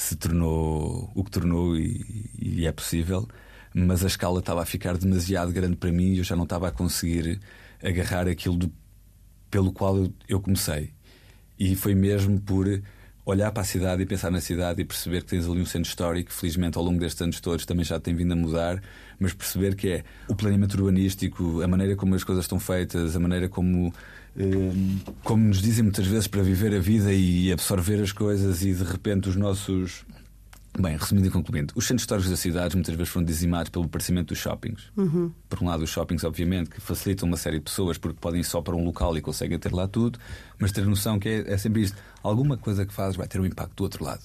se 0.00 0.16
tornou 0.16 1.10
o 1.14 1.22
que 1.22 1.30
tornou 1.30 1.76
e, 1.76 2.30
e, 2.40 2.66
é 2.66 2.72
possível, 2.72 3.28
mas 3.74 4.02
a 4.02 4.06
escala 4.06 4.40
estava 4.40 4.62
a 4.62 4.66
ficar 4.66 4.96
demasiado 4.96 5.52
grande 5.52 5.76
para 5.76 5.92
mim 5.92 6.14
e 6.14 6.18
eu 6.18 6.24
já 6.24 6.34
não 6.34 6.44
estava 6.44 6.68
a 6.68 6.72
conseguir 6.72 7.38
agarrar 7.82 8.26
aquilo 8.26 8.56
do, 8.56 8.72
pelo 9.50 9.72
qual 9.72 9.96
eu, 9.98 10.12
eu 10.28 10.40
comecei. 10.40 10.90
E 11.58 11.76
foi 11.76 11.94
mesmo 11.94 12.40
por 12.40 12.66
olhar 13.26 13.52
para 13.52 13.62
a 13.62 13.64
cidade 13.66 14.02
e 14.02 14.06
pensar 14.06 14.30
na 14.30 14.40
cidade 14.40 14.80
e 14.80 14.84
perceber 14.84 15.22
que 15.22 15.28
tens 15.28 15.46
ali 15.46 15.60
um 15.60 15.66
centro 15.66 15.88
histórico, 15.88 16.32
felizmente 16.32 16.78
ao 16.78 16.84
longo 16.84 16.98
destes 16.98 17.20
anos 17.20 17.38
todos 17.38 17.66
também 17.66 17.84
já 17.84 18.00
tem 18.00 18.14
vindo 18.14 18.32
a 18.32 18.36
mudar, 18.36 18.82
mas 19.18 19.34
perceber 19.34 19.76
que 19.76 19.88
é 19.88 20.04
o 20.28 20.34
planeamento 20.34 20.78
urbanístico, 20.78 21.60
a 21.60 21.68
maneira 21.68 21.94
como 21.94 22.14
as 22.14 22.24
coisas 22.24 22.44
estão 22.44 22.58
feitas, 22.58 23.14
a 23.14 23.20
maneira 23.20 23.48
como 23.48 23.92
como 25.24 25.44
nos 25.44 25.60
dizem 25.60 25.82
muitas 25.82 26.06
vezes, 26.06 26.26
para 26.26 26.42
viver 26.42 26.74
a 26.74 26.80
vida 26.80 27.12
e 27.12 27.52
absorver 27.52 28.00
as 28.02 28.12
coisas 28.12 28.62
e 28.62 28.72
de 28.74 28.84
repente 28.84 29.28
os 29.28 29.36
nossos. 29.36 30.04
Bem, 30.78 30.96
resumindo 30.96 31.26
e 31.26 31.30
concluindo, 31.30 31.74
os 31.76 31.84
centros 31.84 32.02
históricos 32.02 32.30
das 32.30 32.38
cidades 32.38 32.76
muitas 32.76 32.94
vezes 32.94 33.12
foram 33.12 33.26
dizimados 33.26 33.70
pelo 33.70 33.86
aparecimento 33.86 34.28
dos 34.28 34.38
shoppings. 34.38 34.84
Uhum. 34.96 35.32
Por 35.48 35.60
um 35.60 35.66
lado, 35.66 35.82
os 35.82 35.90
shoppings, 35.90 36.22
obviamente, 36.22 36.70
que 36.70 36.80
facilitam 36.80 37.26
uma 37.26 37.36
série 37.36 37.58
de 37.58 37.64
pessoas 37.64 37.98
porque 37.98 38.18
podem 38.20 38.40
ir 38.40 38.44
só 38.44 38.62
para 38.62 38.76
um 38.76 38.84
local 38.84 39.16
e 39.18 39.20
conseguem 39.20 39.58
ter 39.58 39.72
lá 39.72 39.88
tudo, 39.88 40.20
mas 40.60 40.70
ter 40.70 40.86
noção 40.86 41.18
que 41.18 41.28
é, 41.28 41.54
é 41.54 41.58
sempre 41.58 41.82
isto: 41.82 41.98
alguma 42.22 42.56
coisa 42.56 42.86
que 42.86 42.94
fazes 42.94 43.16
vai 43.16 43.26
ter 43.26 43.40
um 43.40 43.46
impacto 43.46 43.74
do 43.74 43.82
outro 43.82 44.04
lado. 44.04 44.22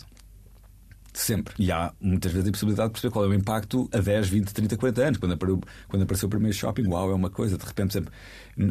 Sempre. 1.16 1.56
E 1.58 1.72
há 1.72 1.94
muitas 2.00 2.32
vezes 2.32 2.50
a 2.50 2.52
possibilidade 2.52 2.90
de 2.90 2.92
perceber 2.92 3.14
qual 3.14 3.26
é 3.26 3.28
o 3.30 3.34
impacto 3.34 3.90
a 3.94 4.00
10, 4.00 4.28
20, 4.28 4.54
30, 4.54 4.78
40 4.78 5.02
anos. 5.02 5.18
Quando 5.18 5.32
apareceu, 5.32 5.62
quando 5.88 6.02
apareceu 6.04 6.28
o 6.28 6.30
primeiro 6.30 6.56
shopping, 6.56 6.88
uau, 6.88 7.10
é 7.10 7.14
uma 7.14 7.30
coisa. 7.30 7.58
De 7.58 7.66
repente, 7.66 7.94
sempre, 7.94 8.14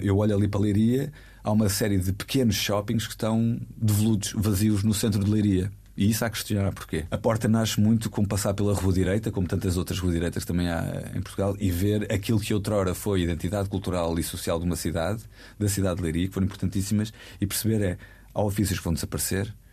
eu 0.02 0.18
olho 0.18 0.36
ali 0.36 0.46
para 0.46 0.60
a 0.60 0.62
Leiria, 0.62 1.10
há 1.42 1.50
uma 1.50 1.70
série 1.70 1.98
de 1.98 2.12
pequenos 2.12 2.54
shoppings 2.54 3.06
que 3.06 3.14
estão 3.14 3.58
devolutos, 3.74 4.34
vazios 4.36 4.84
no 4.84 4.92
centro 4.92 5.24
de 5.24 5.30
Leiria. 5.30 5.72
E 5.96 6.10
isso 6.10 6.24
há 6.24 6.28
que 6.28 6.36
questionar 6.36 6.72
porquê. 6.72 7.06
A 7.10 7.16
porta 7.16 7.48
nasce 7.48 7.80
muito 7.80 8.10
com 8.10 8.24
passar 8.24 8.52
pela 8.52 8.74
rua 8.74 8.92
direita, 8.92 9.30
como 9.30 9.46
tantas 9.46 9.76
outras 9.76 9.98
ruas 9.98 10.12
direitas 10.12 10.42
que 10.42 10.46
também 10.46 10.68
há 10.68 11.12
em 11.14 11.22
Portugal, 11.22 11.56
e 11.58 11.70
ver 11.70 12.12
aquilo 12.12 12.40
que 12.40 12.52
outrora 12.52 12.94
foi 12.94 13.22
identidade 13.22 13.68
cultural 13.68 14.18
e 14.18 14.22
social 14.22 14.58
de 14.58 14.66
uma 14.66 14.76
cidade, 14.76 15.22
da 15.58 15.68
cidade 15.68 15.96
de 15.96 16.02
Leiria, 16.02 16.28
que 16.28 16.34
foram 16.34 16.46
importantíssimas, 16.46 17.12
e 17.40 17.46
perceber 17.46 17.80
é, 17.80 17.98
há 18.34 18.42
ofícios 18.42 18.78
que 18.80 18.84
vão 18.84 18.92
desaparecer, 18.92 19.46
eh, 19.46 19.63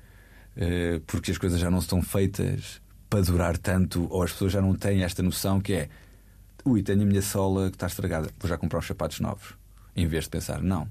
porque 1.07 1.31
as 1.31 1.37
coisas 1.37 1.59
já 1.59 1.69
não 1.69 1.79
estão 1.79 2.01
feitas 2.01 2.81
para 3.09 3.21
durar 3.21 3.57
tanto, 3.57 4.07
ou 4.09 4.23
as 4.23 4.31
pessoas 4.31 4.53
já 4.53 4.61
não 4.61 4.75
têm 4.75 5.03
esta 5.03 5.21
noção 5.21 5.59
que 5.59 5.73
é 5.73 5.89
ui, 6.65 6.83
tenho 6.83 7.01
a 7.01 7.05
minha 7.05 7.21
sola 7.21 7.69
que 7.69 7.75
está 7.75 7.87
estragada, 7.87 8.29
vou 8.39 8.49
já 8.49 8.57
comprar 8.57 8.79
os 8.79 8.87
sapatos 8.87 9.19
novos. 9.19 9.55
Em 9.95 10.07
vez 10.07 10.25
de 10.25 10.29
pensar, 10.29 10.61
não, 10.61 10.87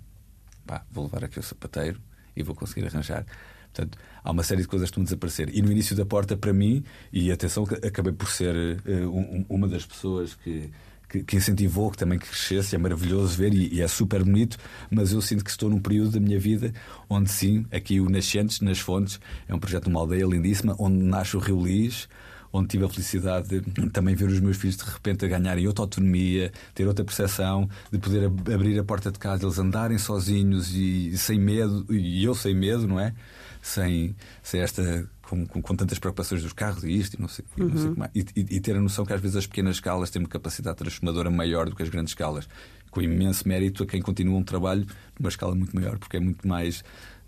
pá, 0.66 0.84
vou 0.90 1.04
levar 1.04 1.24
aqui 1.24 1.38
o 1.38 1.42
sapateiro 1.42 2.00
e 2.36 2.42
vou 2.42 2.54
conseguir 2.54 2.86
arranjar. 2.86 3.24
Portanto, 3.72 3.98
há 4.22 4.30
uma 4.30 4.42
série 4.42 4.62
de 4.62 4.68
coisas 4.68 4.88
que 4.88 4.92
estão 4.92 5.02
a 5.02 5.04
desaparecer. 5.04 5.48
E 5.54 5.62
no 5.62 5.70
início 5.70 5.94
da 5.96 6.04
porta, 6.04 6.36
para 6.36 6.52
mim, 6.52 6.84
e 7.12 7.30
atenção, 7.30 7.64
acabei 7.86 8.12
por 8.12 8.28
ser 8.28 8.54
uh, 8.54 9.08
um, 9.08 9.46
uma 9.48 9.68
das 9.68 9.86
pessoas 9.86 10.34
que, 10.34 10.70
que, 11.10 11.24
que, 11.24 11.36
incentivou 11.36 11.90
que 11.90 11.98
também 11.98 12.18
crescesse, 12.18 12.74
é 12.74 12.78
maravilhoso 12.78 13.36
ver 13.36 13.52
e, 13.52 13.74
e, 13.74 13.82
é 13.82 13.88
super 13.88 14.22
bonito, 14.22 14.56
mas 14.90 15.12
eu 15.12 15.20
sinto 15.20 15.44
que 15.44 15.50
estou 15.50 15.68
num 15.68 15.80
período 15.80 16.12
da 16.12 16.20
minha 16.20 16.38
vida 16.38 16.72
onde 17.08 17.30
sim, 17.30 17.66
aqui 17.72 18.00
o 18.00 18.08
Nascentes, 18.08 18.60
nas 18.60 18.78
Fontes, 18.78 19.20
é 19.48 19.54
um 19.54 19.58
projeto 19.58 19.84
de 19.84 19.90
uma 19.90 20.00
aldeia 20.00 20.24
lindíssima, 20.24 20.76
onde 20.78 20.96
nasce 21.02 21.36
o 21.36 21.40
Rio 21.40 21.62
Lis, 21.62 22.08
onde 22.52 22.68
tive 22.68 22.84
a 22.84 22.88
felicidade 22.88 23.60
de 23.60 23.90
também 23.90 24.14
ver 24.14 24.28
os 24.28 24.40
meus 24.40 24.56
filhos 24.56 24.76
de 24.76 24.84
repente 24.84 25.24
a 25.24 25.28
ganharem 25.28 25.66
outra 25.66 25.84
autonomia, 25.84 26.52
ter 26.74 26.86
outra 26.86 27.04
percepção, 27.04 27.68
de 27.92 27.98
poder 27.98 28.26
ab 28.26 28.54
abrir 28.54 28.78
a 28.78 28.84
porta 28.84 29.10
de 29.10 29.18
casa, 29.18 29.44
eles 29.44 29.58
andarem 29.58 29.98
sozinhos 29.98 30.74
e, 30.74 31.10
e 31.10 31.18
sem 31.18 31.38
medo, 31.38 31.86
e 31.90 32.24
eu 32.24 32.34
sem 32.34 32.54
medo, 32.54 32.86
não 32.86 32.98
é? 32.98 33.14
Sem, 33.62 34.16
sem 34.42 34.60
esta 34.60 35.08
com, 35.30 35.46
com, 35.46 35.62
com, 35.62 35.76
tantas 35.76 36.00
preocupações 36.00 36.42
dos 36.42 36.52
carros 36.52 36.82
e 36.82 36.90
isto 36.90 37.14
e 37.14 37.20
não 37.20 37.28
sei, 37.28 37.44
uhum. 37.56 37.68
não 37.68 37.76
sei 37.76 37.86
uhum. 37.86 37.94
como 37.94 38.04
é. 38.04 38.10
e, 38.12 38.20
e, 38.34 38.56
e, 38.56 38.60
ter 38.60 38.74
a 38.74 38.80
noção 38.80 39.06
que 39.06 39.12
às 39.12 39.20
vezes 39.20 39.36
as 39.36 39.46
pequenas 39.46 39.76
escalas 39.76 40.10
têm 40.10 40.20
uma 40.20 40.28
capacidade 40.28 40.76
transformadora 40.76 41.30
maior 41.30 41.70
do 41.70 41.76
que 41.76 41.84
as 41.84 41.88
grandes 41.88 42.10
escalas, 42.10 42.48
com 42.90 43.00
imenso 43.00 43.46
mérito 43.46 43.84
a 43.84 43.86
quem 43.86 44.02
continua 44.02 44.36
um 44.36 44.42
trabalho 44.42 44.84
numa 45.18 45.28
escala 45.28 45.54
muito 45.54 45.74
maior, 45.74 45.98
porque 45.98 46.16
é 46.16 46.20
muito 46.20 46.48
mais 46.48 46.82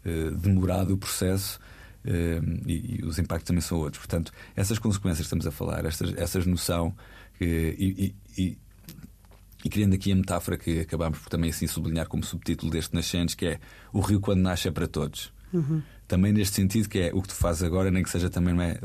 uh, 0.05 0.35
demorado 0.35 0.93
o 0.93 0.99
processo. 0.99 1.61
Uh, 2.05 2.43
e, 2.67 2.99
e, 2.99 3.05
os 3.05 3.21
impactos 3.21 3.47
também 3.47 3.61
são 3.61 3.79
outros. 3.79 3.99
Portanto, 3.99 4.33
essas 4.57 4.81
consequências 4.81 5.19
que 5.19 5.27
estamos 5.27 5.47
a 5.47 5.53
falar, 5.53 5.85
estas, 5.85 6.13
essas 6.17 6.45
noção 6.45 6.93
e, 7.41 8.13
e, 8.37 8.59
e 9.65 9.71
criando 9.71 9.95
aqui 9.95 10.11
a 10.11 10.17
metáfora 10.17 10.59
que 10.59 10.81
acabamos 10.81 11.21
por 11.21 11.29
também 11.29 11.51
assim 11.51 11.69
sublinhar 11.69 12.09
como 12.09 12.25
subtítulo 12.25 12.73
deste 12.73 12.93
Nascentes, 12.95 13.37
que 13.37 13.47
é 13.47 13.61
o 13.93 14.01
rio 14.01 14.21
quando 14.21 14.41
nasce 14.41 14.67
é 14.67 14.73
para 14.73 14.89
todos. 14.89 15.33
Uhum 15.53 15.81
também 16.13 16.31
neste 16.31 16.57
sentido 16.57 16.91
que 16.91 16.99
é 16.99 17.11
o 17.15 17.23
que 17.23 17.29
tu 17.29 17.35
fazes 17.35 17.63
agora, 17.63 17.91
nem 17.91 18.03
que 18.03 18.11
seja 18.11 18.29
também 18.29 18.55
é, 18.63 18.79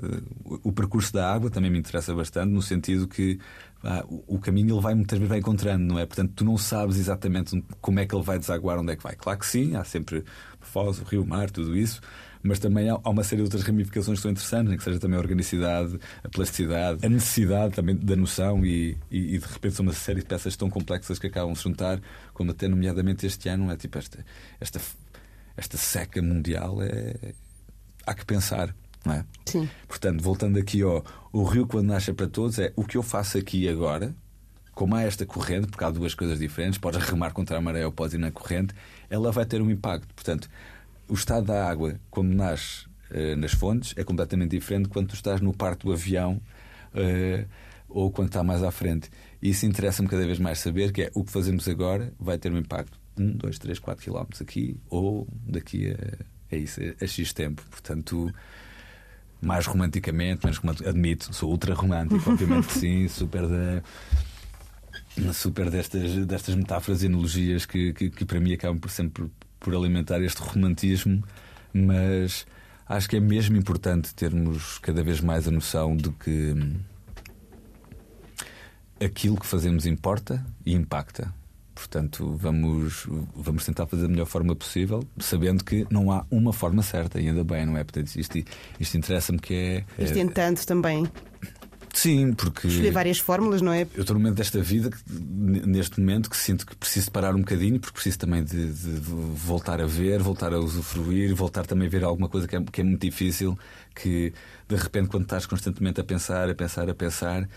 o, 0.63 0.71
percurso 0.71 1.11
da 1.11 1.29
água 1.29 1.49
também 1.49 1.69
me 1.69 1.77
interessa 1.77 2.15
bastante, 2.15 2.53
no 2.53 2.61
sentido 2.61 3.05
que 3.05 3.37
ah, 3.83 4.05
o, 4.07 4.39
caminho 4.39 4.73
ele 4.73 4.81
vai 4.81 4.95
muitas 4.95 5.19
vezes 5.19 5.27
vai 5.27 5.39
encontrando, 5.39 5.83
não 5.83 5.99
é? 5.99 6.05
Portanto, 6.05 6.31
tu 6.37 6.45
não 6.45 6.57
sabes 6.57 6.95
exatamente 6.95 7.61
como 7.81 7.99
é 7.99 8.05
que 8.05 8.15
ele 8.15 8.23
vai 8.23 8.39
desaguar, 8.39 8.79
onde 8.79 8.93
é 8.93 8.95
que 8.95 9.03
vai. 9.03 9.13
Claro 9.13 9.39
que 9.39 9.45
sim, 9.45 9.75
há 9.75 9.83
sempre 9.83 10.23
foz, 10.61 11.01
o 11.01 11.03
rio, 11.03 11.21
o 11.21 11.27
mar, 11.27 11.51
tudo 11.51 11.75
isso, 11.75 11.99
mas 12.41 12.59
também 12.59 12.89
há, 12.89 12.95
uma 12.97 13.25
série 13.25 13.41
de 13.41 13.43
outras 13.43 13.63
ramificações 13.63 14.19
que 14.19 14.21
são 14.21 14.31
interessantes, 14.31 14.69
nem 14.69 14.77
que 14.77 14.83
seja 14.85 14.97
também 14.97 15.17
a 15.17 15.21
organicidade, 15.21 15.99
a 16.23 16.29
plasticidade, 16.29 17.05
a 17.05 17.09
necessidade 17.09 17.73
também 17.73 17.93
da 17.93 18.15
noção 18.15 18.65
e, 18.65 18.97
e, 19.11 19.35
e 19.35 19.37
de 19.37 19.45
repente 19.45 19.75
são 19.75 19.85
uma 19.85 19.91
série 19.91 20.21
de 20.21 20.27
peças 20.27 20.55
tão 20.55 20.69
complexas 20.69 21.19
que 21.19 21.27
acabam 21.27 21.51
de 21.51 21.59
juntar, 21.59 21.99
como 22.33 22.51
até 22.51 22.69
nomeadamente 22.69 23.25
este 23.25 23.49
ano, 23.49 23.69
é 23.69 23.75
tipo 23.75 23.97
esta, 23.97 24.25
esta, 24.61 24.79
esta 25.57 25.75
seca 25.75 26.21
mundial 26.21 26.81
é. 26.81 27.33
Há 28.05 28.13
que 28.13 28.23
pensar. 28.23 28.73
Não 29.03 29.13
é? 29.13 29.25
Sim. 29.45 29.69
Portanto, 29.87 30.21
voltando 30.21 30.57
aqui 30.59 30.81
ao 30.81 31.03
o 31.33 31.43
rio 31.43 31.67
quando 31.67 31.87
nasce 31.87 32.13
para 32.13 32.27
todos, 32.27 32.59
é 32.59 32.71
o 32.75 32.83
que 32.83 32.97
eu 32.97 33.03
faço 33.03 33.37
aqui 33.37 33.67
agora, 33.67 34.15
como 34.73 34.95
há 34.95 35.03
esta 35.03 35.25
corrente, 35.25 35.67
porque 35.67 35.83
há 35.83 35.89
duas 35.89 36.13
coisas 36.13 36.39
diferentes, 36.39 36.77
podes 36.77 37.03
remar 37.03 37.31
contra 37.31 37.57
a 37.57 37.61
maré 37.61 37.85
ou 37.85 37.91
podes 37.91 38.13
ir 38.13 38.17
na 38.17 38.31
corrente, 38.31 38.73
ela 39.09 39.31
vai 39.31 39.45
ter 39.45 39.61
um 39.61 39.69
impacto. 39.69 40.07
Portanto, 40.13 40.49
o 41.07 41.13
estado 41.13 41.47
da 41.47 41.69
água, 41.69 41.99
quando 42.09 42.33
nasce 42.33 42.85
eh, 43.11 43.35
nas 43.35 43.53
fontes, 43.53 43.93
é 43.97 44.03
completamente 44.03 44.51
diferente 44.51 44.89
quando 44.89 45.09
tu 45.09 45.15
estás 45.15 45.41
no 45.41 45.53
parque 45.53 45.85
do 45.85 45.93
avião 45.93 46.41
eh, 46.93 47.45
ou 47.87 48.11
quando 48.11 48.27
está 48.27 48.43
mais 48.43 48.63
à 48.63 48.71
frente. 48.71 49.09
E 49.41 49.49
isso 49.49 49.65
interessa-me 49.65 50.07
cada 50.07 50.25
vez 50.25 50.39
mais 50.39 50.59
saber 50.59 50.91
que 50.91 51.03
é 51.03 51.11
o 51.13 51.23
que 51.23 51.31
fazemos 51.31 51.67
agora 51.67 52.13
vai 52.19 52.37
ter 52.37 52.51
um 52.51 52.57
impacto 52.57 52.99
1, 53.17 53.37
2, 53.37 53.59
3, 53.59 53.79
4 53.79 54.03
quilómetros 54.03 54.41
aqui 54.41 54.77
ou 54.89 55.27
daqui 55.47 55.91
a, 55.91 56.55
a 56.55 56.57
isso, 56.57 56.79
a 57.01 57.07
X 57.07 57.33
tempo. 57.33 57.63
Portanto, 57.69 58.31
mais 59.41 59.65
romanticamente, 59.65 60.45
romântico, 60.45 60.89
admito, 60.89 61.33
sou 61.33 61.49
ultra 61.51 61.73
romântico, 61.73 62.29
obviamente 62.31 62.71
sim, 62.71 63.07
super 63.07 63.47
da. 63.47 63.83
Super 65.33 65.71
destas, 65.71 66.11
destas 66.27 66.53
metáforas 66.53 67.01
e 67.01 67.07
analogias 67.07 67.65
que, 67.65 67.91
que, 67.93 68.11
que 68.11 68.23
para 68.23 68.39
mim 68.39 68.53
acabam 68.53 68.77
por 68.77 68.91
sempre 68.91 69.31
por 69.59 69.73
alimentar 69.73 70.21
este 70.21 70.39
romantismo, 70.39 71.23
mas 71.73 72.45
acho 72.87 73.09
que 73.09 73.17
é 73.17 73.19
mesmo 73.19 73.57
importante 73.57 74.13
termos 74.13 74.77
cada 74.77 75.03
vez 75.03 75.19
mais 75.19 75.47
a 75.47 75.51
noção 75.51 75.97
de 75.97 76.11
que 76.11 76.53
aquilo 79.03 79.37
que 79.37 79.45
fazemos 79.45 79.85
importa 79.85 80.45
e 80.65 80.73
impacta. 80.73 81.33
Portanto, 81.77 82.35
vamos, 82.37 83.07
vamos 83.35 83.63
tentar 83.63 83.85
fazer 83.85 84.03
da 84.03 84.09
melhor 84.09 84.25
forma 84.25 84.55
possível, 84.55 85.07
sabendo 85.19 85.63
que 85.63 85.85
não 85.91 86.11
há 86.11 86.25
uma 86.31 86.51
forma 86.51 86.81
certa, 86.81 87.21
e 87.21 87.29
ainda 87.29 87.43
bem, 87.43 87.65
não 87.65 87.77
é? 87.77 87.83
Portanto, 87.83 88.15
isto, 88.15 88.39
isto 88.79 88.97
interessa-me 88.97 89.37
que 89.37 89.53
é. 89.53 89.85
É- 89.97 90.05
tentando 90.05 90.65
também 90.65 91.07
Sim, 91.97 92.33
porque. 92.33 92.67
escolher 92.67 92.91
várias 92.91 93.17
fórmulas, 93.17 93.59
não 93.59 93.71
é? 93.73 93.81
Eu 93.95 94.01
estou 94.01 94.13
no 94.13 94.19
momento 94.19 94.37
desta 94.37 94.61
vida, 94.61 94.91
neste 95.09 95.99
momento, 95.99 96.29
que 96.29 96.37
sinto 96.37 96.63
que 96.65 96.75
preciso 96.75 97.11
parar 97.11 97.33
um 97.33 97.39
bocadinho, 97.39 97.79
porque 97.79 97.93
preciso 97.93 98.19
também 98.19 98.43
de, 98.43 98.71
de 98.71 98.99
voltar 98.99 99.81
a 99.81 99.87
ver, 99.87 100.21
voltar 100.21 100.53
a 100.53 100.59
usufruir, 100.59 101.33
voltar 101.33 101.65
também 101.65 101.87
a 101.87 101.89
ver 101.91 102.03
alguma 102.03 102.29
coisa 102.29 102.47
que 102.47 102.55
é, 102.55 102.61
que 102.61 102.81
é 102.81 102.83
muito 102.83 103.01
difícil, 103.01 103.57
que 103.95 104.31
de 104.67 104.75
repente, 104.75 105.09
quando 105.09 105.23
estás 105.23 105.47
constantemente 105.47 105.99
a 105.99 106.03
pensar, 106.03 106.47
a 106.49 106.53
pensar, 106.53 106.87
a 106.87 106.93
pensar, 106.93 107.49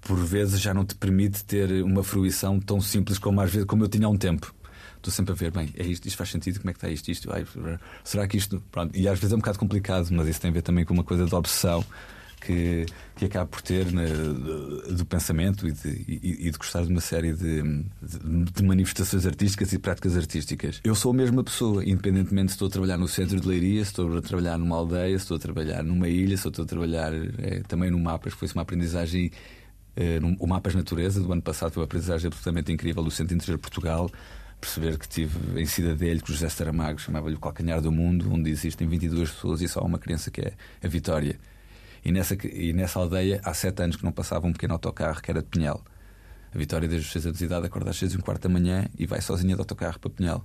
por 0.00 0.18
vezes 0.18 0.60
já 0.60 0.72
não 0.72 0.84
te 0.84 0.94
permite 0.94 1.44
ter 1.44 1.82
uma 1.82 2.02
fruição 2.02 2.58
tão 2.58 2.80
simples 2.80 3.18
como 3.18 3.40
às 3.40 3.50
vezes 3.50 3.66
como 3.66 3.84
eu 3.84 3.88
tinha 3.88 4.06
há 4.06 4.10
um 4.10 4.16
tempo. 4.16 4.54
Estou 4.96 5.12
sempre 5.12 5.32
a 5.32 5.34
ver, 5.34 5.50
bem, 5.50 5.72
é 5.78 5.86
isto, 5.86 6.06
isto 6.06 6.16
faz 6.16 6.30
sentido, 6.30 6.60
como 6.60 6.70
é 6.70 6.72
que 6.74 6.78
está 6.78 6.88
isto, 6.90 7.10
isto, 7.10 7.32
ai, 7.32 7.46
será 8.04 8.28
que 8.28 8.36
isto. 8.36 8.62
Pronto. 8.70 8.94
E 8.94 9.08
às 9.08 9.18
vezes 9.18 9.32
é 9.32 9.36
um 9.36 9.38
bocado 9.38 9.58
complicado, 9.58 10.08
mas 10.10 10.28
isso 10.28 10.40
tem 10.40 10.50
a 10.50 10.54
ver 10.54 10.62
também 10.62 10.84
com 10.84 10.92
uma 10.92 11.04
coisa 11.04 11.24
de 11.24 11.34
obsessão 11.34 11.82
que, 12.40 12.86
que 13.16 13.26
acaba 13.26 13.46
por 13.46 13.60
ter 13.60 13.92
né, 13.92 14.06
do, 14.90 15.04
pensamento 15.04 15.68
e 15.68 15.72
de, 15.72 15.88
e, 16.08 16.48
e 16.48 16.50
de 16.50 16.58
gostar 16.58 16.82
de 16.82 16.90
uma 16.90 17.00
série 17.00 17.32
de, 17.32 17.62
de, 18.02 18.44
de 18.54 18.62
manifestações 18.62 19.26
artísticas 19.26 19.72
e 19.72 19.78
práticas 19.78 20.16
artísticas. 20.16 20.80
Eu 20.82 20.94
sou 20.94 21.12
a 21.12 21.14
mesma 21.14 21.44
pessoa, 21.44 21.84
independentemente 21.84 22.52
se 22.52 22.56
estou 22.56 22.68
a 22.68 22.70
trabalhar 22.70 22.98
no 22.98 23.06
centro 23.06 23.38
de 23.40 23.46
Leiria, 23.46 23.84
se 23.84 23.90
estou 23.90 24.16
a 24.16 24.22
trabalhar 24.22 24.58
numa 24.58 24.76
aldeia, 24.76 25.16
se 25.18 25.24
estou 25.24 25.36
a 25.36 25.40
trabalhar 25.40 25.82
numa 25.82 26.08
ilha, 26.08 26.36
se 26.36 26.48
estou 26.48 26.64
a 26.64 26.68
trabalhar 26.68 27.12
é, 27.38 27.62
também 27.68 27.90
no 27.90 27.98
Mapas, 27.98 28.32
foi 28.32 28.48
uma 28.54 28.62
aprendizagem. 28.62 29.30
Eh, 29.96 30.18
o 30.38 30.46
Mapas 30.46 30.74
Natureza 30.74 31.20
do 31.20 31.32
ano 31.32 31.42
passado 31.42 31.72
foi 31.72 31.80
uma 31.80 31.84
aprendizagem 31.84 32.28
absolutamente 32.28 32.72
incrível 32.72 33.02
do 33.02 33.10
Centro 33.10 33.34
Interior 33.34 33.56
de 33.56 33.62
Portugal. 33.62 34.10
Perceber 34.60 34.98
que 34.98 35.08
tive 35.08 35.60
em 35.60 35.66
Cidadelho 35.66 36.22
que 36.22 36.30
o 36.30 36.34
José 36.34 36.48
Saramago 36.48 36.98
chamava-lhe 36.98 37.34
o 37.34 37.40
calcanhar 37.40 37.80
do 37.80 37.90
mundo, 37.90 38.30
onde 38.32 38.50
existem 38.50 38.86
22 38.86 39.30
pessoas 39.30 39.62
e 39.62 39.68
só 39.68 39.80
há 39.80 39.84
uma 39.84 39.98
criança 39.98 40.30
que 40.30 40.40
é 40.40 40.52
a 40.82 40.88
Vitória. 40.88 41.38
E 42.04 42.12
nessa, 42.12 42.36
e 42.46 42.72
nessa 42.72 42.98
aldeia 42.98 43.40
há 43.44 43.54
sete 43.54 43.82
anos 43.82 43.96
que 43.96 44.04
não 44.04 44.12
passava 44.12 44.46
um 44.46 44.52
pequeno 44.52 44.74
autocarro 44.74 45.20
que 45.20 45.30
era 45.30 45.42
de 45.42 45.48
Pinhel. 45.48 45.82
A 46.54 46.58
Vitória, 46.58 46.88
desde 46.88 47.06
os 47.06 47.12
6 47.12 47.26
anos 47.26 47.38
de 47.38 47.44
idade, 47.44 47.66
acorda 47.66 47.90
às 47.90 47.96
6 47.96 48.14
e 48.14 48.16
um 48.16 48.20
quarto 48.20 48.42
da 48.42 48.48
manhã 48.48 48.88
e 48.98 49.06
vai 49.06 49.20
sozinha 49.20 49.54
de 49.54 49.60
autocarro 49.60 50.00
para 50.00 50.10
Pinhel. 50.10 50.44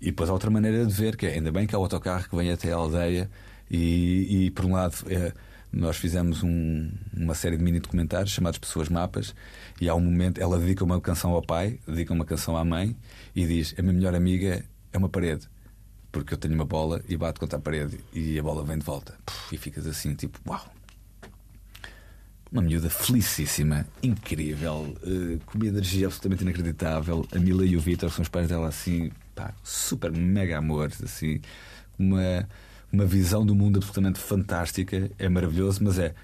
E 0.00 0.06
depois 0.06 0.28
há 0.28 0.32
outra 0.32 0.50
maneira 0.50 0.84
de 0.84 0.92
ver, 0.92 1.16
que 1.16 1.26
é 1.26 1.34
ainda 1.34 1.50
bem 1.50 1.66
que 1.66 1.74
há 1.74 1.78
o 1.78 1.82
autocarro 1.82 2.28
que 2.28 2.36
vem 2.36 2.50
até 2.50 2.70
a 2.70 2.76
aldeia 2.76 3.30
e, 3.70 4.46
e 4.46 4.50
por 4.50 4.66
um 4.66 4.72
lado, 4.72 4.94
é, 5.08 5.32
nós 5.76 5.96
fizemos 5.98 6.42
um- 6.42 6.90
uma 7.14 7.34
série 7.34 7.56
de 7.56 7.62
mini 7.62 7.78
documentários 7.80 8.30
chamados 8.32 8.58
Pessoas 8.58 8.88
Mapas 8.88 9.34
e 9.80 9.88
há 9.88 9.94
um 9.94 10.00
momento, 10.00 10.40
ela 10.40 10.58
dedica 10.58 10.82
uma 10.82 11.00
canção 11.00 11.32
ao 11.32 11.42
pai, 11.42 11.78
dedica 11.86 12.14
uma 12.14 12.24
canção 12.24 12.56
à 12.56 12.64
mãe 12.64 12.96
e 13.34 13.46
diz: 13.46 13.74
A 13.78 13.82
minha 13.82 13.92
melhor 13.94 14.14
amiga 14.14 14.64
é 14.92 14.98
uma 14.98 15.08
parede. 15.08 15.46
Porque 16.10 16.32
eu 16.32 16.38
tenho 16.38 16.54
uma 16.54 16.64
bola 16.64 17.02
e 17.08 17.16
bato 17.16 17.38
contra 17.38 17.58
a 17.58 17.60
parede 17.60 17.98
e 18.14 18.38
a 18.38 18.42
bola 18.42 18.64
vem 18.64 18.78
de 18.78 18.84
volta. 18.86 19.14
E 19.52 19.58
ficas 19.58 19.86
assim, 19.86 20.14
tipo, 20.14 20.38
uau! 20.48 20.64
Uma 22.50 22.62
miúda 22.62 22.88
felicíssima, 22.88 23.86
incrível, 24.02 24.96
eh, 25.02 25.38
com 25.44 25.58
uma 25.58 25.66
energia 25.66 26.06
absolutamente 26.06 26.42
inacreditável. 26.42 27.26
A 27.34 27.38
Mila 27.38 27.66
e 27.66 27.76
o 27.76 27.80
Vitor 27.80 28.10
são 28.10 28.22
os 28.22 28.28
pais 28.30 28.48
dela 28.48 28.68
assim, 28.68 29.10
pá, 29.34 29.52
super 29.62 30.10
mega 30.10 30.56
amores, 30.56 31.02
assim, 31.02 31.40
uma, 31.98 32.48
uma 32.92 33.04
visão 33.04 33.44
do 33.44 33.54
mundo 33.54 33.76
absolutamente 33.78 34.18
fantástica. 34.18 35.10
É 35.18 35.28
maravilhoso, 35.28 35.82
mas 35.82 35.98
é, 35.98 36.14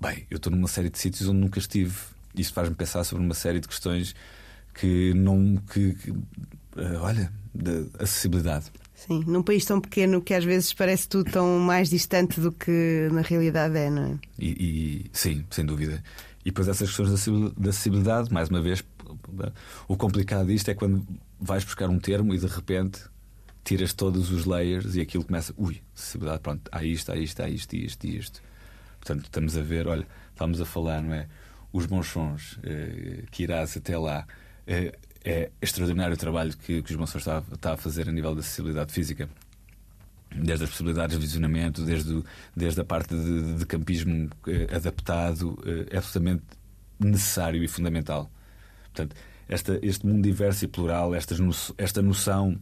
bem, 0.00 0.26
eu 0.30 0.36
estou 0.36 0.50
numa 0.52 0.68
série 0.68 0.90
de 0.90 0.98
sítios 0.98 1.28
onde 1.28 1.40
nunca 1.40 1.58
estive. 1.58 1.94
Isto 2.34 2.52
faz-me 2.54 2.74
pensar 2.74 3.02
sobre 3.04 3.24
uma 3.24 3.34
série 3.34 3.60
de 3.60 3.68
questões 3.68 4.14
que 4.74 5.12
não. 5.14 5.56
que, 5.72 5.94
que, 5.94 6.10
eh, 6.76 6.96
olha, 7.00 7.32
de 7.54 7.86
acessibilidade. 7.98 8.66
Sim, 8.94 9.24
num 9.26 9.42
país 9.42 9.64
tão 9.64 9.80
pequeno 9.80 10.20
que 10.22 10.32
às 10.34 10.44
vezes 10.44 10.72
parece 10.72 11.08
tudo 11.08 11.30
tão 11.30 11.58
mais 11.58 11.88
distante 11.90 12.40
do 12.40 12.50
que 12.52 13.08
na 13.12 13.20
realidade 13.22 13.76
é, 13.76 13.90
não 13.90 14.02
é? 14.04 14.18
E, 14.38 14.48
e- 14.48 15.10
sim, 15.12 15.44
sem 15.50 15.64
dúvida. 15.64 16.02
E 16.44 16.50
depois 16.50 16.68
essas 16.68 16.88
questões 16.88 17.08
da 17.08 17.14
acessibil- 17.14 17.52
da 17.56 17.70
acessibilidade, 17.70 18.32
mais 18.32 18.48
uma 18.48 18.60
vez, 18.62 18.82
o 19.88 19.96
complicado 19.96 20.46
disto 20.46 20.70
é 20.70 20.74
quando 20.74 21.06
vais 21.40 21.64
buscar 21.64 21.88
um 21.90 21.98
termo 21.98 22.34
e 22.34 22.38
de 22.38 22.46
repente 22.46 23.00
tiras 23.66 23.92
todos 23.92 24.30
os 24.30 24.44
layers 24.46 24.94
e 24.94 25.00
aquilo 25.00 25.24
começa, 25.24 25.52
ui, 25.56 25.82
acessibilidade, 25.94 26.40
pronto, 26.40 26.68
há 26.72 26.84
isto, 26.84 27.10
há 27.12 27.16
isto, 27.16 27.42
há 27.42 27.48
isto, 27.48 27.74
e 27.74 27.84
isto 27.84 28.04
e 28.06 28.16
isto. 28.16 28.42
Portanto, 29.00 29.24
estamos 29.24 29.56
a 29.56 29.62
ver, 29.62 29.86
olha, 29.88 30.06
estamos 30.30 30.60
a 30.60 30.64
falar, 30.64 31.02
não 31.02 31.12
é? 31.12 31.26
Os 31.72 31.84
bons 31.86 32.06
sons 32.06 32.58
eh, 32.62 33.24
que 33.30 33.42
irás 33.42 33.76
até 33.76 33.98
lá. 33.98 34.26
eh, 34.66 34.96
é 35.24 35.50
extraordinário 35.60 36.14
o 36.14 36.16
trabalho 36.16 36.56
que, 36.56 36.80
que 36.82 36.90
os 36.92 36.96
bons 36.96 37.10
sons 37.10 37.22
está, 37.22 37.42
está 37.52 37.72
a 37.72 37.76
fazer 37.76 38.08
a 38.08 38.12
nível 38.12 38.32
da 38.34 38.40
acessibilidade 38.40 38.92
física 38.92 39.28
desde 40.34 40.64
as 40.64 40.70
possibilidades 40.70 41.16
de 41.18 41.22
visionamento, 41.26 41.84
desde, 41.84 42.12
o- 42.14 42.24
desde 42.54 42.80
a 42.80 42.84
parte 42.84 43.14
de, 43.14 43.54
de 43.54 43.66
campismo 43.66 44.30
eh, 44.46 44.68
adaptado, 44.74 45.58
eh, 45.66 45.86
é 45.90 45.98
absolutamente 45.98 46.44
necessário 47.00 47.62
e 47.64 47.68
fundamental. 47.68 48.30
Portanto, 48.92 49.16
esta, 49.48 49.78
este 49.82 50.06
mundo 50.06 50.22
diverso 50.22 50.64
e 50.64 50.68
plural, 50.68 51.14
estas 51.14 51.40
no- 51.40 51.50
esta 51.78 52.00
noção 52.02 52.56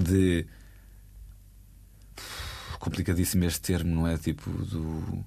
de. 0.00 0.46
complicadíssimo 2.78 3.44
este 3.44 3.60
termo, 3.60 3.94
não 3.94 4.06
é? 4.06 4.16
Tipo, 4.16 4.50
do. 4.50 5.24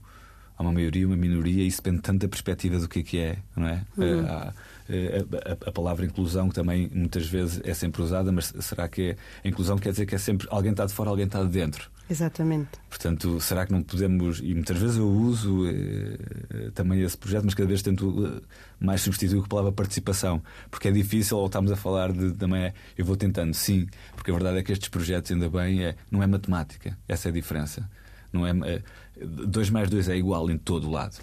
Há 0.57 0.63
uma 0.63 0.71
maioria, 0.71 1.07
uma 1.07 1.15
minoria, 1.17 1.63
e 1.63 1.67
isso 1.67 1.81
depende 1.81 2.03
tanto 2.03 2.21
da 2.21 2.27
perspectiva 2.27 2.77
do 2.77 2.87
que 2.87 2.99
é 2.99 3.03
que 3.03 3.17
é, 3.17 3.37
não 3.55 3.67
é? 3.67 3.83
Eh, 3.97 4.19
há, 4.29 4.53
eh, 4.89 5.25
a, 5.47 5.51
a- 5.53 5.69
a 5.69 5.71
palavra 5.71 6.05
inclusão 6.05 6.49
que 6.49 6.53
também 6.53 6.87
muitas 6.93 7.25
vezes 7.27 7.59
é 7.63 7.73
sempre 7.73 7.99
usada, 8.03 8.31
mas 8.31 8.53
será 8.59 8.87
que 8.87 9.01
é, 9.01 9.17
a 9.43 9.47
inclusão 9.47 9.75
quer 9.79 9.89
dizer 9.89 10.05
que 10.05 10.13
é 10.13 10.19
sempre 10.19 10.47
alguém 10.51 10.69
está 10.71 10.85
de 10.85 10.93
fora, 10.93 11.09
alguém 11.09 11.25
está 11.25 11.41
de 11.43 11.49
dentro? 11.49 11.89
Exatamente. 12.11 12.71
Portanto, 12.89 13.39
será 13.39 13.65
que 13.65 13.71
não 13.71 13.81
podemos, 13.81 14.41
e 14.43 14.53
muitas 14.53 14.77
vezes 14.77 14.97
eu 14.97 15.07
uso 15.07 15.65
eh, 15.65 16.17
eh, 16.49 16.71
também 16.75 17.01
esse 17.01 17.17
projeto, 17.17 17.45
mas 17.45 17.53
cada 17.53 17.69
vez 17.69 17.81
tento 17.81 18.25
eh, 18.25 18.41
mais 18.81 18.99
substituir 18.99 19.41
a 19.41 19.47
palavra 19.47 19.71
participação, 19.71 20.43
porque 20.69 20.89
é 20.89 20.91
difícil, 20.91 21.37
ou 21.37 21.45
estamos 21.45 21.71
a 21.71 21.77
falar 21.77 22.11
de 22.11 22.33
também 22.33 22.63
é, 22.63 22.73
eu 22.97 23.05
vou 23.05 23.15
tentando, 23.15 23.53
sim, 23.53 23.87
porque 24.13 24.29
a 24.29 24.33
verdade 24.33 24.57
é 24.57 24.63
que 24.63 24.73
estes 24.73 24.89
projetos, 24.89 25.31
ainda 25.31 25.49
bem, 25.49 25.85
é, 25.85 25.95
não 26.11 26.21
é 26.21 26.27
matemática, 26.27 26.97
essa 27.07 27.29
é 27.29 27.31
a 27.31 27.33
diferença. 27.33 27.89
Não 28.33 28.45
é, 28.45 28.81
2 29.17 29.69
mais 29.69 29.89
2 29.89 30.09
é 30.09 30.17
igual 30.17 30.51
em 30.51 30.57
todo 30.57 30.89
o 30.89 30.91
lado. 30.91 31.17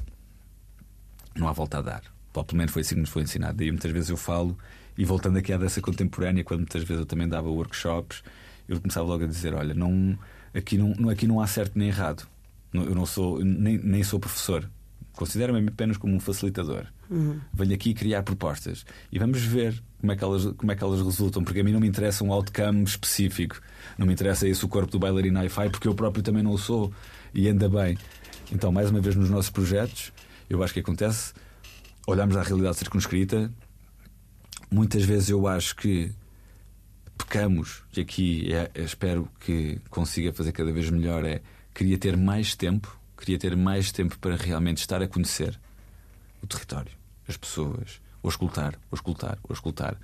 Não 1.36 1.48
há 1.48 1.52
volta 1.52 1.78
a 1.78 1.82
dar. 1.82 2.02
Ou 2.32 2.44
pelo 2.44 2.56
menos 2.56 2.72
foi 2.72 2.80
assim 2.80 2.94
que 2.94 3.02
nos 3.02 3.10
foi 3.10 3.24
ensinado. 3.24 3.58
Daí 3.58 3.70
muitas 3.70 3.90
vezes 3.90 4.08
eu 4.08 4.16
falo, 4.16 4.56
e 4.96 5.04
voltando 5.04 5.36
aqui 5.36 5.52
à 5.52 5.58
dança 5.58 5.82
contemporânea, 5.82 6.42
quando 6.42 6.60
muitas 6.60 6.82
vezes 6.82 7.00
eu 7.00 7.06
também 7.06 7.28
dava 7.28 7.50
workshops, 7.50 8.22
eu 8.66 8.80
começava 8.80 9.06
logo 9.06 9.24
a 9.24 9.26
dizer: 9.26 9.52
olha, 9.54 9.74
não, 9.74 10.18
aqui, 10.58 10.76
não, 10.76 11.08
aqui 11.08 11.26
não 11.26 11.40
há 11.40 11.46
certo 11.46 11.78
nem 11.78 11.88
errado. 11.88 12.26
Eu 12.72 12.94
não 12.94 13.06
sou, 13.06 13.42
nem, 13.42 13.78
nem 13.78 14.02
sou 14.02 14.20
professor. 14.20 14.68
Considero-me 15.12 15.68
apenas 15.68 15.96
como 15.96 16.14
um 16.14 16.20
facilitador. 16.20 16.86
Uhum. 17.10 17.40
Venho 17.52 17.74
aqui 17.74 17.94
criar 17.94 18.22
propostas 18.22 18.84
e 19.10 19.18
vamos 19.18 19.42
ver 19.42 19.82
como 19.98 20.12
é, 20.12 20.16
que 20.16 20.22
elas, 20.22 20.44
como 20.56 20.70
é 20.70 20.76
que 20.76 20.84
elas 20.84 21.02
resultam, 21.02 21.42
porque 21.42 21.60
a 21.60 21.64
mim 21.64 21.72
não 21.72 21.80
me 21.80 21.88
interessa 21.88 22.22
um 22.22 22.32
outcome 22.32 22.84
específico, 22.84 23.60
não 23.96 24.06
me 24.06 24.12
interessa 24.12 24.46
esse 24.46 24.64
o 24.64 24.68
corpo 24.68 24.92
do 24.92 24.98
bailarino 24.98 25.40
hi-fi, 25.40 25.70
porque 25.70 25.88
eu 25.88 25.94
próprio 25.94 26.22
também 26.22 26.42
não 26.42 26.52
o 26.52 26.58
sou 26.58 26.92
e 27.34 27.48
ainda 27.48 27.68
bem. 27.68 27.98
Então, 28.52 28.70
mais 28.70 28.90
uma 28.90 29.00
vez, 29.00 29.16
nos 29.16 29.28
nossos 29.28 29.50
projetos, 29.50 30.12
eu 30.48 30.62
acho 30.62 30.72
que 30.72 30.80
acontece, 30.80 31.32
olhamos 32.06 32.36
à 32.36 32.42
realidade 32.42 32.76
circunscrita. 32.76 33.52
Muitas 34.70 35.02
vezes 35.02 35.30
eu 35.30 35.46
acho 35.46 35.74
que 35.76 36.12
pecamos, 37.28 37.82
e 37.94 38.00
aqui 38.00 38.52
é, 38.52 38.70
espero 38.82 39.28
que 39.38 39.78
consiga 39.90 40.32
fazer 40.32 40.50
cada 40.50 40.72
vez 40.72 40.88
melhor, 40.88 41.26
é 41.26 41.42
queria 41.74 41.98
ter 41.98 42.16
mais 42.16 42.56
tempo, 42.56 42.98
queria 43.18 43.38
ter 43.38 43.54
mais 43.54 43.92
tempo 43.92 44.18
para 44.18 44.34
realmente 44.34 44.78
estar 44.78 45.02
a 45.02 45.06
conhecer 45.06 45.60
o 46.42 46.46
território, 46.46 46.90
as 47.28 47.36
pessoas, 47.36 48.00
ou 48.22 48.30
escutar, 48.30 48.74
ou 48.90 48.96
escutar, 48.96 49.38
ou 49.46 49.52
escutar, 49.52 49.98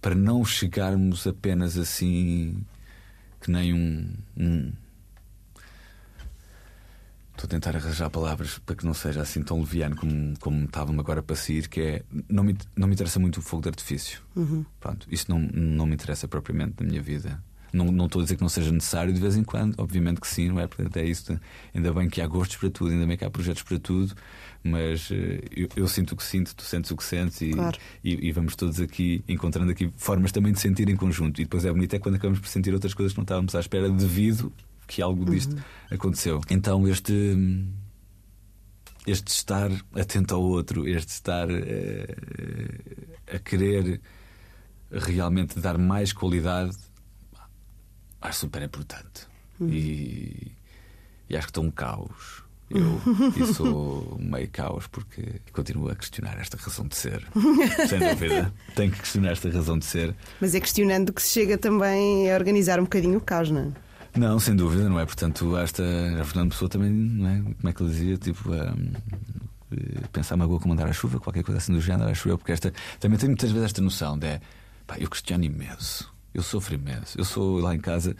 para 0.00 0.16
não 0.16 0.44
chegarmos 0.44 1.28
apenas 1.28 1.78
assim 1.78 2.64
que 3.40 3.52
nem 3.52 3.72
um, 3.72 4.12
um 4.36 4.72
Estou 7.36 7.46
a 7.46 7.50
tentar 7.50 7.76
arranjar 7.76 8.08
palavras 8.10 8.58
para 8.58 8.76
que 8.76 8.86
não 8.86 8.94
seja 8.94 9.20
assim 9.20 9.42
tão 9.42 9.58
leviano 9.58 9.96
como, 9.96 10.34
como 10.38 10.64
estava-me 10.64 11.00
agora 11.00 11.20
para 11.20 11.34
sair, 11.34 11.68
que 11.68 11.80
é 11.80 12.02
não 12.28 12.44
me, 12.44 12.56
não 12.76 12.86
me 12.86 12.94
interessa 12.94 13.18
muito 13.18 13.38
o 13.38 13.42
fogo 13.42 13.62
de 13.62 13.70
artifício. 13.70 14.22
Uhum. 14.36 14.64
Pronto, 14.78 15.06
isso 15.10 15.26
não, 15.28 15.40
não 15.40 15.84
me 15.84 15.94
interessa 15.94 16.28
propriamente 16.28 16.74
na 16.80 16.88
minha 16.88 17.02
vida. 17.02 17.42
Não, 17.72 17.86
não 17.86 18.06
estou 18.06 18.20
a 18.20 18.22
dizer 18.22 18.36
que 18.36 18.42
não 18.42 18.48
seja 18.48 18.70
necessário 18.70 19.12
de 19.12 19.20
vez 19.20 19.36
em 19.36 19.42
quando, 19.42 19.74
obviamente 19.78 20.20
que 20.20 20.28
sim, 20.28 20.48
não 20.48 20.60
é? 20.60 20.66
Portanto, 20.68 20.96
é 20.96 21.04
isso. 21.04 21.38
Ainda 21.74 21.92
bem 21.92 22.08
que 22.08 22.20
há 22.20 22.26
gostos 22.26 22.56
para 22.56 22.70
tudo, 22.70 22.92
ainda 22.92 23.04
bem 23.04 23.16
que 23.16 23.24
há 23.24 23.30
projetos 23.30 23.64
para 23.64 23.80
tudo, 23.80 24.14
mas 24.62 25.10
uh, 25.10 25.14
eu, 25.50 25.68
eu, 25.74 25.88
sinto 25.88 26.12
o 26.12 26.16
que 26.16 26.22
sinto, 26.22 26.54
tu 26.54 26.62
sentes 26.62 26.92
o 26.92 26.96
que 26.96 27.02
sentes 27.02 27.40
e, 27.40 27.50
claro. 27.50 27.76
e, 28.04 28.28
e, 28.28 28.30
vamos 28.30 28.54
todos 28.54 28.78
aqui 28.78 29.24
encontrando 29.26 29.72
aqui 29.72 29.92
formas 29.96 30.30
também 30.30 30.52
de 30.52 30.60
sentir 30.60 30.88
em 30.88 30.94
conjunto. 30.94 31.40
E 31.40 31.44
depois 31.44 31.64
é 31.64 31.72
bonito 31.72 31.94
é 31.94 31.98
quando 31.98 32.14
acabamos 32.14 32.38
por 32.38 32.48
sentir 32.48 32.72
outras 32.72 32.94
coisas 32.94 33.12
que 33.12 33.18
não 33.18 33.24
estávamos 33.24 33.56
à 33.56 33.58
espera 33.58 33.90
devido 33.90 34.52
que 34.86 35.02
algo 35.02 35.24
disto 35.24 35.54
uhum. 35.54 35.62
aconteceu. 35.90 36.40
Então 36.50 36.86
este 36.88 37.36
este 39.06 39.28
estar 39.28 39.70
atento 39.94 40.34
ao 40.34 40.42
outro, 40.42 40.88
este 40.88 41.10
estar 41.10 41.48
uh, 41.50 41.54
a 43.32 43.38
querer 43.38 44.00
realmente 44.90 45.58
dar 45.60 45.76
mais 45.76 46.12
qualidade, 46.12 46.76
acho 48.20 48.38
super 48.40 48.62
importante. 48.62 49.26
Uhum. 49.60 49.68
E, 49.68 50.52
e, 51.28 51.36
acho 51.36 51.46
que 51.46 51.50
estou 51.50 51.64
um 51.64 51.70
caos. 51.70 52.42
Eu 52.70 53.00
e 53.36 53.54
sou 53.54 54.16
meio 54.18 54.48
caos 54.50 54.86
porque 54.86 55.40
continuo 55.52 55.90
a 55.90 55.94
questionar 55.94 56.40
esta 56.40 56.56
razão 56.56 56.88
de 56.88 56.96
ser. 56.96 57.24
Sem 57.88 57.98
dúvida. 58.00 58.52
Tenho 58.74 58.90
que 58.90 59.00
questionar 59.00 59.32
esta 59.32 59.50
razão 59.50 59.78
de 59.78 59.84
ser. 59.84 60.14
Mas 60.40 60.54
é 60.54 60.60
questionando 60.60 61.12
que 61.12 61.22
se 61.22 61.34
chega 61.34 61.58
também 61.58 62.32
a 62.32 62.34
organizar 62.34 62.80
um 62.80 62.84
bocadinho 62.84 63.18
o 63.18 63.20
caos, 63.20 63.50
não 63.50 63.60
é? 63.60 63.72
Não, 64.16 64.38
sem 64.38 64.54
dúvida, 64.54 64.88
não 64.88 65.00
é? 65.00 65.04
Portanto, 65.04 65.56
esta 65.56 65.82
a 66.20 66.24
Fernando 66.24 66.50
Pessoa 66.50 66.68
também, 66.68 66.90
não 66.90 67.28
é? 67.28 67.40
Como 67.40 67.68
é 67.68 67.72
que 67.72 67.82
ele 67.82 67.90
dizia? 67.90 68.16
Tipo, 68.16 68.52
um, 68.52 68.92
pensar 70.12 70.36
uma 70.36 70.46
boa 70.46 70.60
como 70.60 70.72
andar 70.72 70.86
à 70.86 70.92
chuva, 70.92 71.18
qualquer 71.18 71.42
coisa 71.42 71.58
assim 71.58 71.72
do 71.72 71.80
género, 71.80 72.10
acho 72.10 72.28
eu, 72.28 72.38
porque 72.38 72.52
esta 72.52 72.72
também 73.00 73.18
tenho 73.18 73.30
muitas 73.30 73.50
vezes 73.50 73.66
esta 73.66 73.82
noção 73.82 74.18
de 74.18 74.40
pá, 74.86 74.96
eu 74.98 75.08
questiono 75.08 75.44
imenso, 75.44 76.12
eu 76.32 76.42
sofro 76.42 76.74
imenso, 76.74 77.18
eu 77.18 77.24
sou 77.24 77.58
lá 77.58 77.74
em 77.74 77.80
casa. 77.80 78.16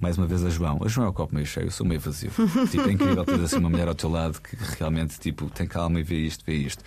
Mais 0.00 0.18
uma 0.18 0.26
vez 0.26 0.44
a 0.44 0.50
João. 0.50 0.80
A 0.84 0.88
João 0.88 1.06
é 1.06 1.10
o 1.10 1.12
copo 1.12 1.34
meio 1.34 1.46
cheio, 1.46 1.68
eu 1.68 1.70
sou 1.70 1.86
meio 1.86 2.00
vazio. 2.00 2.30
tipo, 2.70 2.86
é 2.86 2.92
incrível 2.92 3.24
ter 3.24 3.40
assim 3.40 3.56
uma 3.56 3.70
mulher 3.70 3.88
ao 3.88 3.94
teu 3.94 4.10
lado 4.10 4.40
que 4.42 4.56
realmente 4.78 5.18
tipo, 5.18 5.48
tem 5.48 5.66
calma 5.66 6.00
e 6.00 6.02
vê 6.02 6.16
isto, 6.16 6.44
vê 6.44 6.54
isto. 6.54 6.84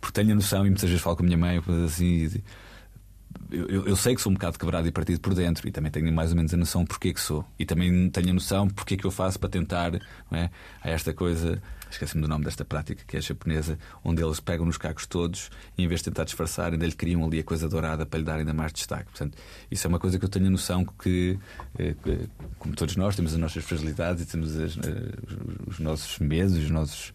Porque 0.00 0.20
tenho 0.20 0.32
a 0.32 0.34
noção 0.34 0.66
e 0.66 0.70
muitas 0.70 0.88
vezes 0.88 1.02
falo 1.02 1.14
com 1.14 1.22
a 1.22 1.26
minha 1.26 1.38
mãe, 1.38 1.62
assim, 1.84 2.04
e, 2.04 2.44
eu, 3.50 3.86
eu, 3.86 3.96
sei 3.96 4.14
que 4.14 4.20
sou 4.20 4.30
um 4.30 4.34
bocado 4.34 4.58
quebrado 4.58 4.86
e 4.86 4.92
partido 4.92 5.20
por 5.20 5.34
dentro 5.34 5.66
e 5.66 5.70
também 5.70 5.90
tenho 5.90 6.12
mais 6.12 6.30
ou 6.30 6.36
menos 6.36 6.52
a 6.52 6.56
noção 6.56 6.84
porque 6.84 7.12
que 7.12 7.20
sou. 7.20 7.44
E 7.58 7.64
também 7.64 8.10
tenho 8.10 8.30
a 8.30 8.32
noção 8.32 8.68
porque 8.68 8.96
que 8.96 9.06
eu 9.06 9.10
faço 9.10 9.38
para 9.38 9.48
tentar 9.48 9.94
é, 10.30 10.50
a 10.82 10.90
esta 10.90 11.14
coisa, 11.14 11.62
esqueci-me 11.90 12.22
do 12.22 12.28
nome 12.28 12.44
desta 12.44 12.64
prática 12.64 13.02
que 13.06 13.16
é 13.16 13.20
japonesa, 13.20 13.78
onde 14.04 14.22
eles 14.22 14.38
pegam 14.40 14.66
nos 14.66 14.76
cacos 14.76 15.06
todos 15.06 15.50
e 15.76 15.82
em 15.82 15.88
vez 15.88 16.00
de 16.00 16.04
tentar 16.06 16.24
disfarçar, 16.24 16.72
ainda 16.72 16.84
lhe 16.84 16.92
criam 16.92 17.24
ali 17.24 17.38
a 17.38 17.44
coisa 17.44 17.68
dourada 17.68 18.04
para 18.04 18.18
lhe 18.18 18.24
dar 18.24 18.38
ainda 18.38 18.52
mais 18.52 18.72
destaque. 18.72 19.06
Portanto, 19.06 19.38
isso 19.70 19.86
é 19.86 19.88
uma 19.88 19.98
coisa 19.98 20.18
que 20.18 20.24
eu 20.24 20.28
tenho 20.28 20.46
a 20.46 20.50
noção 20.50 20.84
que, 20.84 21.38
eh, 21.78 21.94
como 22.58 22.74
todos 22.74 22.96
nós, 22.96 23.16
temos 23.16 23.32
as 23.32 23.38
nossas 23.38 23.64
fragilidades 23.64 24.24
e 24.24 24.26
temos 24.26 24.56
as, 24.56 24.76
eh, 24.76 25.14
os 25.66 25.78
nossos 25.78 26.18
medos, 26.18 26.54
os 26.54 26.70
nossos, 26.70 27.08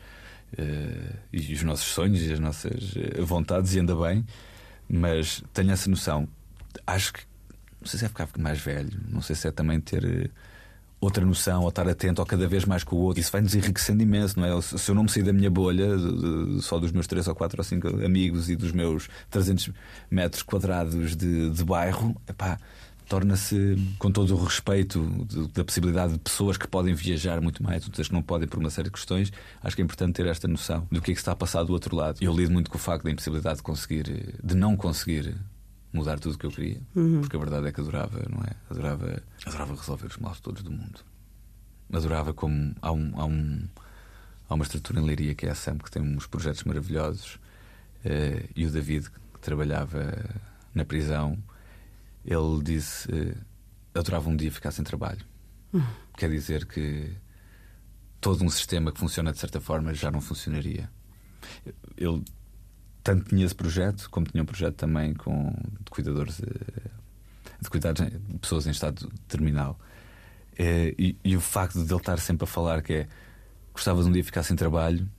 uh, 0.54 1.18
e 1.32 1.54
os 1.54 1.64
nossos 1.64 1.86
sonhos 1.86 2.22
e 2.22 2.34
as 2.34 2.40
nossas 2.40 2.96
vontades, 3.20 3.76
e 3.76 3.80
ainda 3.80 3.96
bem 3.96 4.26
mas 4.90 5.44
tenho 5.54 5.72
essa 5.72 5.90
noção. 5.90 6.28
Acho 6.86 7.14
que 7.14 7.22
não 7.82 7.88
sei 7.88 8.00
se 8.00 8.06
é 8.06 8.08
ficar 8.08 8.30
mais 8.38 8.60
velho, 8.60 8.98
não 9.10 9.22
sei 9.22 9.36
se 9.36 9.48
é 9.48 9.52
também 9.52 9.80
ter 9.80 10.06
eh, 10.06 10.30
outra 11.02 11.26
noção 11.26 11.64
ou 11.64 11.70
estar 11.70 11.88
atento 11.88 12.22
ao 12.22 12.26
cada 12.26 12.48
vez 12.48 12.64
mais 12.64 12.84
com 12.84 12.96
o 12.96 13.00
outro. 13.00 13.20
Isso 13.20 13.32
vai-nos 13.32 13.54
enriquecendo 13.54 14.02
imenso, 14.02 14.40
não 14.40 14.46
é? 14.46 14.62
Se 14.62 14.90
eu 14.90 14.96
não 14.96 15.04
me 15.04 15.10
sair 15.10 15.24
da 15.24 15.34
minha 15.34 15.50
bolha, 15.50 15.90
só 16.62 16.80
dos 16.80 16.92
meus 16.92 17.08
3 17.08 17.28
ou 17.28 17.36
4 17.36 17.60
ou 17.60 17.64
5 17.64 17.88
amigos 18.06 18.50
e 18.50 18.56
dos 18.56 18.72
meus 18.72 19.10
300 19.30 19.72
metros 20.10 20.44
quadrados 20.44 21.16
de, 21.16 21.50
de 21.50 21.64
bairro, 21.64 22.16
epá, 22.28 22.58
torna-se, 23.08 23.78
com 24.00 24.12
todo 24.12 24.36
o 24.36 24.44
respeito 24.44 25.02
da 25.54 25.64
possibilidade 25.64 26.14
de 26.14 26.20
pessoas 26.20 26.58
que 26.58 26.68
podem 26.68 26.94
viajar 26.94 27.42
muito 27.42 27.62
mais, 27.62 27.86
outras 27.86 28.08
que 28.08 28.14
não 28.14 28.22
podem 28.22 28.48
por 28.48 28.60
uma 28.60 28.70
série 28.70 28.88
de 28.88 28.94
questões, 28.94 29.32
acho 29.62 29.76
que 29.76 29.82
é 29.82 29.86
importante 29.86 30.14
ter 30.14 30.26
esta 30.26 30.48
noção 30.48 30.88
do 30.92 31.02
que 31.02 31.12
é 31.12 31.14
que 31.14 31.20
está 31.20 31.32
a 31.32 31.36
passar 31.36 31.64
do 31.64 31.74
outro 31.74 31.96
lado. 31.96 32.18
Eu 32.22 32.36
lido 32.36 32.52
muito 32.52 32.70
com 32.70 32.78
o 32.78 32.82
facto 32.82 33.04
da 33.04 33.12
impossibilidade 33.12 33.58
de 33.58 33.64
conseguir, 33.64 34.36
de 34.44 34.56
não 34.56 34.76
conseguir 34.76 35.36
mudar 35.92 36.20
tudo 36.20 36.36
o 36.36 36.38
que 36.38 36.46
eu 36.46 36.52
queria, 36.52 36.82
uhum. 36.96 37.22
porque 37.22 37.36
a 37.36 37.40
verdade 37.40 37.68
é 37.68 37.72
que 37.72 37.80
adorava, 37.80 38.20
não 38.30 38.44
é? 38.44 38.56
Adorava, 38.70 39.22
adorava 39.46 39.76
resolver 39.76 40.08
os 40.08 40.18
males 40.18 40.40
todos 40.40 40.64
do 40.64 40.72
mundo. 40.72 41.02
Adorava 41.92 42.34
como 42.34 42.74
há 42.82 42.92
um, 42.92 43.12
há 43.16 43.26
um 43.26 43.68
há 44.50 44.56
uma 44.56 44.64
estrutura 44.64 45.00
em 45.00 45.06
Leiria 45.06 45.36
que 45.36 45.46
é 45.46 45.52
a 45.52 45.56
SAM 45.56 45.78
que 45.78 45.92
tem 45.92 46.02
uns 46.02 46.28
projetos 46.28 46.64
maravilhosos 46.64 47.36
uh, 48.06 48.50
e 48.56 48.66
o 48.66 48.72
David 48.72 49.10
que 49.10 49.40
trabalhava 49.40 50.14
na 50.74 50.84
prisão 50.84 51.38
ele 52.26 52.64
disse: 52.64 53.10
uh, 53.12 53.38
adorava 53.94 54.30
um 54.30 54.36
dia 54.36 54.52
ficar 54.52 54.72
sem 54.72 54.84
trabalho. 54.84 55.26
Uhum. 55.72 55.84
Quer 56.18 56.30
dizer 56.30 56.66
que 56.66 57.16
todo 58.22 58.44
um 58.44 58.50
sistema 58.50 58.92
que 58.92 59.00
funciona 59.00 59.32
de 59.32 59.40
certa 59.40 59.60
forma 59.60 59.94
já 59.94 60.10
não 60.10 60.22
funcionaria. 60.22 60.90
Ele 61.98 62.24
tanto 63.04 63.30
tinha 63.30 63.46
esse 63.46 63.54
projeto, 63.54 64.10
como 64.10 64.26
tinha 64.28 64.42
um 64.42 64.46
projeto 64.46 64.76
também 64.76 65.14
com 65.14 65.52
de 65.52 65.92
cuidadores 65.92 66.40
eh, 66.42 66.90
de 67.60 67.70
cuidados 67.70 68.06
de 68.10 68.38
pessoas 68.40 68.66
em 68.66 68.72
estado 68.72 69.12
terminal. 69.28 69.78
Eh, 70.58 70.96
e, 70.98 71.18
e, 71.24 71.36
o 71.36 71.42
facto 71.42 71.84
de 71.84 71.92
ele 71.92 72.00
estar 72.00 72.18
sempre 72.20 72.46
a 72.46 72.48
falar 72.48 72.82
que 72.82 72.94
é 72.94 73.08
gostava 73.74 74.02
de 74.02 74.08
um 74.08 74.12
dia 74.12 74.24
ficar 74.24 74.44
sem 74.44 74.56
trabalho 74.56 75.10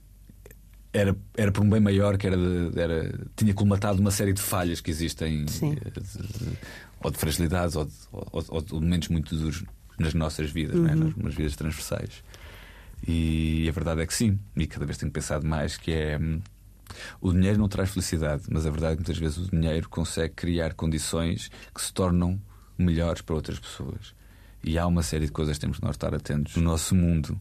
era, 0.95 1.15
era 1.35 1.51
por 1.51 1.63
um 1.63 1.69
bem 1.69 1.81
maior 1.81 2.17
que 2.17 2.25
era, 2.25 2.37
de, 2.37 2.79
era 2.79 3.13
tinha 3.35 3.53
colmatado 3.53 3.99
uma 3.99 4.11
série 4.11 4.31
de 4.31 4.41
falhas 4.41 4.79
que 4.79 4.89
existem 4.89 5.43
de, 5.43 5.59
ou 7.03 7.11
de 7.11 7.17
fragilidades 7.17 7.75
ou 7.75 7.85
de, 7.85 7.91
ou, 8.11 8.45
ou 8.47 8.61
de 8.61 8.73
momentos 8.73 9.09
muito 9.09 9.35
duros 9.35 9.63
nas 9.99 10.13
nossas 10.13 10.49
vidas, 10.49 10.75
uhum. 10.75 10.87
é? 10.87 10.95
nas, 10.95 11.15
nas 11.15 11.35
vidas 11.35 11.55
transversais. 11.55 12.23
E 13.05 13.67
a 13.67 13.71
verdade 13.71 14.01
é 14.01 14.05
que 14.05 14.13
sim, 14.13 14.39
e 14.55 14.65
cada 14.65 14.85
vez 14.85 14.97
tenho 14.97 15.11
pensado 15.11 15.45
mais 15.45 15.77
que 15.77 15.91
é. 15.91 16.17
Hum, 16.17 16.39
o 17.19 17.31
dinheiro 17.31 17.57
não 17.57 17.67
traz 17.67 17.89
felicidade, 17.89 18.43
mas 18.49 18.65
a 18.65 18.69
verdade 18.69 18.93
é 18.93 18.95
que 18.95 19.01
muitas 19.01 19.17
vezes 19.17 19.37
o 19.37 19.51
dinheiro 19.51 19.89
consegue 19.89 20.33
criar 20.33 20.73
condições 20.75 21.51
que 21.73 21.81
se 21.81 21.91
tornam 21.91 22.39
melhores 22.77 23.21
para 23.21 23.35
outras 23.35 23.59
pessoas. 23.59 24.13
E 24.63 24.77
há 24.77 24.87
uma 24.87 25.03
série 25.03 25.25
de 25.25 25.31
coisas 25.31 25.57
que 25.57 25.61
temos 25.61 25.77
de 25.77 25.83
nós 25.83 25.95
estar 25.95 26.13
atentos 26.15 26.55
no 26.55 26.61
nosso 26.61 26.95
mundo. 26.95 27.39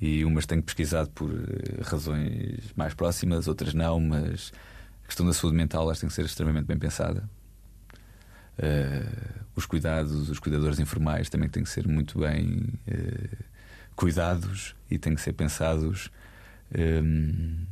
E 0.00 0.24
umas 0.24 0.44
tenho 0.44 0.62
pesquisado 0.62 1.10
por 1.10 1.30
eh, 1.30 1.82
razões 1.82 2.72
mais 2.76 2.94
próximas, 2.94 3.46
outras 3.48 3.72
não, 3.72 4.00
mas 4.00 4.52
a 5.04 5.06
questão 5.06 5.24
da 5.24 5.32
saúde 5.32 5.56
mental 5.56 5.90
tem 5.94 6.08
que 6.08 6.14
ser 6.14 6.24
extremamente 6.24 6.66
bem 6.66 6.78
pensada. 6.78 7.28
Uh, 8.56 9.44
os 9.56 9.66
cuidados, 9.66 10.28
os 10.28 10.38
cuidadores 10.38 10.78
informais 10.78 11.28
também 11.28 11.48
têm 11.48 11.64
que 11.64 11.68
ser 11.68 11.88
muito 11.88 12.20
bem 12.20 12.68
uh, 12.86 13.44
cuidados 13.96 14.76
e 14.90 14.98
têm 14.98 15.14
que 15.14 15.20
ser 15.20 15.32
pensados. 15.32 16.10
Um, 16.76 17.64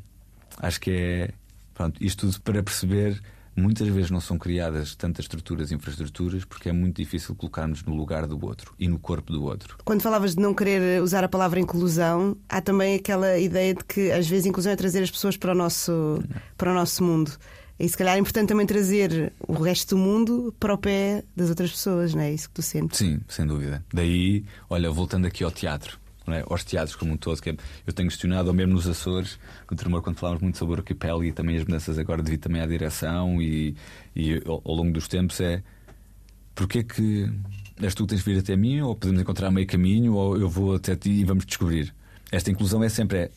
acho 0.59 0.81
que 0.81 0.91
é 0.91 1.35
pronto, 1.75 2.03
isto 2.03 2.27
tudo 2.27 2.41
para 2.43 2.63
perceber. 2.63 3.21
Muitas 3.55 3.87
vezes 3.89 4.11
não 4.11 4.21
são 4.21 4.39
criadas 4.39 4.95
tantas 4.95 5.25
estruturas 5.25 5.71
e 5.71 5.75
infraestruturas 5.75 6.45
porque 6.45 6.69
é 6.69 6.73
muito 6.73 6.97
difícil 6.97 7.35
colocar-nos 7.35 7.83
no 7.85 7.95
lugar 7.95 8.27
do 8.27 8.43
outro 8.45 8.75
e 8.79 8.89
no 8.89 8.99
corpo 8.99 9.33
do 9.33 9.45
outro. 9.45 9.77
Quando 9.85 10.01
falavas 10.01 10.35
de 10.35 10.41
não 10.41 10.55
querer 10.55 11.03
usar 11.03 11.23
a 11.23 11.29
palavra 11.29 11.61
inclusão, 11.61 12.37
há 12.49 12.61
também 12.61 12.95
aquela 12.97 13.39
ideia 13.39 13.75
de 13.75 13.85
que 13.85 14.11
às 14.11 14.27
vezes 14.27 14.47
inclusão 14.47 14.73
é 14.73 14.77
trazer 14.77 15.03
as 15.03 15.11
pessoas 15.11 15.37
para 15.37 15.53
o 15.53 15.55
nosso, 15.55 16.23
para 16.57 16.71
o 16.71 16.75
nosso 16.75 17.05
mundo 17.05 17.33
E 17.79 17.89
se 17.89 17.97
calhar 17.97 18.15
é 18.15 18.19
importante 18.19 18.49
também 18.49 18.67
trazer 18.67 19.33
o 19.41 19.55
resto 19.55 19.97
do 19.97 19.99
mundo 19.99 20.55
para 20.61 20.73
o 20.73 20.79
pé 20.79 21.25
das 21.35 21.49
outras 21.49 21.71
pessoas, 21.73 22.15
não 22.15 22.23
é 22.23 22.33
isso 22.33 22.49
que 22.49 22.55
tu 22.55 22.63
sentes? 22.63 22.99
Sim, 22.99 23.21
sem 23.29 23.47
dúvida. 23.47 23.85
Daí, 23.93 24.45
olha, 24.71 24.91
voltando 24.91 25.27
aqui 25.27 25.43
ao 25.43 25.51
teatro, 25.51 25.99
não 26.27 26.35
é? 26.35 26.45
aos 26.49 26.65
teatros 26.65 26.97
como 26.97 27.13
um 27.13 27.17
todo, 27.17 27.41
que 27.41 27.51
é- 27.51 27.57
eu 27.87 27.93
tenho 27.93 28.09
questionado, 28.09 28.49
ou 28.49 28.55
mesmo 28.55 28.75
nos 28.75 28.87
Açores, 28.87 29.39
no 29.71 29.77
Tremor, 29.77 30.03
quando 30.03 30.17
falámos 30.17 30.43
muito 30.43 30.59
sobre 30.59 30.75
o 30.75 30.79
arquipélago 30.79 31.25
e 31.25 31.33
também 31.33 31.57
as 31.57 31.65
mudanças 31.65 31.99
agora 31.99 32.23
devido 32.23 32.41
também 32.41 32.61
à 32.63 32.67
direção 32.67 33.41
e, 33.41 33.75
e 34.15 34.43
ao, 34.47 34.63
ao 34.65 34.75
longo 34.75 34.93
dos 34.93 35.09
tempos, 35.09 35.41
é 35.41 35.63
porque 36.55 36.83
que 36.85 37.31
és 37.81 37.95
tu 37.95 38.05
que 38.05 38.11
tens 38.11 38.25
de 38.25 38.33
vir 38.33 38.39
até 38.39 38.57
mim, 38.57 38.81
ou 38.81 38.95
podemos 38.95 39.21
encontrar 39.21 39.51
meio 39.51 39.67
caminho, 39.67 40.15
ou 40.15 40.37
eu 40.39 40.49
vou 40.49 40.75
até 40.75 40.95
ti 40.95 41.11
e 41.11 41.25
vamos 41.25 41.45
descobrir. 41.45 41.95
Esta 42.31 42.51
inclusão 42.51 42.83
é 42.85 42.89
sempre. 42.89 43.19
É, 43.19 43.31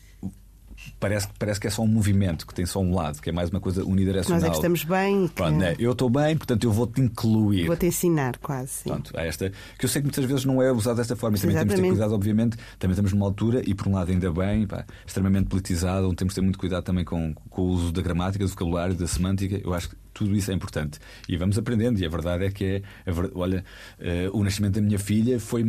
Parece, 0.98 1.28
parece 1.38 1.60
que 1.60 1.66
é 1.66 1.70
só 1.70 1.82
um 1.82 1.86
movimento, 1.86 2.46
que 2.46 2.54
tem 2.54 2.64
só 2.64 2.80
um 2.80 2.94
lado, 2.94 3.20
que 3.20 3.28
é 3.28 3.32
mais 3.32 3.50
uma 3.50 3.60
coisa 3.60 3.84
unidirecional. 3.84 4.40
Nós 4.40 4.46
é 4.48 4.50
que 4.50 4.56
estamos 4.56 4.84
bem 4.84 5.28
que 5.28 5.34
Pronto, 5.34 5.56
né? 5.58 5.76
Eu 5.78 5.92
estou 5.92 6.08
bem, 6.08 6.36
portanto 6.36 6.64
eu 6.64 6.72
vou-te 6.72 7.00
incluir. 7.00 7.66
vou-te 7.66 7.86
ensinar 7.86 8.38
quase. 8.38 8.70
sim. 8.70 8.88
Pronto, 8.90 9.12
há 9.16 9.22
esta, 9.24 9.50
que 9.78 9.84
eu 9.84 9.88
sei 9.88 10.00
que 10.00 10.06
muitas 10.06 10.24
vezes 10.24 10.44
não 10.44 10.62
é 10.62 10.72
usado 10.72 10.96
desta 10.96 11.14
forma 11.16 11.36
e 11.36 11.40
também 11.40 11.54
temos 11.56 11.68
de 11.68 11.74
ter 11.74 11.80
Exatamente. 11.82 11.98
cuidado, 11.98 12.14
obviamente. 12.14 12.56
Também 12.78 12.92
estamos 12.92 13.12
numa 13.12 13.26
altura, 13.26 13.62
e 13.66 13.74
por 13.74 13.88
um 13.88 13.92
lado, 13.92 14.10
ainda 14.10 14.32
bem, 14.32 14.66
pá, 14.66 14.84
extremamente 15.06 15.48
politizado, 15.48 16.06
onde 16.06 16.16
temos 16.16 16.32
de 16.34 16.40
ter 16.40 16.42
muito 16.42 16.58
cuidado 16.58 16.84
também 16.84 17.04
com, 17.04 17.34
com 17.50 17.62
o 17.62 17.66
uso 17.66 17.92
da 17.92 18.00
gramática, 18.02 18.44
do 18.44 18.48
vocabulário, 18.50 18.94
da 18.94 19.06
semântica. 19.06 19.60
Eu 19.62 19.74
acho 19.74 19.90
que 19.90 19.96
tudo 20.14 20.34
isso 20.34 20.50
é 20.50 20.54
importante. 20.54 20.98
E 21.28 21.36
vamos 21.36 21.58
aprendendo, 21.58 21.98
e 22.00 22.06
a 22.06 22.08
verdade 22.08 22.44
é 22.46 22.50
que 22.50 22.82
é. 23.04 23.10
ver- 23.12 23.30
olha, 23.34 23.64
eh, 24.00 24.30
o 24.32 24.42
nascimento 24.42 24.74
da 24.74 24.80
minha 24.80 24.98
filha 24.98 25.38
foi 25.38 25.62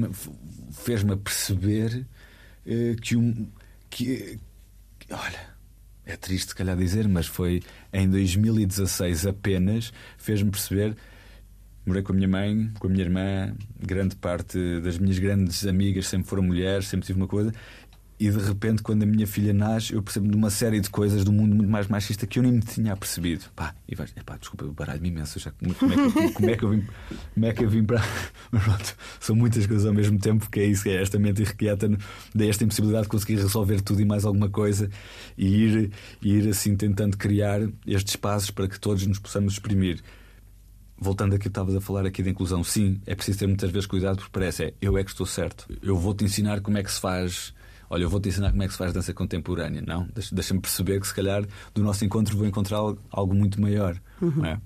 fez-me 0.72 1.16
perceber 1.18 2.06
eh, 2.66 2.96
que 3.02 3.16
um. 3.16 3.48
Que- 3.90 4.40
olha. 5.12 5.58
É 6.06 6.16
triste, 6.16 6.50
se 6.50 6.56
calhar, 6.56 6.78
dizer, 6.78 7.06
mas 7.06 7.28
foi 7.28 7.62
em 7.92 8.10
2016 8.10 9.28
apenas, 9.28 9.92
fez-me 10.18 10.50
perceber 10.50 10.96
Morei 11.88 12.04
com 12.04 12.12
a 12.12 12.16
minha 12.16 12.28
mãe, 12.28 12.70
com 12.80 12.88
a 12.88 12.90
minha 12.90 13.06
irmã, 13.06 13.56
grande 13.80 14.14
parte 14.18 14.82
das 14.82 14.98
minhas 14.98 15.18
grandes 15.20 15.66
amigas 15.66 16.06
sempre 16.08 16.28
foram 16.28 16.44
mulheres, 16.44 16.86
sempre 16.88 17.08
tive 17.08 17.18
uma 17.18 17.30
coisa. 17.30 17.54
E 18.20 18.32
de 18.32 18.40
repente, 18.40 18.82
quando 18.82 19.04
a 19.04 19.06
minha 19.06 19.28
filha 19.28 19.54
nasce, 19.54 19.94
eu 19.94 20.02
percebo 20.02 20.28
de 20.28 20.36
uma 20.36 20.50
série 20.50 20.80
de 20.80 20.90
coisas 20.90 21.24
do 21.24 21.32
mundo 21.32 21.56
muito 21.56 21.70
mais 21.70 21.88
machista 21.88 22.26
que 22.26 22.40
eu 22.40 22.44
nem 22.44 22.52
me 22.52 22.62
tinha 22.62 22.94
apercebido. 22.94 23.46
Pá, 23.56 23.76
e 23.88 23.94
vais, 23.94 24.12
epá, 24.16 24.38
desculpa, 24.38 24.66
eu 24.66 24.72
baralho-me 24.72 25.10
imenso. 25.10 25.40
Já, 25.40 25.52
como, 25.52 25.72
é 25.72 25.76
que, 25.76 26.34
como 26.34 26.50
é 26.50 26.58
que 26.58 26.64
eu 26.64 26.70
vim, 26.70 26.88
como 27.34 27.46
é 27.46 27.54
que 27.54 27.64
eu 27.64 27.70
vim 27.70 27.84
para. 27.84 28.04
Mas 28.52 28.64
pronto, 28.64 28.96
são 29.20 29.36
muitas 29.36 29.68
coisas 29.68 29.86
ao 29.86 29.94
mesmo 29.94 30.18
tempo, 30.18 30.50
que 30.50 30.60
é 30.60 30.66
isso, 30.66 30.84
que 30.84 30.90
é 30.90 31.02
esta 31.02 31.20
mente 31.20 31.44
irrequieta, 31.44 31.90
daí 32.34 32.50
esta 32.50 32.64
impossibilidade 32.64 33.04
de 33.04 33.10
conseguir 33.10 33.36
resolver 33.36 33.82
tudo 33.82 34.02
e 34.02 34.06
mais 34.06 34.26
alguma 34.26 34.50
coisa 34.50 34.90
e 35.38 35.46
ir, 35.46 35.92
ir 36.22 36.50
assim 36.50 36.76
tentando 36.76 37.18
criar 37.18 37.62
estes 37.86 38.14
espaços 38.14 38.50
para 38.50 38.68
que 38.68 38.80
todos 38.80 39.06
nos 39.06 39.20
possamos 39.20 39.54
exprimir 39.54 40.02
voltando 41.00 41.36
aqui, 41.36 41.48
estavas 41.48 41.76
a 41.76 41.82
falar 41.82 42.06
aqui 42.06 42.24
da 42.24 42.30
inclusão, 42.30 42.64
sim, 42.64 43.00
é 43.06 43.14
preciso 43.14 43.40
ter 43.40 43.48
muitas 43.48 43.70
vezes 43.70 43.86
cuidado 43.86 44.18
porque 44.18 44.32
parece 44.32 44.64
é 44.66 44.74
eu 44.82 44.98
é 44.98 45.04
que 45.04 45.12
estou 45.12 45.26
certo. 45.26 45.68
Eu 45.82 45.96
vou-te 45.96 46.24
ensinar 46.26 46.62
como 46.62 46.78
é 46.78 46.84
que 46.84 46.92
se 46.92 47.00
faz. 47.00 47.54
Olha, 47.90 48.04
eu 48.04 48.10
vou-te 48.10 48.28
ensinar 48.30 48.52
como 48.52 48.64
é 48.64 48.68
que 48.68 48.74
se 48.74 48.78
faz 48.78 48.92
dança 48.94 49.14
contemporânea. 49.14 49.82
Não, 49.86 50.08
Deixa- 50.14 50.36
deixa-me 50.36 50.60
perceber 50.60 51.00
que 51.00 51.08
se 51.08 51.14
calhar 51.16 51.46
do 51.74 51.82
nosso 51.84 52.04
encontro 52.04 52.36
vou 52.38 52.46
encontrar 52.46 52.78
algo, 53.12 53.34
muito 53.34 53.62
maior. 53.62 54.00
não 54.22 54.46
é? 54.46 54.60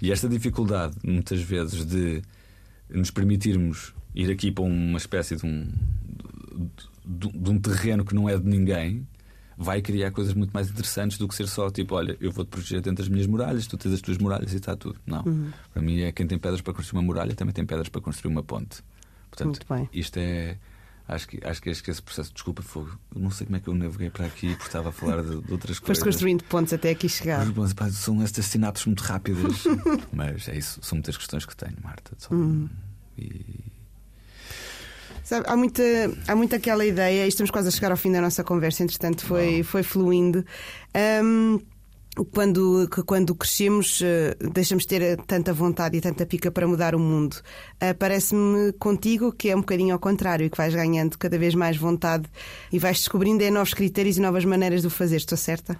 E 0.00 0.12
esta 0.12 0.28
dificuldade, 0.28 0.94
muitas 1.04 1.40
vezes, 1.42 1.84
de 1.84 2.22
nos 2.88 3.10
permitirmos 3.10 3.92
ir 4.14 4.30
aqui 4.30 4.50
para 4.52 4.64
uma 4.64 4.96
espécie 4.96 5.34
de 5.36 5.44
um, 5.44 5.68
de, 7.04 7.28
de 7.32 7.50
um 7.50 7.58
terreno 7.58 8.04
que 8.04 8.14
não 8.14 8.28
é 8.28 8.38
de 8.38 8.46
ninguém, 8.46 9.06
vai 9.56 9.82
criar 9.82 10.12
coisas 10.12 10.34
muito 10.34 10.52
mais 10.52 10.70
interessantes 10.70 11.18
do 11.18 11.26
que 11.26 11.34
ser 11.34 11.48
só 11.48 11.68
tipo, 11.70 11.96
olha, 11.96 12.16
eu 12.20 12.30
vou-te 12.30 12.48
proteger 12.48 12.80
dentro 12.80 13.02
das 13.02 13.08
minhas 13.08 13.26
muralhas, 13.26 13.66
tu 13.66 13.76
tens 13.76 13.92
as 13.92 14.00
tuas 14.00 14.18
muralhas 14.18 14.52
e 14.52 14.56
está 14.56 14.76
tudo. 14.76 15.00
Não. 15.04 15.24
Para 15.72 15.82
mim 15.82 16.00
é 16.00 16.12
quem 16.12 16.26
tem 16.28 16.38
pedras 16.38 16.60
para 16.60 16.72
construir 16.72 17.00
uma 17.00 17.06
muralha 17.06 17.34
também 17.34 17.52
tem 17.52 17.66
pedras 17.66 17.88
para 17.88 18.00
construir 18.00 18.30
uma 18.32 18.42
ponte. 18.42 18.82
Portanto, 19.30 19.58
isto 19.92 20.16
é. 20.18 20.56
Acho 21.08 21.26
que, 21.26 21.40
acho 21.42 21.62
que 21.62 21.70
esse 21.70 22.02
processo. 22.02 22.30
Desculpa, 22.34 22.60
fogo. 22.62 22.98
Não 23.16 23.30
sei 23.30 23.46
como 23.46 23.56
é 23.56 23.60
que 23.60 23.68
eu 23.68 23.74
naveguei 23.74 24.10
para 24.10 24.26
aqui 24.26 24.48
porque 24.50 24.66
estava 24.66 24.90
a 24.90 24.92
falar 24.92 25.22
de, 25.22 25.40
de 25.40 25.50
outras 25.52 25.78
Foste 25.78 25.86
coisas. 25.86 26.02
construindo 26.04 26.44
pontos 26.44 26.72
até 26.74 26.90
aqui 26.90 27.08
chegar. 27.08 27.46
Mas, 27.56 27.72
pá, 27.72 27.88
são 27.88 28.22
estas 28.22 28.44
sinapses 28.44 28.84
muito 28.84 29.00
rápidas. 29.02 29.64
mas 30.12 30.46
é 30.48 30.56
isso, 30.58 30.78
são 30.82 30.96
muitas 30.96 31.16
questões 31.16 31.46
que 31.46 31.56
tenho, 31.56 31.76
Marta. 31.82 32.12
Só- 32.18 32.34
Hum. 32.34 32.68
E 33.16 33.40
Sabe, 35.24 35.44
há, 35.48 35.56
muita, 35.56 35.82
há 36.26 36.34
muito 36.34 36.54
aquela 36.56 36.86
ideia, 36.86 37.24
e 37.26 37.28
estamos 37.28 37.50
quase 37.50 37.68
a 37.68 37.70
chegar 37.70 37.90
ao 37.90 37.96
fim 37.98 38.10
da 38.12 38.20
nossa 38.20 38.42
conversa, 38.42 38.82
entretanto 38.82 39.26
foi, 39.26 39.62
foi 39.62 39.82
fluindo. 39.82 40.42
Ahm, 40.94 41.58
quando, 42.24 42.88
quando 43.06 43.34
crescemos, 43.34 44.00
eh, 44.02 44.36
deixamos 44.52 44.84
de 44.84 44.88
ter 44.88 45.16
tanta 45.26 45.52
vontade 45.52 45.96
e 45.96 46.00
tanta 46.00 46.24
pica 46.26 46.50
para 46.50 46.66
mudar 46.66 46.94
o 46.94 46.98
mundo. 46.98 47.36
Ah, 47.80 47.94
Parece-me 47.94 48.72
contigo 48.74 49.32
que 49.32 49.50
é 49.50 49.56
um 49.56 49.60
bocadinho 49.60 49.92
ao 49.92 49.98
contrário, 49.98 50.50
que 50.50 50.56
vais 50.56 50.74
ganhando 50.74 51.18
cada 51.18 51.38
vez 51.38 51.54
mais 51.54 51.76
vontade 51.76 52.28
e 52.72 52.78
vais 52.78 52.98
descobrindo 52.98 53.42
é, 53.42 53.50
novos 53.50 53.74
critérios 53.74 54.16
e 54.16 54.20
novas 54.20 54.44
maneiras 54.44 54.82
de 54.82 54.86
o 54.86 54.90
fazer. 54.90 55.16
Estou 55.16 55.38
certa? 55.38 55.78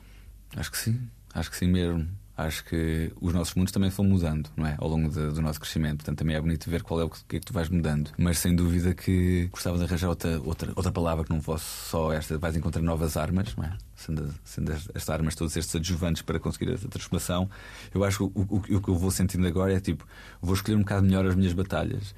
acho 0.57 0.71
que 0.71 0.79
sim, 0.79 1.01
acho 1.35 1.51
que 1.51 1.57
sim 1.57 1.69
mesmo. 1.69 2.09
Acho 2.41 2.65
que 2.67 3.11
os 3.21 3.35
nossos 3.35 3.53
mundos 3.57 3.73
também 3.73 3.91
vão 3.91 4.07
mudando, 4.07 4.49
não 4.57 4.65
é? 4.65 4.77
Ao 4.79 4.87
longo 4.89 5.09
de- 5.11 5.33
do 5.33 5.43
nosso 5.43 5.59
crescimento. 5.59 5.97
Portanto, 5.97 6.19
também 6.19 6.37
é 6.37 6.41
bonito 6.41 6.71
ver 6.71 6.85
qual 6.85 7.01
é 7.01 7.05
o 7.05 7.11
que, 7.11 7.35
é 7.37 7.41
que 7.41 7.45
tu 7.47 7.53
vais 7.53 7.69
mudando. 7.69 8.13
Mas 8.17 8.39
sem 8.39 8.55
dúvida 8.55 8.95
que 8.95 9.49
gostava 9.51 9.77
de 9.77 9.83
arranjar 9.83 10.09
outra, 10.09 10.41
outra, 10.43 10.73
outra 10.77 10.93
palavra 10.93 11.25
que 11.25 11.31
não 11.31 11.43
fosse 11.43 11.65
só 11.65 12.13
esta. 12.13 12.39
Vais 12.39 12.55
encontrar 12.57 12.81
novas 12.81 13.17
armas, 13.17 13.57
não 13.57 13.65
é? 13.65 13.77
Sendo, 13.97 14.33
sendo 14.45 14.71
as- 14.73 14.89
estas 14.95 15.11
armas, 15.11 15.35
todos 15.35 15.57
estes 15.57 15.75
adjuvantes 15.75 16.23
para 16.23 16.39
conseguir 16.39 16.71
essa 16.73 16.87
transformação. 16.89 17.51
Eu 17.93 18.05
acho 18.05 18.19
que 18.19 18.23
o, 18.39 18.45
o, 18.45 18.57
o 18.77 18.81
que 18.83 18.89
eu 18.89 18.95
vou 18.95 19.11
sentindo 19.11 19.45
agora 19.45 19.73
é 19.75 19.81
tipo, 19.81 20.07
vou 20.41 20.55
escolher 20.55 20.77
um 20.77 20.81
bocado 20.83 21.05
melhor 21.05 21.27
as 21.27 21.35
minhas 21.35 21.53
batalhas. 21.53 22.15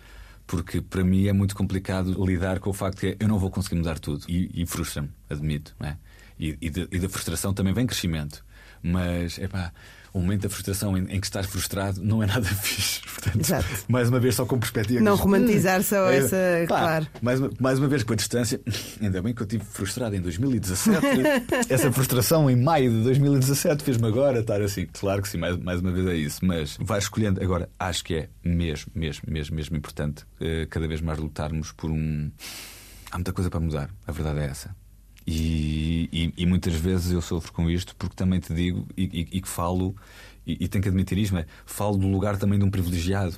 Porque 0.46 0.82
para 0.82 1.02
mim 1.02 1.28
é 1.28 1.32
muito 1.32 1.56
complicado 1.56 2.22
lidar 2.26 2.58
com 2.60 2.68
o 2.68 2.74
facto 2.74 2.98
que 3.00 3.16
eu 3.18 3.26
não 3.26 3.38
vou 3.38 3.50
conseguir 3.50 3.76
mudar 3.76 3.98
tudo. 3.98 4.26
E, 4.28 4.50
e 4.52 4.66
frustra-me, 4.66 5.08
admito. 5.30 5.74
É? 5.80 5.96
e, 6.38 6.58
e, 6.60 6.68
de- 6.68 6.88
e 6.92 6.98
da 6.98 7.08
frustração 7.08 7.54
também 7.54 7.72
vem 7.72 7.86
crescimento. 7.86 8.44
Mas, 8.82 9.38
é 9.38 9.46
pá, 9.48 9.72
o 10.12 10.20
momento 10.20 10.42
da 10.42 10.48
frustração 10.48 10.96
em, 10.96 11.02
em 11.04 11.20
que 11.20 11.26
estás 11.26 11.46
frustrado 11.46 12.02
não 12.02 12.22
é 12.22 12.26
nada 12.26 12.46
fixe. 12.48 13.00
Portanto, 13.02 13.40
Exato. 13.40 13.66
mais 13.88 14.08
uma 14.08 14.18
vez, 14.18 14.34
só 14.34 14.44
com 14.46 14.58
perspectiva. 14.58 15.00
Não 15.00 15.16
que- 15.16 15.22
romantizar 15.22 15.82
só 15.82 16.10
É, 16.10 16.16
essa. 16.18 16.36
pá, 16.68 16.78
Claro. 16.80 17.06
Mais 17.22 17.40
uma, 17.40 17.50
mais 17.60 17.78
uma 17.78 17.88
vez 17.88 18.02
com 18.02 18.12
a 18.12 18.16
distância, 18.16 18.60
ainda 19.00 19.20
bem 19.22 19.34
que 19.34 19.42
eu 19.42 19.44
estive 19.46 19.64
frustrado 19.64 20.14
em 20.16 20.20
2017. 20.20 21.00
Essa 21.68 21.92
frustração 21.92 22.50
em 22.50 22.56
maio 22.56 22.90
de 22.90 23.02
2017 23.04 23.84
fez-me 23.84 24.06
agora 24.08 24.40
estar 24.40 24.60
assim. 24.62 24.86
Claro 24.92 25.22
que 25.22 25.28
sim, 25.28 25.38
mais, 25.38 25.56
mais 25.58 25.80
uma 25.80 25.90
vez 25.92 26.06
é 26.06 26.14
isso. 26.14 26.44
Mas 26.44 26.76
vai 26.80 26.98
escolhendo. 26.98 27.42
Agora, 27.42 27.68
acho 27.78 28.04
que 28.04 28.14
é 28.14 28.28
mesmo, 28.44 28.90
mesmo, 28.94 29.22
mesmo, 29.28 29.54
mesmo 29.56 29.76
importante 29.76 30.24
eh, 30.40 30.66
cada 30.70 30.86
vez 30.88 31.00
mais 31.00 31.18
lutarmos 31.18 31.72
por 31.72 31.90
um. 31.90 32.30
Há 33.10 33.16
muita 33.16 33.32
coisa 33.32 33.50
para 33.50 33.60
mudar, 33.60 33.90
a 34.06 34.12
verdade 34.12 34.38
é 34.40 34.44
essa. 34.46 34.74
E, 35.26 36.08
e- 36.12 36.32
e 36.42 36.46
muitas 36.46 36.74
vezes 36.74 37.12
eu 37.12 37.20
sofro 37.22 37.52
com 37.52 37.70
isto 37.70 37.94
porque 37.96 38.16
também 38.16 38.40
te 38.40 38.52
digo 38.54 38.86
e, 38.96 39.26
e- 39.32 39.40
que 39.40 39.48
falo, 39.48 39.94
e, 40.46 40.66
tenho 40.68 40.82
que 40.82 40.88
admitir 40.88 41.18
isto, 41.18 41.36
é, 41.36 41.46
falo 41.66 41.96
do 41.96 42.08
lugar 42.08 42.36
também 42.36 42.58
de 42.58 42.64
um 42.64 42.70
privilegiado. 42.70 43.36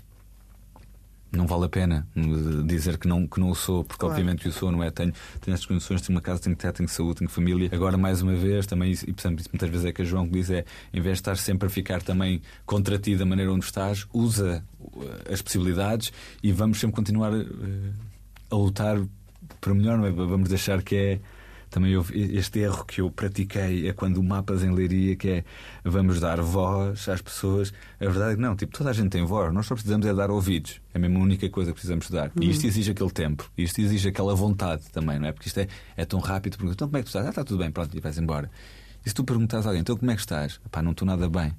Não 1.34 1.46
vale 1.46 1.64
a 1.64 1.68
pena 1.68 2.06
eh, 2.14 2.20
dizer 2.66 2.98
que 2.98 3.08
não, 3.08 3.26
que 3.26 3.40
não 3.40 3.48
o 3.48 3.54
sou, 3.54 3.82
porque 3.84 4.00
Claro. 4.00 4.12
obviamente 4.14 4.46
o 4.46 4.52
sou, 4.52 4.70
não 4.70 4.82
é? 4.82 4.90
Tenho, 4.90 5.12
tenho 5.40 5.54
estas 5.54 5.64
condições, 5.64 6.02
tenho 6.02 6.14
uma 6.14 6.20
casa, 6.20 6.42
tenho 6.42 6.54
teto, 6.54 6.76
tenho 6.76 6.88
saúde, 6.90 7.20
tenho 7.20 7.30
família. 7.30 7.70
Agora, 7.72 7.96
mais 7.96 8.20
uma 8.20 8.34
vez, 8.34 8.66
também, 8.66 8.92
e 8.92 8.96
portanto, 9.14 9.40
isso 9.40 9.48
muitas 9.50 9.70
vezes 9.70 9.86
é 9.86 9.92
que 9.94 10.02
a 10.02 10.04
João 10.04 10.26
que 10.26 10.32
diz: 10.32 10.50
é 10.50 10.66
em 10.92 11.00
vez 11.00 11.14
de 11.16 11.20
estar 11.22 11.36
sempre 11.38 11.68
a 11.68 11.70
ficar 11.70 12.02
também 12.02 12.42
contra 12.66 12.98
ti 12.98 13.16
da 13.16 13.24
maneira 13.24 13.50
onde 13.50 13.64
estás, 13.64 14.06
usa 14.12 14.62
eh, 15.26 15.32
as 15.32 15.40
possibilidades 15.40 16.12
e 16.42 16.52
vamos 16.52 16.78
sempre 16.78 16.96
continuar 16.96 17.32
eh, 17.32 17.46
a 18.50 18.54
lutar 18.54 19.00
para 19.58 19.72
melhor, 19.72 19.96
não 19.96 20.04
é? 20.04 20.10
Vamos 20.10 20.50
deixar 20.50 20.82
que 20.82 20.94
é. 20.96 21.20
Também 21.72 21.96
houve 21.96 22.36
este 22.36 22.58
erro 22.58 22.84
que 22.84 23.00
eu 23.00 23.10
pratiquei 23.10 23.88
é 23.88 23.94
quando 23.94 24.18
o 24.18 24.22
mapas 24.22 24.62
em 24.62 24.70
Leiria, 24.70 25.16
que 25.16 25.28
é 25.30 25.44
vamos 25.82 26.20
dar 26.20 26.38
voz 26.38 27.08
às 27.08 27.22
pessoas. 27.22 27.72
A 27.98 28.04
verdade 28.04 28.32
é 28.32 28.36
que 28.36 28.42
não, 28.42 28.54
tipo, 28.54 28.76
toda 28.76 28.90
a 28.90 28.92
gente 28.92 29.08
tem 29.08 29.24
voz, 29.24 29.50
nós 29.54 29.64
só 29.64 29.74
precisamos 29.74 30.04
é 30.04 30.12
dar 30.12 30.30
ouvidos. 30.30 30.82
É 30.92 30.98
mesmo 30.98 31.18
a 31.18 31.22
única 31.22 31.48
coisa 31.48 31.70
que 31.70 31.76
precisamos 31.76 32.10
dar. 32.10 32.30
E 32.38 32.50
isto 32.50 32.66
exige 32.66 32.90
aquele 32.90 33.10
tempo, 33.10 33.50
isto 33.56 33.80
exige 33.80 34.10
aquela 34.10 34.34
vontade 34.34 34.82
também, 34.92 35.18
não 35.18 35.28
é? 35.28 35.32
Porque 35.32 35.48
isto 35.48 35.60
é, 35.60 35.68
é 35.96 36.04
tão 36.04 36.20
rápido. 36.20 36.58
Pergunta, 36.58 36.74
então 36.74 36.88
como 36.88 36.98
é 36.98 37.00
que 37.00 37.06
tu 37.06 37.08
estás? 37.08 37.24
Ah, 37.24 37.30
está 37.30 37.42
tudo 37.42 37.60
bem, 37.60 37.70
pronto, 37.70 37.96
e 37.96 38.00
vais 38.00 38.18
embora. 38.18 38.50
E 39.02 39.08
se 39.08 39.14
tu 39.14 39.24
perguntas 39.24 39.64
a 39.64 39.70
alguém, 39.70 39.80
então 39.80 39.96
como 39.96 40.10
é 40.10 40.14
que 40.14 40.20
estás? 40.20 40.60
Pá, 40.70 40.82
não 40.82 40.92
estou 40.92 41.06
nada 41.06 41.26
bem. 41.26 41.54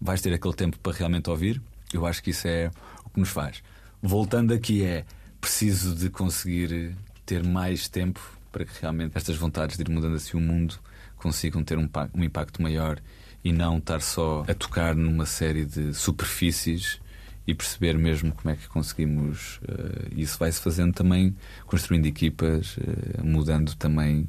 Vais 0.00 0.20
ter 0.20 0.34
aquele 0.34 0.54
tempo 0.54 0.80
para 0.80 0.96
realmente 0.96 1.30
ouvir. 1.30 1.62
Eu 1.92 2.04
acho 2.06 2.20
que 2.24 2.30
isso 2.30 2.48
é 2.48 2.72
o 3.04 3.10
que 3.10 3.20
nos 3.20 3.28
faz. 3.28 3.62
Voltando 4.02 4.52
aqui, 4.52 4.82
é 4.82 5.04
preciso 5.40 5.94
de 5.94 6.10
conseguir 6.10 6.96
ter 7.24 7.44
mais 7.44 7.88
tempo 7.88 8.37
para 8.58 8.64
que 8.64 8.80
realmente 8.80 9.16
estas 9.16 9.36
vontades 9.36 9.76
de 9.76 9.84
ir 9.84 9.88
mudando 9.88 10.16
assim 10.16 10.36
o 10.36 10.40
mundo 10.40 10.74
consigam 11.16 11.62
ter 11.62 11.78
um, 11.78 11.88
um 12.12 12.24
impacto 12.24 12.60
maior 12.60 12.98
e 13.44 13.52
não 13.52 13.78
estar 13.78 14.00
só 14.00 14.44
a 14.48 14.54
tocar 14.54 14.96
numa 14.96 15.26
série 15.26 15.64
de 15.64 15.94
superfícies 15.94 17.00
e 17.46 17.54
perceber 17.54 17.96
mesmo 17.96 18.32
como 18.32 18.52
é 18.52 18.56
que 18.56 18.66
conseguimos. 18.66 19.60
eh, 19.66 20.08
isso 20.16 20.36
vai-se 20.38 20.60
fazendo 20.60 20.92
também 20.92 21.36
construindo 21.66 22.06
equipas, 22.06 22.76
eh, 22.80 23.22
mudando 23.22 23.76
também 23.76 24.28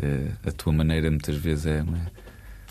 eh, 0.00 0.30
a 0.46 0.52
tua 0.52 0.72
maneira, 0.72 1.10
muitas 1.10 1.36
vezes 1.36 1.66
é. 1.66 1.82
não 1.82 1.96
é? 1.96 2.06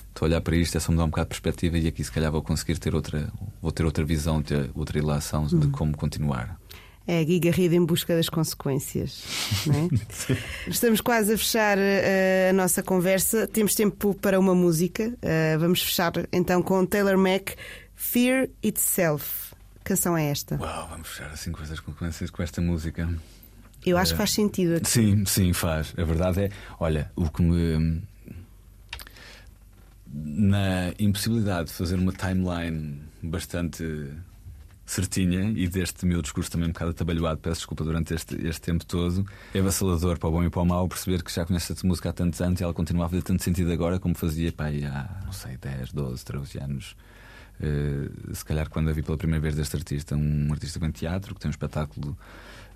estou 0.08 0.26
a 0.26 0.30
olhar 0.30 0.42
para 0.42 0.56
isto, 0.56 0.78
é 0.78 0.80
só 0.80 0.92
me 0.92 0.98
dar 0.98 1.04
um 1.04 1.10
bocado 1.10 1.26
de 1.26 1.30
perspectiva 1.42 1.78
e 1.78 1.88
aqui 1.88 2.04
se 2.04 2.12
calhar 2.12 2.32
vou 2.32 2.42
conseguir 2.42 2.78
ter 2.78 2.96
outra, 2.96 3.30
vou 3.62 3.72
ter 3.72 3.84
outra 3.84 4.06
visão, 4.06 4.42
ter 4.42 4.70
outra 4.74 4.98
ilação 4.98 5.48
de 5.48 5.68
como 5.68 5.98
continuar. 5.98 6.58
É 7.06 7.20
a 7.20 7.24
Gui 7.24 7.40
Garrido 7.40 7.76
em 7.76 7.86
busca 7.86 8.16
das 8.16 8.30
consequências. 8.30 9.24
É? 9.68 10.38
Estamos 10.70 11.02
quase 11.02 11.34
a 11.34 11.38
fechar 11.38 11.78
uh, 11.78 12.50
a 12.50 12.54
nossa 12.54 12.82
conversa. 12.82 13.46
Temos 13.46 13.76
tempo 13.76 14.14
para 14.16 14.40
uma 14.40 14.56
música. 14.56 15.10
Uh, 15.10 15.60
vamos 15.60 15.82
fechar 15.82 16.14
então 16.32 16.62
com 16.62 16.86
Taylor 16.86 17.18
Mac, 17.18 17.52
Fear 17.94 18.48
Itself. 18.62 19.54
Que 19.80 19.90
canção 19.90 20.18
é 20.18 20.30
esta? 20.30 20.56
Uau, 20.56 20.88
vamos 20.90 21.10
fechar 21.10 21.30
assim 21.32 21.52
com 21.52 21.62
estas 21.62 21.82
consequências 21.82 22.30
com 22.30 22.42
esta 22.42 22.62
música. 22.62 23.10
Eu 23.86 23.98
acho 23.98 24.14
que 24.14 24.18
faz 24.18 24.32
sentido. 24.32 24.78
Aqui. 24.78 24.90
Sim, 24.90 25.26
sim, 25.26 25.52
faz. 25.52 25.94
A 25.98 26.04
verdade 26.06 26.44
é, 26.44 26.50
olha, 26.80 27.12
o 27.18 27.30
que 27.30 27.42
me. 27.42 28.02
Na 30.08 30.94
impossibilidade 31.00 31.68
de 31.68 31.74
fazer 31.74 31.96
uma 31.96 32.14
timeline 32.14 33.02
bastante 33.22 33.84
certinha 34.86 35.52
e 35.56 35.68
deste 35.68 36.06
meu 36.06 36.22
discurso 36.22 36.52
também 36.52 36.70
um 36.70 36.72
bocado 36.72 36.92
atabalhoado, 36.92 37.40
peço 37.40 37.62
desculpa 37.62 37.84
durante 37.84 38.14
este, 38.14 38.36
este 38.46 38.62
tempo 38.62 38.86
todo, 38.86 39.26
é 39.54 39.60
avassalador 39.60 40.20
para 40.20 40.30
o 40.30 40.32
bom 40.32 40.44
e 40.44 40.50
para 40.50 40.62
o 40.62 40.66
mau 40.66 40.88
perceber 40.88 41.24
que 41.24 41.34
já 41.34 41.46
conhece 41.46 41.72
esta 41.72 41.88
música 41.88 42.10
há 42.10 42.14
tantos 42.14 42.42
anos 42.42 42.60
e 42.60 42.64
ela 42.64 42.74
continua 42.74 43.06
a 43.06 43.10
fazer 43.10 43.22
tanto 43.22 43.44
sentido 43.44 43.72
agora 43.72 44.00
como 44.00 44.14
fazia 44.16 44.52
pá, 44.52 44.68
há, 44.68 45.26
não 45.26 45.32
sei, 45.32 45.58
10, 45.58 45.94
12, 45.94 46.26
13 46.26 46.60
anos. 46.60 46.96
Uh, 47.60 48.36
se 48.36 48.44
calhar 48.44 48.68
quando 48.70 48.90
a 48.90 48.94
vi 48.94 49.04
pela 49.04 49.18
primeira 49.18 49.42
vez 49.42 49.56
deste 49.56 49.76
artista, 49.76 50.16
um 50.16 50.52
artista 50.52 50.80
com 50.80 50.92
teatro, 50.92 51.36
que 51.36 51.40
tem 51.40 51.50
um 51.50 51.52
espetáculo 51.52 52.18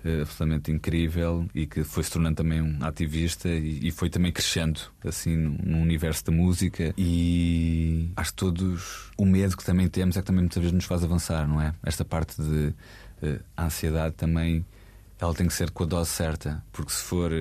absolutamente 0.04 0.70
incrível 0.70 1.48
e 1.54 1.66
que 1.66 1.82
foi 1.82 2.02
se 2.02 2.10
tornando 2.10 2.36
também 2.36 2.62
um 2.62 2.78
ativista 2.84 3.48
e, 3.48 3.88
e 3.88 3.90
foi 3.90 4.08
também 4.08 4.30
crescendo 4.32 4.80
assim 5.04 5.36
no, 5.36 5.78
universo 5.78 6.24
da 6.24 6.32
música 6.32 6.94
e 6.96 8.10
acho 8.16 8.30
que 8.30 8.36
todos 8.36 9.10
o 9.16 9.24
medo 9.24 9.56
que 9.56 9.64
também 9.64 9.88
temos 9.88 10.16
é 10.16 10.20
que 10.20 10.26
também 10.26 10.42
muitas 10.42 10.58
vezes 10.60 10.72
nos 10.72 10.84
faz 10.84 11.02
avançar, 11.02 11.48
não 11.48 11.60
é? 11.60 11.74
Esta 11.84 12.04
parte 12.04 12.40
de 12.40 12.74
uh, 13.22 13.40
ansiedade 13.56 14.14
também 14.14 14.64
ela 15.20 15.34
tem 15.34 15.46
que 15.46 15.52
ser 15.52 15.70
com 15.70 15.82
a 15.82 15.86
dose 15.86 16.10
certa, 16.10 16.62
porque 16.72 16.92
se 16.92 17.02
for 17.02 17.32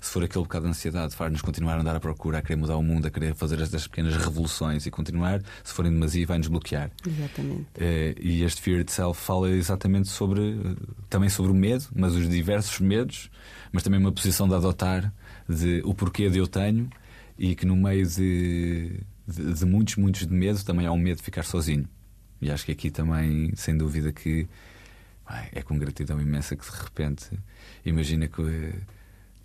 se 0.00 0.10
for 0.10 0.22
aquele 0.24 0.44
bocado 0.44 0.64
de 0.64 0.70
ansiedade, 0.70 1.14
faz-nos 1.14 1.42
continuar 1.42 1.76
a 1.76 1.80
andar 1.80 1.96
à 1.96 2.00
procura, 2.00 2.38
a 2.38 2.42
querer 2.42 2.56
mudar 2.56 2.76
o 2.76 2.82
mundo, 2.82 3.06
a 3.06 3.10
querer 3.10 3.34
fazer 3.34 3.60
estas 3.60 3.86
pequenas 3.86 4.16
revoluções 4.16 4.86
e 4.86 4.90
continuar, 4.90 5.42
se 5.64 5.72
forem 5.72 5.92
demasia, 5.92 6.26
vai-nos 6.26 6.48
bloquear. 6.48 6.90
Exatamente. 7.06 7.66
Uh, 7.76 8.20
e 8.20 8.42
este 8.42 8.60
Fear 8.60 8.80
Itself 8.80 9.20
fala 9.20 9.50
exatamente 9.50 10.08
sobre, 10.08 10.40
uh, 10.40 10.76
também 11.08 11.28
sobre 11.28 11.52
o 11.52 11.54
medo, 11.54 11.84
mas 11.94 12.14
os 12.14 12.28
diversos 12.28 12.80
medos, 12.80 13.30
mas 13.72 13.82
também 13.82 14.00
uma 14.00 14.12
posição 14.12 14.48
de 14.48 14.54
adotar 14.54 15.12
de 15.48 15.82
o 15.84 15.94
porquê 15.94 16.28
de 16.28 16.38
eu 16.38 16.46
tenho 16.46 16.88
e 17.38 17.54
que 17.54 17.66
no 17.66 17.76
meio 17.76 18.06
de, 18.06 19.00
de, 19.26 19.52
de 19.54 19.64
muitos, 19.66 19.96
muitos 19.96 20.26
de 20.26 20.32
medo, 20.32 20.62
também 20.64 20.86
há 20.86 20.92
um 20.92 20.98
medo 20.98 21.18
de 21.18 21.22
ficar 21.22 21.44
sozinho. 21.44 21.88
E 22.40 22.50
acho 22.50 22.64
que 22.64 22.72
aqui 22.72 22.90
também, 22.90 23.52
sem 23.54 23.76
dúvida, 23.76 24.12
que 24.12 24.48
é 25.52 25.62
com 25.62 25.78
gratidão 25.78 26.20
imensa 26.20 26.54
que 26.54 26.64
de 26.64 26.76
repente 26.76 27.30
imagina 27.84 28.28
que 28.28 28.72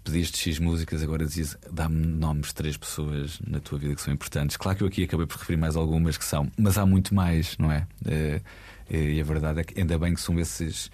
pediste 0.04 0.38
X 0.38 0.60
músicas, 0.60 1.04
agora 1.04 1.26
dizias 1.26 1.58
dá-me 1.72 2.06
nomes 2.06 2.48
de 2.48 2.56
três 2.56 2.78
pessoas 2.78 3.40
na 3.46 3.60
tua 3.60 3.78
vida 3.78 3.96
que 3.96 4.02
são 4.02 4.14
importantes. 4.14 4.58
Claro 4.58 4.78
que 4.78 4.84
eu 4.84 4.88
aqui 4.88 5.04
acabei 5.04 5.26
por 5.26 5.38
referir 5.38 5.58
mais 5.58 5.76
algumas 5.76 6.18
que 6.18 6.26
são, 6.26 6.52
mas 6.58 6.78
há 6.78 6.86
muito 6.86 7.14
mais, 7.14 7.58
não 7.58 7.72
é? 7.72 7.88
é 8.06 8.42
e 8.90 9.22
a 9.22 9.24
verdade 9.24 9.62
é 9.62 9.64
que 9.64 9.80
ainda 9.80 9.98
bem 9.98 10.14
que 10.14 10.20
são 10.20 10.38
esses, 10.40 10.92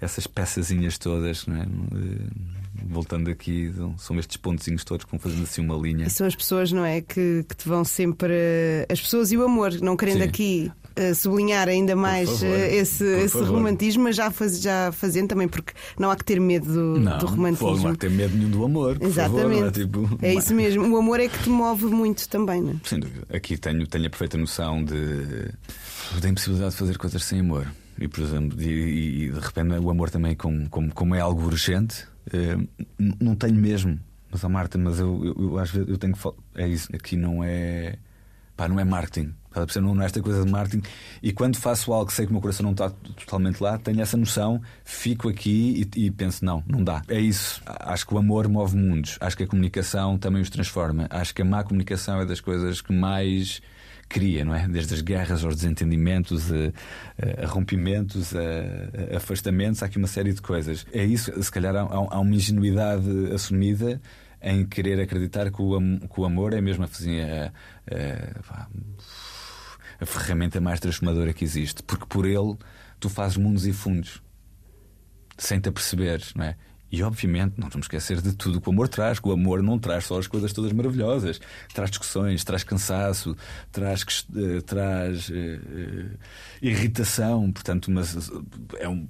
essas 0.00 0.26
peçazinhas 0.26 0.98
todas, 0.98 1.46
não 1.46 1.56
é? 1.56 1.66
Voltando 2.86 3.30
aqui, 3.30 3.72
são 3.98 4.18
estes 4.18 4.36
pontozinhos 4.36 4.84
todos 4.84 5.04
que 5.04 5.10
vão 5.10 5.18
fazendo 5.18 5.42
assim 5.42 5.60
uma 5.60 5.76
linha. 5.76 6.06
E 6.06 6.10
são 6.10 6.26
as 6.26 6.36
pessoas, 6.36 6.70
não 6.70 6.84
é? 6.84 7.00
Que, 7.00 7.44
que 7.48 7.56
te 7.56 7.68
vão 7.68 7.84
sempre. 7.84 8.34
As 8.88 9.00
pessoas 9.00 9.32
e 9.32 9.36
o 9.36 9.44
amor, 9.44 9.72
não 9.80 9.96
querendo 9.96 10.22
Sim. 10.22 10.28
aqui 10.28 10.72
sublinhar 11.14 11.68
ainda 11.68 11.96
mais 11.96 12.28
favor, 12.30 12.46
uh, 12.46 12.74
esse, 12.74 13.04
esse 13.04 13.38
romantismo, 13.38 14.04
mas 14.04 14.16
já, 14.16 14.30
faz, 14.30 14.60
já 14.60 14.92
fazendo 14.92 15.28
também, 15.28 15.48
porque 15.48 15.72
não 15.98 16.10
há 16.10 16.16
que 16.16 16.24
ter 16.24 16.40
medo 16.40 16.66
do, 16.66 17.00
não, 17.00 17.18
do 17.18 17.26
romantismo. 17.26 17.76
Não 17.76 17.88
há 17.88 17.92
que 17.92 17.98
ter 17.98 18.10
medo 18.10 18.36
nenhum 18.36 18.50
do 18.50 18.64
amor. 18.64 18.98
Exatamente. 19.00 19.54
Favor, 19.54 19.66
é, 19.66 19.70
tipo, 19.70 20.18
é 20.22 20.34
isso 20.34 20.54
mesmo. 20.54 20.86
O 20.94 20.96
amor 20.96 21.20
é 21.20 21.28
que 21.28 21.38
te 21.38 21.48
move 21.48 21.86
muito 21.86 22.28
também, 22.28 22.60
não 22.62 22.72
é? 22.72 22.74
Sem 22.84 23.00
dúvida. 23.00 23.26
Aqui 23.32 23.56
tenho, 23.56 23.86
tenho 23.86 24.06
a 24.06 24.10
perfeita 24.10 24.38
noção 24.38 24.84
de, 24.84 25.50
da 26.20 26.28
impossibilidade 26.28 26.72
de 26.72 26.76
fazer 26.76 26.98
coisas 26.98 27.24
sem 27.24 27.40
amor. 27.40 27.66
E, 27.98 28.08
por 28.08 28.20
exemplo, 28.22 28.60
e, 28.60 29.26
e 29.26 29.30
de 29.30 29.38
repente 29.38 29.72
o 29.72 29.90
amor 29.90 30.10
também, 30.10 30.34
como, 30.34 30.68
como, 30.68 30.92
como 30.92 31.14
é 31.14 31.20
algo 31.20 31.44
urgente, 31.44 32.04
uh, 32.28 32.68
não 33.20 33.34
tenho 33.34 33.54
mesmo. 33.54 33.98
Mas 34.30 34.44
a 34.44 34.48
Marta, 34.48 34.76
mas 34.76 34.98
eu, 34.98 35.24
eu, 35.24 35.36
eu, 35.38 35.58
às 35.58 35.70
vezes 35.70 35.88
eu 35.88 35.96
tenho 35.96 36.12
que 36.12 36.18
falar. 36.18 36.34
É 36.56 36.66
isso, 36.66 36.88
aqui 36.92 37.16
não 37.16 37.44
é. 37.44 37.96
Pá, 38.56 38.68
não 38.68 38.80
é 38.80 38.84
marketing. 38.84 39.32
Não 39.80 40.02
é 40.02 40.06
esta 40.06 40.20
coisa 40.20 40.44
de 40.44 40.50
marketing. 40.50 40.82
E 41.22 41.32
quando 41.32 41.56
faço 41.56 41.92
algo 41.92 42.06
que 42.06 42.12
sei 42.12 42.26
que 42.26 42.30
o 42.30 42.34
meu 42.34 42.40
coração 42.40 42.64
não 42.64 42.72
está 42.72 42.90
totalmente 42.90 43.60
lá, 43.62 43.78
tenho 43.78 44.00
essa 44.00 44.16
noção, 44.16 44.60
fico 44.84 45.28
aqui 45.28 45.88
e, 45.96 46.06
e, 46.06 46.10
penso: 46.10 46.44
não, 46.44 46.62
não 46.66 46.82
dá. 46.82 47.02
É 47.08 47.20
isso. 47.20 47.62
Acho 47.66 48.06
que 48.06 48.14
o 48.14 48.18
amor 48.18 48.48
move 48.48 48.76
mundos. 48.76 49.16
Acho 49.20 49.36
que 49.36 49.44
a 49.44 49.46
comunicação 49.46 50.18
também 50.18 50.42
os 50.42 50.50
transforma. 50.50 51.06
Acho 51.10 51.34
que 51.34 51.42
a 51.42 51.44
má 51.44 51.62
comunicação 51.62 52.20
é 52.20 52.26
das 52.26 52.40
coisas 52.40 52.80
que 52.80 52.92
mais 52.92 53.62
cria, 54.08 54.44
não 54.44 54.54
é? 54.54 54.68
Desde 54.68 54.94
as 54.94 55.00
guerras 55.00 55.44
aos 55.44 55.56
desentendimentos, 55.56 56.50
a, 56.52 57.42
a 57.42 57.46
rompimentos, 57.46 58.34
a, 58.34 59.14
a, 59.14 59.16
afastamentos, 59.16 59.82
há 59.82 59.86
aqui 59.86 59.98
uma 59.98 60.06
série 60.06 60.32
de 60.32 60.42
coisas. 60.42 60.86
É 60.92 61.04
isso, 61.04 61.42
se 61.42 61.50
calhar 61.50 61.74
há, 61.74 61.80
há 61.80 62.20
uma 62.20 62.34
ingenuidade 62.34 63.08
assumida 63.32 64.00
em 64.44 64.64
querer 64.66 65.00
acreditar 65.00 65.50
que 65.50 65.60
o, 65.60 65.80
que 66.00 66.20
o 66.20 66.24
amor 66.24 66.52
é 66.52 66.60
mesmo 66.60 66.84
assim, 66.84 67.18
a, 67.20 67.52
a, 67.90 68.68
a 70.00 70.06
ferramenta 70.06 70.60
mais 70.60 70.80
transformadora 70.80 71.32
que 71.32 71.44
existe, 71.44 71.82
porque 71.82 72.06
por 72.06 72.26
ele 72.26 72.56
tu 73.00 73.08
fazes 73.08 73.36
mundos 73.36 73.66
e 73.66 73.72
fundos 73.72 74.22
sem 75.36 75.60
te 75.60 75.68
aperceberes, 75.68 76.32
não 76.34 76.44
é? 76.44 76.56
E 76.90 77.02
obviamente 77.02 77.54
não 77.58 77.68
vamos 77.68 77.86
esquecer 77.86 78.20
de 78.20 78.34
tudo 78.34 78.60
que 78.60 78.68
o 78.68 78.72
amor 78.72 78.86
traz, 78.86 79.18
que 79.18 79.28
o 79.28 79.32
amor 79.32 79.60
não 79.62 79.80
traz 79.80 80.04
só 80.04 80.16
as 80.16 80.28
coisas 80.28 80.52
todas 80.52 80.72
maravilhosas, 80.72 81.40
traz 81.72 81.90
discussões, 81.90 82.44
traz 82.44 82.62
cansaço, 82.62 83.36
traz, 83.72 84.02
uh, 84.02 84.62
traz 84.62 85.28
uh, 85.28 86.18
irritação, 86.62 87.50
portanto, 87.50 87.90
mas 87.90 88.30
é 88.78 88.88
um 88.88 89.08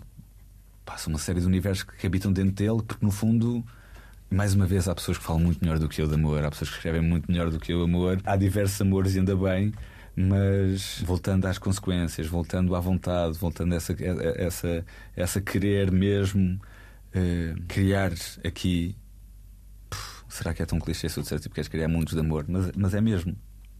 passa 0.84 1.08
uma 1.08 1.18
série 1.18 1.40
de 1.40 1.46
universos 1.46 1.82
que 1.82 2.06
habitam 2.06 2.32
dentro 2.32 2.52
dele, 2.52 2.82
porque 2.86 3.04
no 3.04 3.10
fundo 3.10 3.64
mais 4.30 4.54
uma 4.54 4.66
vez 4.66 4.88
há 4.88 4.94
pessoas 4.94 5.18
que 5.18 5.24
falam 5.24 5.42
muito 5.42 5.60
melhor 5.62 5.78
do 5.78 5.88
que 5.88 6.00
eu 6.00 6.08
de 6.08 6.14
amor, 6.14 6.44
há 6.44 6.50
pessoas 6.50 6.70
que 6.70 6.76
escrevem 6.76 7.00
muito 7.00 7.30
melhor 7.30 7.50
do 7.50 7.58
que 7.58 7.72
eu 7.72 7.82
amor, 7.82 8.20
há 8.24 8.36
diversos 8.36 8.80
amores 8.80 9.14
e 9.14 9.18
ainda 9.18 9.36
bem. 9.36 9.72
Mas 10.16 11.02
voltando 11.04 11.46
às 11.46 11.58
consequências, 11.58 12.26
voltando 12.26 12.74
à 12.76 12.80
vontade, 12.80 13.36
voltando 13.36 13.72
a 13.72 13.76
essa, 13.76 13.92
a 13.92 14.42
essa, 14.42 14.84
essa 15.16 15.40
querer 15.40 15.90
mesmo 15.90 16.60
uh, 17.14 17.62
criar 17.66 18.12
aqui. 18.44 18.96
Puf, 19.90 20.24
será 20.28 20.54
que 20.54 20.62
é 20.62 20.66
tão 20.66 20.78
clichê 20.78 21.08
se 21.08 21.18
eu 21.18 21.22
disser 21.22 21.40
tipo, 21.40 21.54
queres 21.54 21.68
criar 21.68 21.88
mundos 21.88 22.14
de 22.14 22.20
amor? 22.20 22.44
Mas, 22.46 22.70
mas 22.76 22.94
é 22.94 23.00
mesmo. 23.00 23.36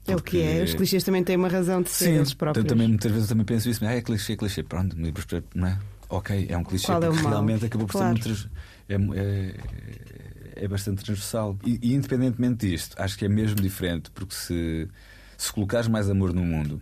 É 0.06 0.14
o 0.14 0.20
que 0.20 0.42
é, 0.42 0.62
os 0.62 0.74
clichês 0.74 1.02
também 1.02 1.24
têm 1.24 1.36
uma 1.36 1.48
razão 1.48 1.80
de 1.80 1.88
ser 1.88 2.06
Sim, 2.06 2.16
eles 2.16 2.34
próprios. 2.34 2.66
Também, 2.66 2.88
muitas 2.88 3.10
vezes 3.10 3.26
eu 3.26 3.34
também 3.34 3.46
penso 3.46 3.70
isso, 3.70 3.84
ah, 3.86 3.94
é 3.94 4.02
clichê, 4.02 4.36
clichê, 4.36 4.62
pronto, 4.62 4.96
não 5.54 5.66
é? 5.66 5.78
Ok, 6.10 6.46
é 6.48 6.56
um 6.58 6.62
clichê 6.62 6.86
Qual 6.86 7.02
é 7.02 7.06
porque 7.08 7.26
é 7.26 7.28
realmente 7.28 7.64
acabou 7.64 7.86
por 7.86 7.92
claro. 7.92 8.22
ser 8.22 8.28
muito. 8.28 8.50
É, 8.86 8.94
é, 8.96 10.64
é 10.64 10.68
bastante 10.68 11.02
transversal. 11.02 11.58
E, 11.64 11.78
e, 11.82 11.94
independentemente 11.94 12.68
disto, 12.68 12.94
acho 12.98 13.16
que 13.16 13.24
é 13.24 13.28
mesmo 13.28 13.56
diferente, 13.56 14.10
porque 14.10 14.34
se 14.34 14.88
se 15.44 15.52
colocares 15.52 15.88
mais 15.88 16.08
amor 16.08 16.32
no 16.32 16.42
mundo, 16.42 16.80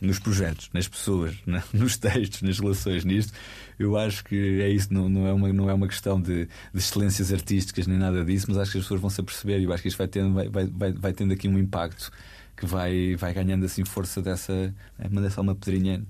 nos 0.00 0.18
projetos, 0.18 0.70
nas 0.72 0.86
pessoas, 0.86 1.34
nos 1.72 1.96
textos, 1.96 2.42
nas 2.42 2.58
relações, 2.58 3.04
nisto, 3.04 3.32
eu 3.78 3.96
acho 3.96 4.24
que 4.24 4.60
é 4.60 4.68
isso, 4.68 4.92
não, 4.92 5.08
não, 5.08 5.26
é, 5.26 5.32
uma, 5.32 5.52
não 5.52 5.70
é 5.70 5.74
uma 5.74 5.88
questão 5.88 6.20
de, 6.20 6.46
de, 6.46 6.50
excelências 6.74 7.32
artísticas 7.32 7.86
nem 7.86 7.98
nada 7.98 8.24
disso, 8.24 8.46
mas 8.48 8.58
acho 8.58 8.72
que 8.72 8.78
as 8.78 8.84
pessoas 8.84 9.00
vão 9.00 9.10
se 9.10 9.20
aperceber 9.20 9.60
e 9.60 9.64
eu 9.64 9.72
acho 9.72 9.82
que 9.82 9.88
isto 9.88 9.98
vai 9.98 10.08
tendo, 10.08 10.34
vai, 10.34 10.48
vai, 10.48 10.92
vai 10.92 11.12
tendo 11.12 11.32
aqui 11.32 11.48
um 11.48 11.58
impacto 11.58 12.10
que 12.56 12.64
vai, 12.64 13.14
vai 13.16 13.34
ganhando 13.34 13.66
assim 13.66 13.84
força 13.84 14.22
dessa. 14.22 14.74
É, 14.98 15.30
só 15.30 15.42
uma 15.42 15.54
pedrinha 15.54 16.02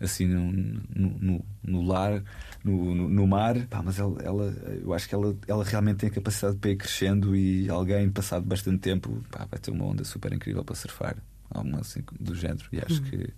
assim 0.00 0.26
no, 0.26 0.50
no, 0.50 1.18
no, 1.18 1.44
no 1.62 1.82
lar, 1.82 2.22
no, 2.64 2.94
no, 2.94 3.26
mar. 3.26 3.66
Pá, 3.66 3.82
mas 3.82 3.98
ela, 3.98 4.20
ela, 4.22 4.44
eu 4.82 4.92
acho 4.94 5.08
que 5.08 5.14
ela, 5.14 5.36
ela 5.46 5.64
realmente 5.64 5.98
tem 5.98 6.08
a 6.08 6.12
capacidade 6.12 6.56
de 6.56 6.70
ir 6.70 6.76
crescendo 6.76 7.36
e 7.36 7.68
alguém, 7.68 8.10
passado 8.10 8.44
bastante 8.46 8.78
tempo, 8.78 9.22
pá, 9.30 9.46
vai 9.50 9.60
ter 9.60 9.70
uma 9.70 9.84
onda 9.84 10.04
super 10.04 10.32
incrível 10.32 10.64
para 10.64 10.74
surfar. 10.74 11.16
Algo 11.50 11.76
assim 11.78 12.02
do 12.18 12.34
género. 12.34 12.64
E 12.72 12.78
acho 12.78 13.02
uhum. 13.02 13.10
que 13.10 13.34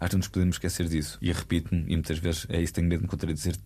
acho 0.00 0.10
que 0.10 0.14
não 0.14 0.18
nos 0.18 0.28
podemos 0.28 0.54
esquecer 0.56 0.88
disso. 0.88 1.18
E 1.20 1.32
repito-me, 1.32 1.82
e 1.82 1.96
muitas 1.96 2.18
vezes 2.18 2.46
é 2.48 2.60
isso, 2.60 2.72
tenho 2.72 2.86
medo 2.86 3.00
de 3.00 3.04
me 3.04 3.10
contradizer. 3.10 3.56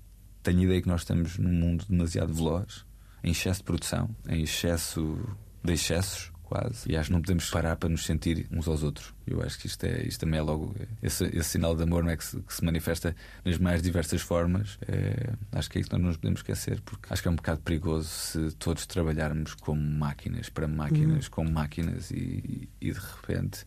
Tenho 0.42 0.60
a 0.60 0.64
ideia 0.64 0.82
que 0.82 0.88
nós 0.88 1.02
estamos 1.02 1.38
num 1.38 1.52
mundo 1.52 1.84
demasiado 1.88 2.32
veloz, 2.32 2.84
em 3.22 3.30
excesso 3.30 3.60
de 3.60 3.64
produção, 3.64 4.10
em 4.28 4.42
excesso 4.42 5.18
de 5.62 5.72
excessos 5.72 6.33
quase. 6.44 6.90
E 6.90 6.96
acho 6.96 7.08
que 7.08 7.12
não 7.12 7.20
podemos 7.20 7.50
parar 7.50 7.76
para 7.76 7.88
nos 7.88 8.04
sentir 8.04 8.46
uns 8.50 8.68
aos 8.68 8.82
outros. 8.82 9.12
Eu 9.26 9.42
acho 9.42 9.58
que 9.58 9.66
isto, 9.66 9.84
é, 9.84 10.02
isto 10.06 10.20
também 10.20 10.38
é 10.38 10.42
logo. 10.42 10.74
Esse, 11.02 11.24
esse 11.24 11.50
sinal 11.50 11.74
de 11.74 11.82
amor 11.82 12.06
é 12.08 12.16
que 12.16 12.24
se, 12.24 12.40
que 12.40 12.54
se 12.54 12.64
manifesta 12.64 13.16
nas 13.44 13.58
mais 13.58 13.82
diversas 13.82 14.22
formas. 14.22 14.78
É, 14.86 15.32
acho 15.52 15.70
que 15.70 15.78
é 15.78 15.80
isso 15.80 15.90
que 15.90 15.96
nós 15.96 16.02
não 16.02 16.08
nos 16.08 16.16
podemos 16.16 16.40
esquecer, 16.40 16.80
porque 16.82 17.12
acho 17.12 17.22
que 17.22 17.28
é 17.28 17.30
um 17.30 17.36
bocado 17.36 17.60
perigoso 17.60 18.08
se 18.08 18.50
todos 18.56 18.86
trabalharmos 18.86 19.54
como 19.54 19.80
máquinas, 19.80 20.48
para 20.48 20.68
máquinas, 20.68 21.26
uhum. 21.26 21.30
como 21.30 21.50
máquinas, 21.50 22.10
e, 22.10 22.68
e 22.80 22.92
de 22.92 22.98
repente. 22.98 23.66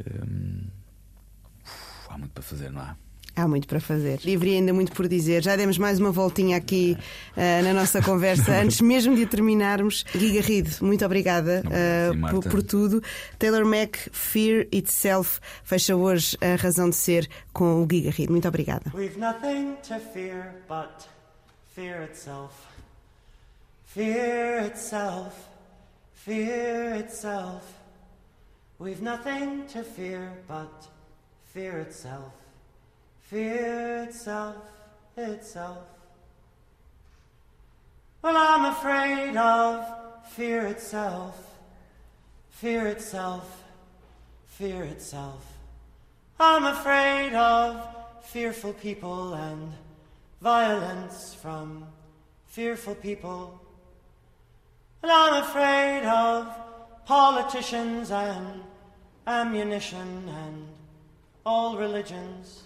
Hum, 0.00 0.66
há 2.08 2.18
muito 2.18 2.32
para 2.32 2.42
fazer, 2.42 2.70
não 2.70 2.80
há? 2.80 2.96
Há 3.34 3.46
muito 3.46 3.66
para 3.68 3.80
fazer. 3.80 4.20
E 4.24 4.34
haveria 4.34 4.58
ainda 4.58 4.72
muito 4.72 4.92
por 4.92 5.08
dizer. 5.08 5.42
Já 5.42 5.56
demos 5.56 5.78
mais 5.78 5.98
uma 5.98 6.10
voltinha 6.10 6.56
aqui 6.56 6.96
uh, 7.36 7.64
na 7.64 7.72
nossa 7.72 8.02
conversa. 8.02 8.52
Antes 8.60 8.80
mesmo 8.80 9.14
de 9.14 9.24
terminarmos, 9.26 10.04
Gui 10.14 10.32
Garrido, 10.32 10.70
muito 10.82 11.04
obrigada 11.04 11.62
uh, 11.66 12.30
por, 12.30 12.50
por, 12.50 12.62
tudo. 12.62 13.02
Taylor 13.38 13.64
Mac, 13.64 13.96
Fear 14.12 14.66
Itself, 14.72 15.40
fecha 15.62 15.94
hoje 15.96 16.36
a 16.40 16.56
razão 16.56 16.90
de 16.90 16.96
ser 16.96 17.28
com 17.52 17.82
o 17.82 17.86
Gui 17.86 18.02
Garrido. 18.02 18.32
Muito 18.32 18.48
obrigada. 18.48 18.92
We've 18.94 19.18
nothing 19.18 19.76
to 19.88 19.98
fear 20.12 20.54
but 20.68 21.08
fear 21.74 22.02
itself. 22.02 22.52
Fear 23.86 24.66
itself. 24.66 25.34
Fear 26.14 26.96
itself. 26.96 27.62
We've 28.78 29.02
nothing 29.02 29.66
to 29.68 29.82
fear 29.82 30.32
but 30.46 30.86
fear 31.52 31.78
itself. 31.80 32.39
Fear 33.30 34.02
itself, 34.08 34.56
itself. 35.16 35.78
Well, 38.22 38.36
I'm 38.36 38.64
afraid 38.64 39.36
of 39.36 39.86
fear 40.32 40.66
itself, 40.66 41.36
fear 42.48 42.88
itself, 42.88 43.62
fear 44.46 44.82
itself. 44.82 45.46
I'm 46.40 46.64
afraid 46.64 47.32
of 47.34 47.86
fearful 48.22 48.72
people 48.72 49.34
and 49.34 49.74
violence 50.40 51.32
from 51.32 51.86
fearful 52.48 52.96
people. 52.96 53.60
And 55.04 55.12
I'm 55.12 55.44
afraid 55.44 56.04
of 56.04 56.52
politicians 57.06 58.10
and 58.10 58.62
ammunition 59.24 60.28
and 60.28 60.66
all 61.46 61.76
religions. 61.76 62.64